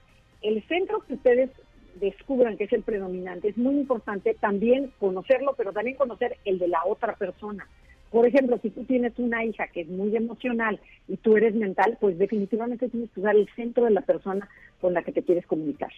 [0.41, 1.49] el centro que ustedes
[1.95, 3.49] descubran que es el predominante.
[3.49, 7.67] Es muy importante también conocerlo, pero también conocer el de la otra persona.
[8.11, 11.97] Por ejemplo, si tú tienes una hija que es muy emocional y tú eres mental,
[11.99, 14.47] pues definitivamente tienes que usar el centro de la persona
[14.79, 15.91] con la que te quieres comunicar.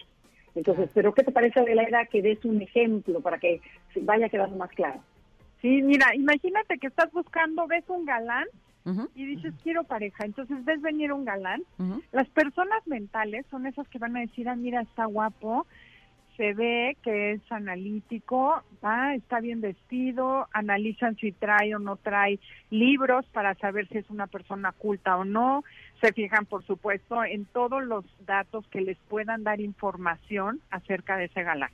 [0.54, 3.60] Entonces, ¿pero qué te parece, Adelaida, que des un ejemplo para que
[4.00, 5.00] vaya quedando más claro?
[5.60, 8.46] Sí, mira, imagínate que estás buscando, ves un galán
[9.14, 10.24] y dices, quiero pareja.
[10.24, 11.62] Entonces ves venir un galán.
[12.12, 15.66] Las personas mentales son esas que van a decir, ah, mira, está guapo,
[16.38, 22.38] se ve que es analítico, ah, está bien vestido, analizan si trae o no trae
[22.70, 25.64] libros para saber si es una persona culta o no,
[26.00, 31.24] se fijan, por supuesto, en todos los datos que les puedan dar información acerca de
[31.24, 31.72] ese galán.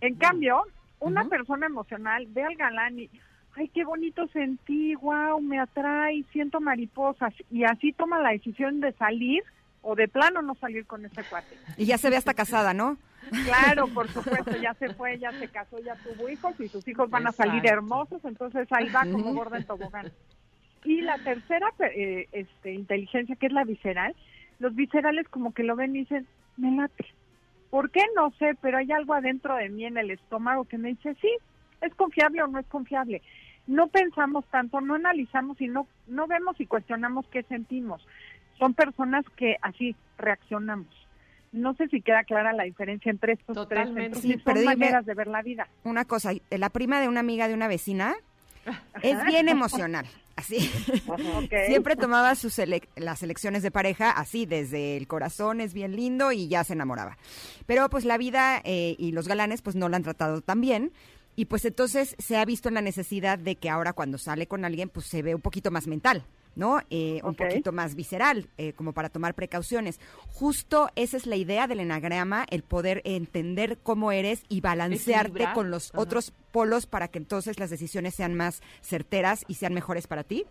[0.00, 0.64] En cambio,
[1.00, 3.10] una persona emocional ve al galán y,
[3.54, 8.92] ay, qué bonito sentí, wow, me atrae, siento mariposas, y así toma la decisión de
[8.92, 9.42] salir
[9.82, 11.56] o de plano no salir con ese cuate.
[11.76, 12.96] Y ya se ve hasta casada, ¿no?
[13.44, 17.08] Claro, por supuesto, ya se fue, ya se casó, ya tuvo hijos y sus hijos
[17.08, 20.12] van a salir hermosos, entonces ahí va como gorda en tobogán.
[20.84, 24.14] Y la tercera eh, este, inteligencia, que es la visceral,
[24.58, 27.06] los viscerales como que lo ven y dicen, me late.
[27.70, 28.02] ¿Por qué?
[28.14, 31.30] No sé, pero hay algo adentro de mí en el estómago que me dice, sí,
[31.80, 33.22] es confiable o no es confiable.
[33.66, 38.06] No pensamos tanto, no analizamos y no, no vemos y cuestionamos qué sentimos.
[38.58, 40.86] Son personas que así reaccionamos.
[41.52, 44.10] No sé si queda clara la diferencia entre estos Totalmente.
[44.10, 44.22] tres.
[44.22, 45.68] Sí, Entonces, pero son dime- maneras de ver la vida.
[45.84, 48.14] Una cosa, la prima de una amiga de una vecina
[49.02, 50.06] es bien emocional,
[50.36, 50.60] así.
[51.66, 52.60] Siempre tomaba sus
[52.96, 57.18] las elecciones de pareja así, desde el corazón, es bien lindo y ya se enamoraba.
[57.66, 60.92] Pero pues la vida eh, y los galanes pues no la han tratado tan bien.
[61.34, 64.64] Y pues entonces se ha visto en la necesidad de que ahora cuando sale con
[64.64, 66.24] alguien pues se ve un poquito más mental.
[66.56, 66.80] ¿No?
[66.90, 70.00] Eh, Un poquito más visceral, eh, como para tomar precauciones.
[70.32, 75.54] Justo esa es la idea del enagrama, el poder entender cómo eres y balancearte Equilibrar.
[75.54, 76.00] con los Ajá.
[76.00, 80.44] otros polos para que entonces las decisiones sean más certeras y sean mejores para ti.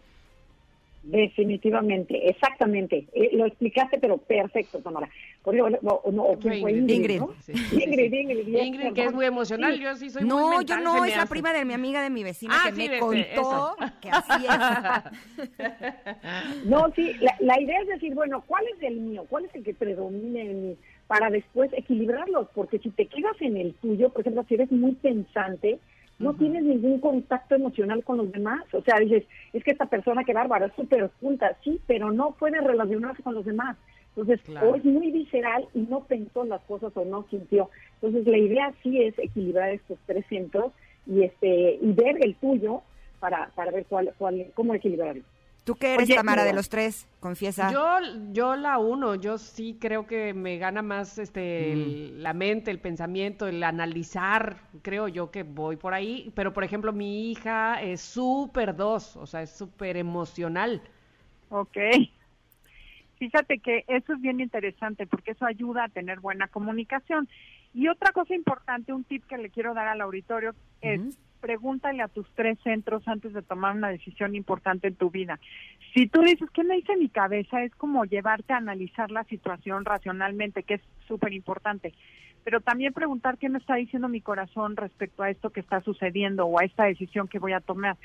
[1.03, 3.05] Definitivamente, exactamente.
[3.13, 5.07] Eh, lo explicaste, pero perfecto, Tamara.
[5.45, 7.19] Porque, o, no, o quién fue Ingrid, Ingrid.
[7.19, 7.29] ¿no?
[7.41, 7.53] Sí.
[7.71, 9.81] Ingrid, Ingrid, que es muy emocional, Sí.
[9.83, 11.29] yo sí soy no, muy mental, yo no, es la hace.
[11.29, 13.75] prima de mi amiga de mi vecina Ah, que sí, me contó eso.
[14.01, 15.45] que así es.
[16.65, 19.25] No, sí, la, la idea es decir, bueno, ¿cuál es el mío?
[19.29, 20.77] ¿Cuál es el que predomina en mí?
[21.07, 24.93] Para después equilibrarlos, porque si te quedas en el tuyo, por ejemplo, si eres muy
[24.93, 25.77] pensante,
[26.17, 28.63] no tienes ningún contacto emocional con los demás.
[28.73, 29.23] O sea, dices,
[29.53, 33.35] es que esta persona, que bárbara, es súper oculta, sí, pero no puede relacionarse con
[33.35, 33.77] los demás.
[34.15, 34.69] Entonces, Claro.
[34.71, 37.69] o es muy visceral y no pensó las cosas o no sintió.
[38.01, 40.71] Entonces, la idea sí es equilibrar estos tres centros
[41.05, 42.81] y este y ver el tuyo
[43.19, 45.23] para, para ver cuál, cuál, cómo equilibrarlo.
[45.65, 47.07] ¿Tú qué eres, Oye, Tamara, de los tres?
[47.19, 47.71] Confiesa.
[47.71, 47.97] Yo,
[48.31, 51.73] yo la uno, yo sí creo que me gana más este Mm.
[51.73, 56.63] el- la mente, el pensamiento, el analizar, creo yo que voy por ahí, pero por
[56.63, 60.81] ejemplo mi hija es súper dos, o sea, es súper emocional.
[61.49, 61.77] Ok.
[63.17, 67.27] Fíjate que eso es bien interesante porque eso ayuda a tener buena comunicación.
[67.73, 72.07] Y otra cosa importante, un tip que le quiero dar al auditorio es pregúntale a
[72.07, 75.39] tus tres centros antes de tomar una decisión importante en tu vida.
[75.93, 77.61] Si tú dices, ¿qué me dice mi cabeza?
[77.61, 81.93] Es como llevarte a analizar la situación racionalmente, que es súper importante.
[82.43, 86.47] Pero también preguntar qué me está diciendo mi corazón respecto a esto que está sucediendo
[86.47, 87.95] o a esta decisión que voy a tomar.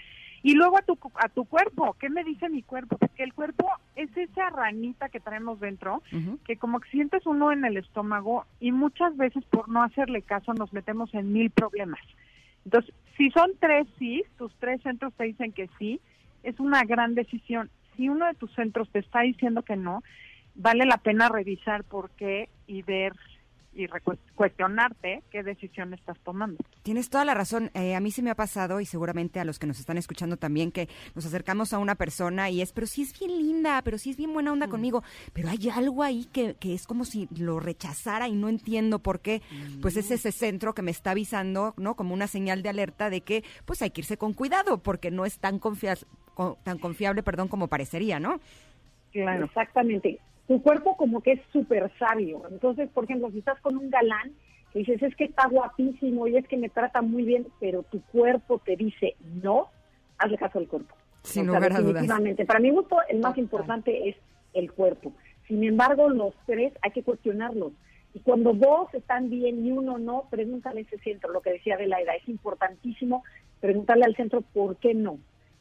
[0.43, 2.97] Y luego a tu, a tu cuerpo, ¿qué me dice mi cuerpo?
[2.97, 6.03] Porque el cuerpo es esa ranita que traemos dentro,
[6.47, 10.55] que como que sientes uno en el estómago y muchas veces por no hacerle caso
[10.55, 12.01] nos metemos en mil problemas.
[12.65, 16.01] Entonces, si son tres sí, tus tres centros te dicen que sí,
[16.43, 17.71] es una gran decisión.
[17.97, 20.03] Si uno de tus centros te está diciendo que no,
[20.55, 23.13] vale la pena revisar por qué y ver
[23.73, 23.87] y
[24.35, 26.59] cuestionarte qué decisión estás tomando.
[26.83, 27.71] Tienes toda la razón.
[27.75, 30.37] Eh, a mí se me ha pasado y seguramente a los que nos están escuchando
[30.37, 33.99] también que nos acercamos a una persona y es, pero sí es bien linda, pero
[33.99, 35.03] sí es bien buena onda conmigo,
[35.33, 39.21] pero hay algo ahí que, que es como si lo rechazara y no entiendo por
[39.21, 39.41] qué.
[39.81, 41.95] Pues es ese centro que me está avisando, ¿no?
[41.95, 45.25] Como una señal de alerta de que pues hay que irse con cuidado porque no
[45.27, 45.99] es tan, confia-
[46.35, 48.41] co- tan confiable, perdón, como parecería, ¿no?
[49.13, 49.45] Claro.
[49.47, 50.19] Exactamente.
[50.51, 52.43] Tu cuerpo como que es súper sabio.
[52.51, 54.33] Entonces, por ejemplo, si estás con un galán,
[54.73, 58.03] que dices, es que está guapísimo y es que me trata muy bien, pero tu
[58.07, 59.15] cuerpo te dice
[59.45, 59.69] no,
[60.19, 60.97] hazle caso al cuerpo.
[61.23, 62.47] Sin O sea, lugar a dudas.
[62.49, 64.17] Para mi gusto, el más importante es
[64.53, 65.13] el cuerpo.
[65.47, 67.71] Sin embargo, los tres hay que cuestionarlos.
[68.13, 71.77] Y cuando dos están bien y uno no, pregúntale a ese centro, lo que decía
[71.77, 73.23] Adelaida, es importantísimo
[73.61, 75.21] preguntarle al centro por qué no.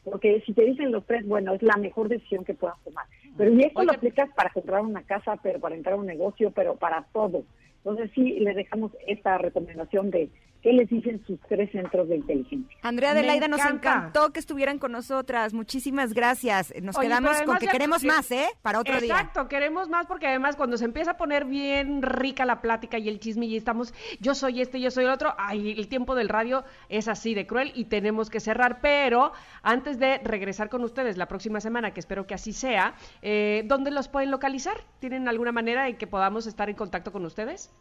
[0.10, 3.06] Porque si te dicen los tres, bueno, es la mejor decisión que puedas tomar.
[3.38, 6.52] Pero y esto lo aplicas para comprar una casa, pero para entrar a un negocio,
[6.52, 7.44] pero para todo.
[7.78, 10.30] Entonces sí, les dejamos esta recomendación de
[10.62, 12.78] qué les dicen sus tres centros de inteligencia.
[12.82, 15.54] Andrea Adelaida, nos encantó que estuvieran con nosotras.
[15.54, 16.74] Muchísimas gracias.
[16.82, 18.48] Nos Oye, quedamos con que ya- queremos más, ¿eh?
[18.62, 19.14] Para otro día.
[19.14, 23.08] Exacto, queremos más porque además cuando se empieza a poner bien rica la plática y
[23.10, 26.30] el chisme y estamos, yo soy este, yo soy el otro, ay, el tiempo del
[26.30, 29.32] radio es así de cruel y tenemos que cerrar, pero
[29.64, 33.92] antes de regresar con ustedes la próxima semana, que espero que así sea, eh, ¿dónde
[33.92, 34.84] los pueden localizar?
[35.00, 37.72] ¿Tienen alguna manera en que podamos estar en contacto con ustedes?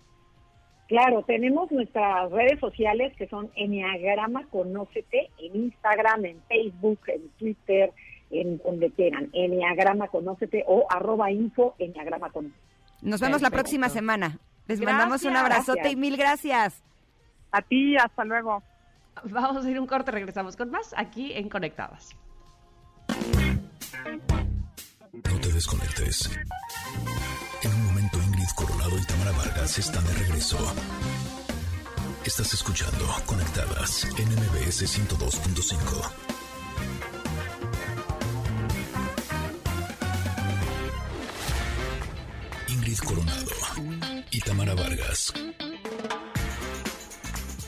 [0.88, 7.92] Claro, tenemos nuestras redes sociales que son Enneagrama Conócete en Instagram, en Facebook, en Twitter,
[8.30, 9.28] en donde quieran.
[9.34, 12.58] Enneagrama Conócete o arroba info Enneagrama Conócete.
[13.02, 14.38] Nos vemos la próxima semana.
[14.66, 14.86] Les Gracias.
[14.98, 15.92] mandamos un abrazote Gracias.
[15.92, 16.82] y mil gracias.
[17.52, 18.62] A ti, hasta luego.
[19.24, 22.16] Vamos a ir un corte, regresamos con más aquí en Conectadas.
[25.12, 26.30] No te desconectes.
[27.62, 27.87] En
[28.54, 30.58] Coronado y Tamara Vargas están de regreso.
[32.24, 36.10] Estás escuchando Conectadas en MBS 102.5.
[42.68, 43.50] Ingrid Coronado
[44.30, 45.32] y Tamara Vargas.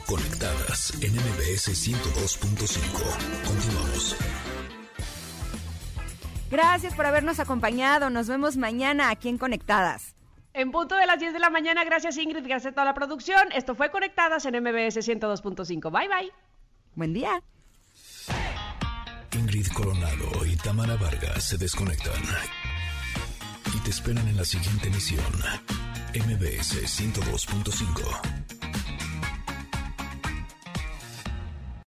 [0.05, 3.45] Conectadas en MBS 102.5.
[3.45, 4.15] Continuamos.
[6.51, 8.09] Gracias por habernos acompañado.
[8.09, 10.10] Nos vemos mañana aquí en Conectadas.
[10.53, 13.51] En punto de las 10 de la mañana, gracias Ingrid, gracias a toda la producción.
[13.53, 15.91] Esto fue Conectadas en MBS 102.5.
[15.91, 16.31] Bye bye.
[16.95, 17.41] Buen día.
[19.33, 22.21] Ingrid Coronado y Tamara Vargas se desconectan.
[23.73, 25.23] Y te esperan en la siguiente emisión.
[26.13, 28.60] MBS 102.5.